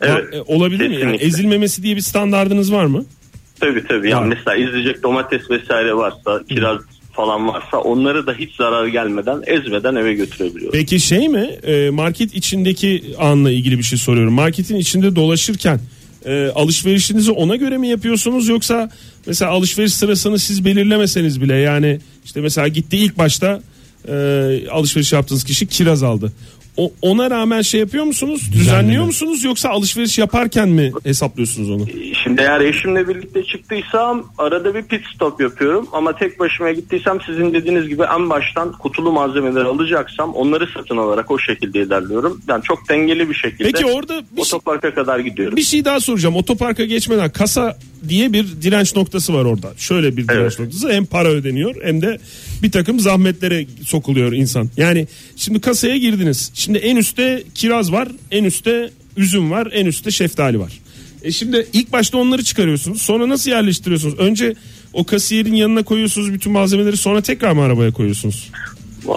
Evet. 0.00 0.24
e, 0.34 0.40
olabilir 0.42 0.88
mi? 0.88 0.94
Yani 0.94 1.02
kesinlikle. 1.02 1.26
ezilmemesi 1.26 1.82
diye 1.82 1.96
bir 1.96 2.00
standardınız 2.00 2.72
var 2.72 2.84
mı? 2.84 3.04
Tabii 3.64 3.86
tabii. 3.88 4.10
Yani 4.10 4.26
mesela 4.26 4.56
izleyecek 4.56 5.02
domates 5.02 5.50
vesaire 5.50 5.94
varsa, 5.94 6.42
kiraz 6.48 6.78
falan 7.12 7.48
varsa 7.48 7.78
onları 7.78 8.26
da 8.26 8.34
hiç 8.34 8.56
zarar 8.56 8.86
gelmeden 8.86 9.42
ezmeden 9.46 9.94
eve 9.94 10.14
götürebiliyorum. 10.14 10.72
Peki 10.72 11.00
şey 11.00 11.28
mi 11.28 11.50
e, 11.62 11.90
market 11.90 12.34
içindeki 12.34 13.04
anla 13.18 13.50
ilgili 13.50 13.78
bir 13.78 13.82
şey 13.82 13.98
soruyorum. 13.98 14.32
Marketin 14.32 14.76
içinde 14.76 15.16
dolaşırken 15.16 15.80
e, 16.26 16.46
alışverişinizi 16.54 17.30
ona 17.30 17.56
göre 17.56 17.78
mi 17.78 17.88
yapıyorsunuz 17.88 18.48
yoksa 18.48 18.90
mesela 19.26 19.50
alışveriş 19.50 19.94
sırasını 19.94 20.38
siz 20.38 20.64
belirlemeseniz 20.64 21.40
bile 21.40 21.54
yani 21.54 22.00
işte 22.24 22.40
mesela 22.40 22.68
gitti 22.68 22.96
ilk 22.96 23.18
başta 23.18 23.60
e, 24.08 24.14
alışveriş 24.70 25.12
yaptığınız 25.12 25.44
kişi 25.44 25.66
kiraz 25.66 26.02
aldı. 26.02 26.32
O, 26.76 26.92
ona 27.02 27.30
rağmen 27.30 27.62
şey 27.62 27.80
yapıyor 27.80 28.04
musunuz? 28.04 28.42
Düzenliyor 28.52 29.04
musunuz 29.04 29.44
yoksa 29.44 29.68
alışveriş 29.68 30.18
yaparken 30.18 30.68
mi 30.68 30.92
hesaplıyorsunuz 31.04 31.70
onu? 31.70 31.86
Şimdi 32.24 32.40
eğer 32.40 32.60
eşimle 32.60 33.08
birlikte 33.08 33.44
çıktıysam 33.44 34.26
arada 34.38 34.74
bir 34.74 34.82
pit 34.82 35.00
stop 35.14 35.40
yapıyorum 35.40 35.88
ama 35.92 36.16
tek 36.16 36.40
başıma 36.40 36.72
gittiysem 36.72 37.18
sizin 37.26 37.54
dediğiniz 37.54 37.88
gibi 37.88 38.02
en 38.18 38.30
baştan 38.30 38.72
kutulu 38.72 39.12
malzemeleri 39.12 39.64
alacaksam 39.64 40.34
onları 40.34 40.66
satın 40.74 40.96
alarak 40.96 41.30
o 41.30 41.38
şekilde 41.38 41.82
ilerliyorum. 41.82 42.40
Yani 42.48 42.62
çok 42.62 42.88
dengeli 42.88 43.30
bir 43.30 43.34
şekilde 43.34 43.64
Peki 43.72 43.86
orada 43.86 44.20
bir 44.36 44.42
şey- 44.44 44.56
otoparka 44.56 44.94
kadar 44.94 45.18
gidiyorum. 45.18 45.56
Bir 45.56 45.62
şey 45.62 45.84
daha 45.84 46.00
soracağım. 46.00 46.36
Otoparka 46.36 46.84
geçmeden 46.84 47.30
kasa 47.30 47.78
diye 48.08 48.32
bir 48.32 48.46
direnç 48.62 48.96
noktası 48.96 49.34
var 49.34 49.44
orada. 49.44 49.72
Şöyle 49.76 50.16
bir 50.16 50.28
direnç 50.28 50.38
Evet. 50.40 50.60
noktası. 50.60 50.92
Hem 50.92 51.06
para 51.06 51.28
ödeniyor 51.28 51.74
hem 51.84 52.02
de 52.02 52.18
bir 52.62 52.70
takım 52.72 53.00
zahmetlere 53.00 53.66
sokuluyor 53.86 54.32
insan. 54.32 54.70
Yani 54.76 55.06
şimdi 55.36 55.60
kasaya 55.60 55.96
girdiniz. 55.96 56.52
Şimdi 56.64 56.78
en 56.78 56.96
üstte 56.96 57.42
kiraz 57.54 57.92
var, 57.92 58.08
en 58.30 58.44
üstte 58.44 58.90
üzüm 59.16 59.50
var, 59.50 59.68
en 59.72 59.86
üstte 59.86 60.10
şeftali 60.10 60.60
var. 60.60 60.80
E 61.22 61.30
şimdi 61.30 61.66
ilk 61.72 61.92
başta 61.92 62.18
onları 62.18 62.44
çıkarıyorsunuz. 62.44 63.02
Sonra 63.02 63.28
nasıl 63.28 63.50
yerleştiriyorsunuz? 63.50 64.18
Önce 64.18 64.54
o 64.92 65.04
kasiyerin 65.04 65.54
yanına 65.54 65.82
koyuyorsunuz 65.82 66.32
bütün 66.32 66.52
malzemeleri 66.52 66.96
sonra 66.96 67.20
tekrar 67.20 67.52
mı 67.52 67.62
arabaya 67.62 67.92
koyuyorsunuz? 67.92 68.50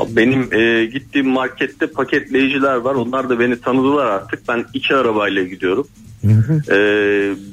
Benim 0.10 0.54
e, 0.54 0.86
gittiğim 0.86 1.28
markette 1.28 1.88
paketleyiciler 1.88 2.76
var. 2.76 2.96
Onlar 2.96 3.30
da 3.30 3.40
beni 3.40 3.62
tanıdılar 3.62 4.06
artık. 4.06 4.48
Ben 4.48 4.66
iki 4.74 4.96
arabayla 4.96 5.44
gidiyorum. 5.44 5.88
E, 6.70 6.78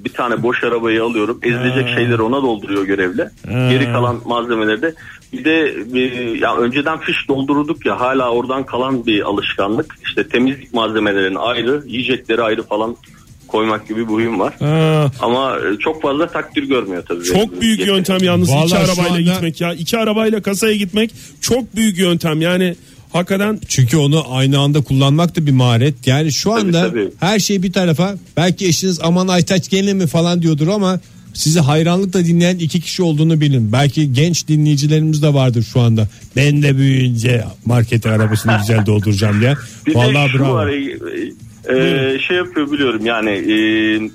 bir 0.05 0.11
tane 0.13 0.43
boş 0.43 0.65
arabayı 0.65 1.03
alıyorum. 1.05 1.39
Ezilecek 1.43 1.89
şeyleri 1.89 2.23
ona 2.23 2.43
dolduruyor 2.43 2.85
görevle. 2.85 3.31
Geri 3.49 3.85
kalan 3.85 4.21
malzemeleri 4.27 4.83
de 4.83 4.95
bir 5.33 5.45
de 5.45 5.75
bir, 5.95 6.41
ya 6.41 6.57
önceden 6.57 6.99
fiş 6.99 7.29
doldururduk 7.29 7.87
ya 7.87 8.01
hala 8.01 8.31
oradan 8.31 8.67
kalan 8.67 9.07
bir 9.07 9.23
alışkanlık. 9.23 9.95
İşte 10.05 10.29
temizlik 10.29 10.75
malzemelerinin 10.75 11.35
ayrı, 11.39 11.83
yiyecekleri 11.87 12.43
ayrı 12.43 12.63
falan 12.63 12.97
koymak 13.49 13.89
gibi 13.89 14.01
bir 14.01 14.13
huyum 14.13 14.41
var. 14.41 14.55
Ha, 14.59 15.11
Ama 15.21 15.57
e, 15.59 15.79
çok 15.79 16.03
fazla 16.03 16.27
takdir 16.27 16.63
görmüyor 16.63 17.03
tabii. 17.09 17.25
çok 17.25 17.37
benim 17.37 17.61
büyük 17.61 17.87
yöntem 17.87 18.19
yalnız 18.23 18.51
Vallahi 18.51 18.67
iki 18.67 18.77
arabayla 18.77 19.11
anda- 19.11 19.21
gitmek 19.21 19.61
ya. 19.61 19.73
İki 19.75 19.99
arabayla 19.99 20.43
kasaya 20.43 20.77
gitmek 20.77 21.11
çok 21.41 21.77
büyük 21.77 21.99
yöntem. 21.99 22.41
Yani 22.41 22.75
hakikaten 23.15 23.61
Çünkü 23.69 23.97
onu 23.97 24.25
aynı 24.31 24.59
anda 24.59 24.81
kullanmak 24.81 25.37
da 25.37 25.47
bir 25.47 25.53
maharet. 25.53 26.07
Yani 26.07 26.33
şu 26.33 26.53
anda 26.53 26.89
tabii. 26.89 27.11
her 27.21 27.39
şey 27.39 27.63
bir 27.63 27.73
tarafa. 27.73 28.15
Belki 28.37 28.67
eşiniz 28.67 29.01
aman 29.03 29.29
Aytaç 29.29 29.71
gene 29.71 29.93
mi 29.93 30.07
falan 30.07 30.43
diyordur 30.43 30.69
ama 30.69 31.01
sizi 31.35 31.61
hayranlıkla 31.61 32.25
dinleyen 32.25 32.59
iki 32.59 32.81
kişi 32.81 33.03
olduğunu 33.03 33.41
bilin. 33.41 33.73
Belki 33.73 34.13
genç 34.13 34.49
dinleyicilerimiz 34.49 35.23
de 35.23 35.35
vardır 35.35 35.63
şu 35.73 35.81
anda. 35.81 36.09
Ben 36.37 36.63
de 36.63 36.77
büyüyünce 36.77 37.45
market 37.67 38.07
arabasını 38.07 38.59
güzel 38.61 38.87
dolduracağım 38.87 39.41
diye. 39.41 39.55
Bir 39.87 39.95
Vallahi 39.95 40.29
de 40.29 40.33
şu 40.33 40.39
bravo. 40.39 40.55
var 40.55 40.69
e, 40.69 41.77
e, 41.77 42.19
şey 42.19 42.37
yapıyor 42.37 42.73
biliyorum 42.73 43.07
yani 43.07 43.31
e, 43.31 43.55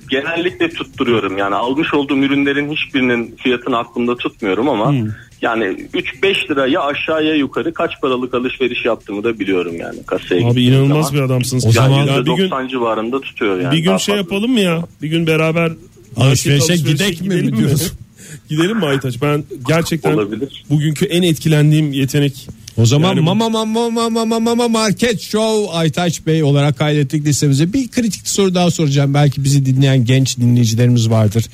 genellikle 0.10 0.70
tutturuyorum 0.70 1.38
yani 1.38 1.56
almış 1.56 1.94
olduğum 1.94 2.18
ürünlerin 2.18 2.76
hiçbirinin 2.76 3.36
fiyatını 3.38 3.78
aklımda 3.78 4.16
tutmuyorum 4.16 4.70
ama 4.70 4.94
yani 5.42 5.64
3-5 5.94 6.52
lira 6.52 6.68
ya 6.68 6.82
aşağı 6.82 7.26
ya 7.26 7.36
yukarı 7.36 7.74
kaç 7.74 7.92
paralık 8.02 8.34
alışveriş 8.34 8.86
yaptığımı 8.86 9.24
da 9.24 9.40
biliyorum 9.40 9.76
yani 9.80 10.04
kasaya 10.06 10.48
abi 10.48 10.64
inanılmaz 10.64 11.06
zaman. 11.08 11.14
bir 11.14 11.26
adamsınız. 11.26 11.66
O 11.66 11.68
Yani 11.68 11.76
zaman 11.76 12.06
ya 12.08 12.26
bir 12.26 12.32
gün 12.36 12.50
%90 12.50 12.70
civarında 12.70 13.22
tutuyor 13.22 13.60
yani. 13.62 13.74
bir 13.74 13.80
gün 13.80 13.98
şey 13.98 14.16
yapalım 14.16 14.52
mı 14.52 14.60
ya? 14.60 14.84
Bir 15.02 15.08
gün 15.08 15.28
beraber 15.28 15.72
Alışverişe 16.18 16.76
gidek 16.76 17.22
mi 17.22 17.28
mi 17.36 17.58
diyorsun? 17.58 17.92
gidelim 18.50 18.78
mi 18.78 18.86
Aytaç? 18.86 19.22
Ben 19.22 19.44
gerçekten 19.68 20.14
Olabilir. 20.14 20.64
bugünkü 20.70 21.06
en 21.06 21.24
etkilendiğim 21.24 21.94
yetenek. 21.94 22.48
O 22.82 22.86
zaman 22.86 23.08
Yani- 23.10 23.20
mama 23.20 23.50
mama 23.50 23.90
mama 23.90 24.10
mama 24.10 24.40
mama 24.40 24.68
market 24.68 25.22
show 25.22 25.78
Aytaç 25.78 26.26
Bey 26.26 26.44
olarak 26.44 26.78
kaydettik 26.78 27.26
listemize. 27.26 27.74
Bir 27.74 27.88
kritik 27.88 28.28
soru 28.28 28.56
daha 28.56 28.72
soracağım. 28.72 29.14
Belki 29.14 29.44
bizi 29.44 29.66
dinleyen 29.66 30.06
genç 30.06 30.38
dinleyicilerimiz 30.38 31.10
vardır. 31.10 31.46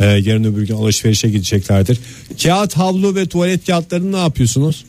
Ee, 0.00 0.04
yarın 0.06 0.44
öbür 0.44 0.66
gün 0.66 0.74
alışverişe 0.74 1.28
gideceklerdir. 1.30 1.98
Kağıt 2.42 2.76
havlu 2.76 3.14
ve 3.14 3.26
tuvalet 3.26 3.66
kağıtlarını 3.66 4.12
ne 4.12 4.18
yapıyorsunuz? 4.20 4.84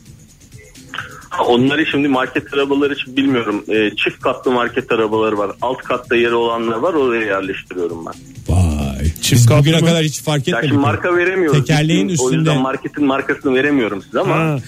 Onları 1.48 1.86
şimdi 1.90 2.08
market 2.08 2.54
arabaları 2.54 2.94
için 2.94 3.16
bilmiyorum. 3.16 3.64
E, 3.68 3.90
çift 3.96 4.20
katlı 4.20 4.50
market 4.50 4.92
arabaları 4.92 5.38
var. 5.38 5.50
Alt 5.62 5.78
katta 5.78 6.16
yeri 6.16 6.34
olanlar 6.34 6.76
var 6.76 6.94
oraya 6.94 7.24
yerleştiriyorum 7.26 7.98
ben. 8.06 8.14
Vay. 8.54 9.04
Çift 9.22 9.32
Biz 9.32 9.50
bugüne 9.58 9.80
mı? 9.80 9.86
kadar 9.86 10.04
hiç 10.04 10.20
fark 10.22 10.48
Ya 10.48 10.56
etmedik. 10.56 10.70
şimdi 10.74 10.80
marka 10.86 11.16
veremiyoruz. 11.16 11.58
Tekerleğin 11.66 12.08
Bizim- 12.08 12.24
O 12.24 12.28
üstünde 12.28 12.50
yüzden 12.50 12.62
marketin 12.62 13.04
markasını 13.04 13.54
veremiyorum 13.54 14.02
size 14.02 14.20
ama 14.20 14.34
Ha, 14.34 14.58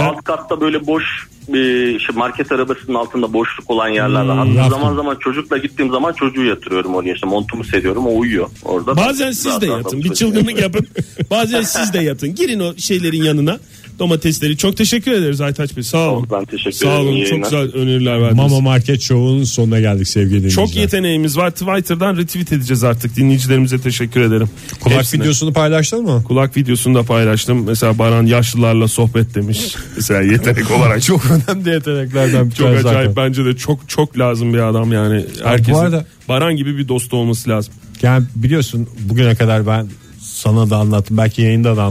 ben- 0.00 0.04
alt 0.04 0.24
katta 0.24 0.60
böyle 0.60 0.86
boş 0.86 1.04
bir 1.48 1.94
işte 1.96 2.12
market 2.12 2.52
arabasının 2.52 2.94
altında 2.94 3.32
boşluk 3.32 3.70
olan 3.70 3.88
yerler 3.88 4.24
var. 4.24 4.36
Hatta 4.38 4.48
rafting. 4.48 4.70
zaman 4.70 4.94
zaman 4.96 5.16
çocukla 5.20 5.58
gittiğim 5.58 5.92
zaman 5.92 6.12
çocuğu 6.12 6.44
yatırıyorum 6.44 6.94
oraya 6.94 7.14
işte 7.14 7.26
montumu 7.26 7.64
seriyorum 7.64 8.06
o 8.06 8.18
uyuyor 8.18 8.48
orada. 8.64 8.96
Bazen 8.96 9.30
siz 9.30 9.60
de 9.60 9.66
yatın. 9.66 10.04
Bir 10.04 10.14
çılgınlık 10.14 10.60
yapın. 10.62 10.86
Bazen 11.30 11.62
siz 11.62 11.92
de 11.92 11.98
yatın. 11.98 12.34
Girin 12.34 12.60
o 12.60 12.74
şeylerin 12.76 13.22
yanına. 13.22 13.58
Domatesleri. 14.02 14.56
Çok 14.56 14.76
teşekkür 14.76 15.12
ederiz 15.12 15.40
Aytaç 15.40 15.76
Bey. 15.76 15.82
Sağ 15.82 16.10
olun. 16.10 16.28
Ben 16.32 16.44
teşekkür 16.44 16.72
Sağ 16.72 17.00
olun. 17.00 17.12
İyi 17.12 17.24
Çok 17.26 17.30
yayınlar. 17.30 17.64
güzel 17.64 17.82
öneriler 17.82 18.20
verdiniz. 18.22 18.36
Mama 18.36 18.60
Market 18.60 19.00
Show'un 19.02 19.44
sonuna 19.44 19.80
geldik 19.80 20.08
sevgili 20.08 20.36
dinleyiciler. 20.38 20.66
Çok 20.66 20.76
yeteneğimiz 20.76 21.36
var. 21.36 21.50
Twitter'dan 21.50 22.16
retweet 22.16 22.52
edeceğiz 22.52 22.84
artık. 22.84 23.16
Dinleyicilerimize 23.16 23.78
teşekkür 23.80 24.20
ederim. 24.20 24.48
Kulak 24.80 24.98
Hepsine. 24.98 25.20
videosunu 25.22 25.52
paylaştın 25.52 26.02
mı? 26.02 26.24
Kulak 26.24 26.56
videosunu 26.56 26.94
da 26.94 27.02
paylaştım. 27.02 27.64
Mesela 27.66 27.98
Baran 27.98 28.26
yaşlılarla 28.26 28.88
sohbet 28.88 29.34
demiş. 29.34 29.74
Mesela 29.96 30.22
yetenek 30.22 30.70
olarak. 30.70 31.02
Çok 31.12 31.22
önemli 31.30 31.70
yeteneklerden 31.70 32.50
bir 32.50 32.54
Çok 32.54 32.66
acayip 32.66 32.82
zaten. 32.82 33.16
bence 33.16 33.44
de 33.44 33.56
çok 33.56 33.88
çok 33.88 34.18
lazım 34.18 34.54
bir 34.54 34.58
adam 34.68 34.92
yani. 34.92 35.24
Herkesin 35.44 35.72
arada- 35.74 36.04
Baran 36.28 36.56
gibi 36.56 36.78
bir 36.78 36.88
dostu 36.88 37.16
olması 37.16 37.50
lazım. 37.50 37.74
Yani 38.02 38.24
biliyorsun 38.36 38.88
bugüne 39.00 39.34
kadar 39.34 39.66
ben 39.66 39.86
sana 40.20 40.70
da 40.70 40.76
anlattım 40.76 41.16
belki 41.16 41.42
yayında 41.42 41.76
da 41.76 41.82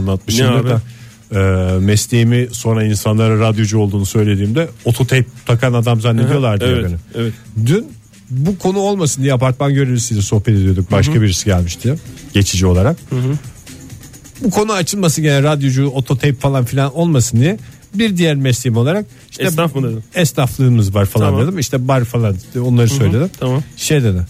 abi? 0.60 0.68
da 0.68 0.80
e, 1.34 1.38
mesleğimi 1.80 2.48
sonra 2.52 2.84
insanlara 2.84 3.38
radyocu 3.38 3.78
olduğunu 3.78 4.06
söylediğimde 4.06 4.68
ototape 4.84 5.24
takan 5.46 5.72
adam 5.72 6.00
zannediyorlardı 6.00 6.64
evet, 6.66 6.84
beni. 6.84 6.96
evet. 7.14 7.32
Dün 7.66 7.86
bu 8.30 8.58
konu 8.58 8.78
olmasın 8.78 9.22
diye 9.22 9.32
apartman 9.32 9.74
görevlisiyle 9.74 10.22
sohbet 10.22 10.56
ediyorduk. 10.56 10.90
Başka 10.90 11.22
birisi 11.22 11.44
gelmişti 11.44 11.94
geçici 12.32 12.66
olarak. 12.66 12.96
Bu 14.44 14.50
konu 14.50 14.72
açılmasın 14.72 15.24
gene 15.24 15.42
radyocu 15.42 15.86
ototape 15.86 16.34
falan 16.34 16.64
filan 16.64 16.94
olmasın 16.94 17.40
diye 17.40 17.58
bir 17.94 18.16
diğer 18.16 18.34
mesleğim 18.36 18.76
olarak 18.76 19.06
işte 19.30 19.42
Esnaf 19.44 19.74
mı 19.74 19.90
dedin? 19.90 20.04
esnaflığımız 20.14 20.94
var 20.94 21.06
falan 21.06 21.26
Tamam. 21.26 21.42
dedim. 21.46 21.58
İşte 21.58 21.88
bar 21.88 22.04
falan 22.04 22.36
onları 22.64 22.88
söyledim. 22.88 23.30
tamam. 23.40 23.62
Şey 23.76 24.02
dedi. 24.02 24.26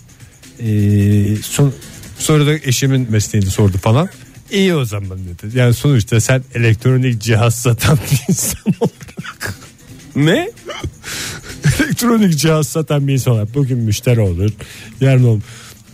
Ee, 0.61 1.37
son, 1.43 1.73
sonra 2.19 2.47
da 2.47 2.55
eşimin 2.55 3.07
mesleğini 3.11 3.51
sordu 3.51 3.79
falan. 3.79 4.09
İyi 4.53 4.75
o 4.75 4.85
zaman 4.85 5.19
dedi. 5.19 5.59
Yani 5.59 5.75
sonuçta 5.75 6.21
sen 6.21 6.43
elektronik 6.55 7.23
cihaz 7.23 7.55
satan 7.55 7.99
bir 8.13 8.21
insan 8.29 8.75
olarak 8.81 9.55
Ne? 10.17 10.51
elektronik 11.81 12.39
cihaz 12.39 12.67
satan 12.69 13.09
bir 13.09 13.13
insan 13.13 13.33
olarak 13.35 13.55
bugün 13.55 13.79
müşteri 13.79 14.21
olur 14.21 14.51
yarın 15.01 15.25
olur. 15.25 15.41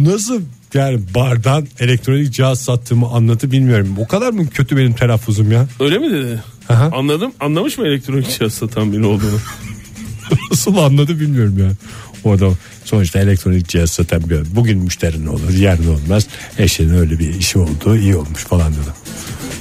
Nasıl 0.01 0.43
yani 0.75 1.01
bardan 1.15 1.69
elektronik 1.81 2.33
cihaz 2.33 2.61
sattığımı 2.61 3.07
anlatı 3.09 3.51
bilmiyorum. 3.51 3.95
O 3.99 4.07
kadar 4.07 4.31
mı 4.33 4.49
kötü 4.51 4.77
benim 4.77 4.93
telaffuzum 4.93 5.53
ya? 5.53 5.67
Öyle 5.81 5.99
mi 5.99 6.11
dedi? 6.13 6.43
Aha. 6.69 6.91
Anladım. 6.93 7.33
Anlamış 7.41 7.79
mı 7.79 7.87
elektronik 7.87 8.31
cihaz 8.39 8.55
satan 8.55 8.93
biri 8.93 9.05
olduğunu? 9.05 9.39
Nasıl 10.51 10.77
anladı 10.77 11.21
bilmiyorum 11.21 11.59
yani. 11.59 11.73
O 12.25 12.41
da 12.41 12.51
sonuçta 12.89 13.19
elektronik 13.19 13.69
cihaz 13.69 13.91
satan 13.91 14.31
bir 14.31 14.41
bugün 14.57 14.79
müşterinin 14.79 15.27
olur 15.27 15.55
yarın 15.59 15.87
olmaz. 15.95 16.27
Eşinin 16.59 16.95
öyle 16.99 17.19
bir 17.19 17.35
işi 17.35 17.59
oldu 17.59 17.97
iyi 17.97 18.17
olmuş 18.17 18.45
falan 18.45 18.73
dedi. 18.73 18.91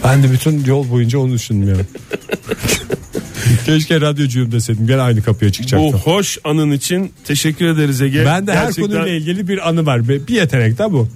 Ben 0.03 0.23
de 0.23 0.32
bütün 0.32 0.65
yol 0.65 0.89
boyunca 0.89 1.19
onu 1.19 1.34
düşündüm 1.34 1.69
ya. 1.69 1.75
Keşke 3.65 4.01
radyocuyum 4.01 4.51
deseydim. 4.51 4.88
Gene 4.88 5.01
aynı 5.01 5.23
kapıya 5.23 5.49
Bu 5.49 5.53
çıkacaktım. 5.53 5.99
hoş 5.99 6.38
anın 6.43 6.71
için 6.71 7.11
teşekkür 7.25 7.65
ederiz 7.65 8.01
Ege. 8.01 8.25
Ben 8.25 8.47
de 8.47 8.55
her 8.55 8.65
Gerçekten 8.65 8.84
konuyla 8.84 9.07
ilgili 9.07 9.47
bir 9.47 9.69
anı 9.69 9.86
var. 9.86 10.07
Bir 10.07 10.28
yetenek 10.36 10.78
de 10.78 10.91
bu. 10.91 11.07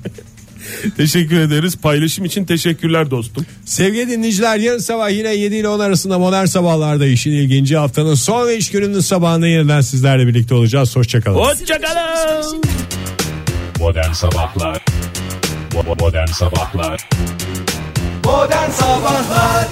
teşekkür 0.98 1.40
ederiz. 1.40 1.78
Paylaşım 1.78 2.26
için 2.26 2.46
teşekkürler 2.46 3.12
dostum. 3.12 3.46
Sevgili 3.66 4.10
dinleyiciler 4.10 4.58
yarın 4.58 4.80
sabah 4.80 5.10
yine 5.10 5.36
7 5.36 5.56
ile 5.56 5.68
10 5.68 5.80
arasında 5.80 6.20
modern 6.20 6.46
sabahlarda 6.46 7.06
işin 7.06 7.32
ilginci 7.32 7.78
haftanın 7.78 8.16
son 8.16 8.48
ve 8.48 8.58
iş 8.58 8.72
gününün 8.72 9.00
sabahında 9.00 9.48
yeniden 9.48 9.82
sizlerle 9.82 10.28
birlikte 10.28 10.56
olacağız. 10.56 10.96
Hoşçakalın. 10.96 11.38
Hoşçakalın. 11.38 12.62
Modern 13.80 14.12
Sabahlar 14.12 14.86
Modern 16.00 16.28
Sabahlar 16.28 17.10
Modern 18.24 18.72
Sabahlar 18.72 19.68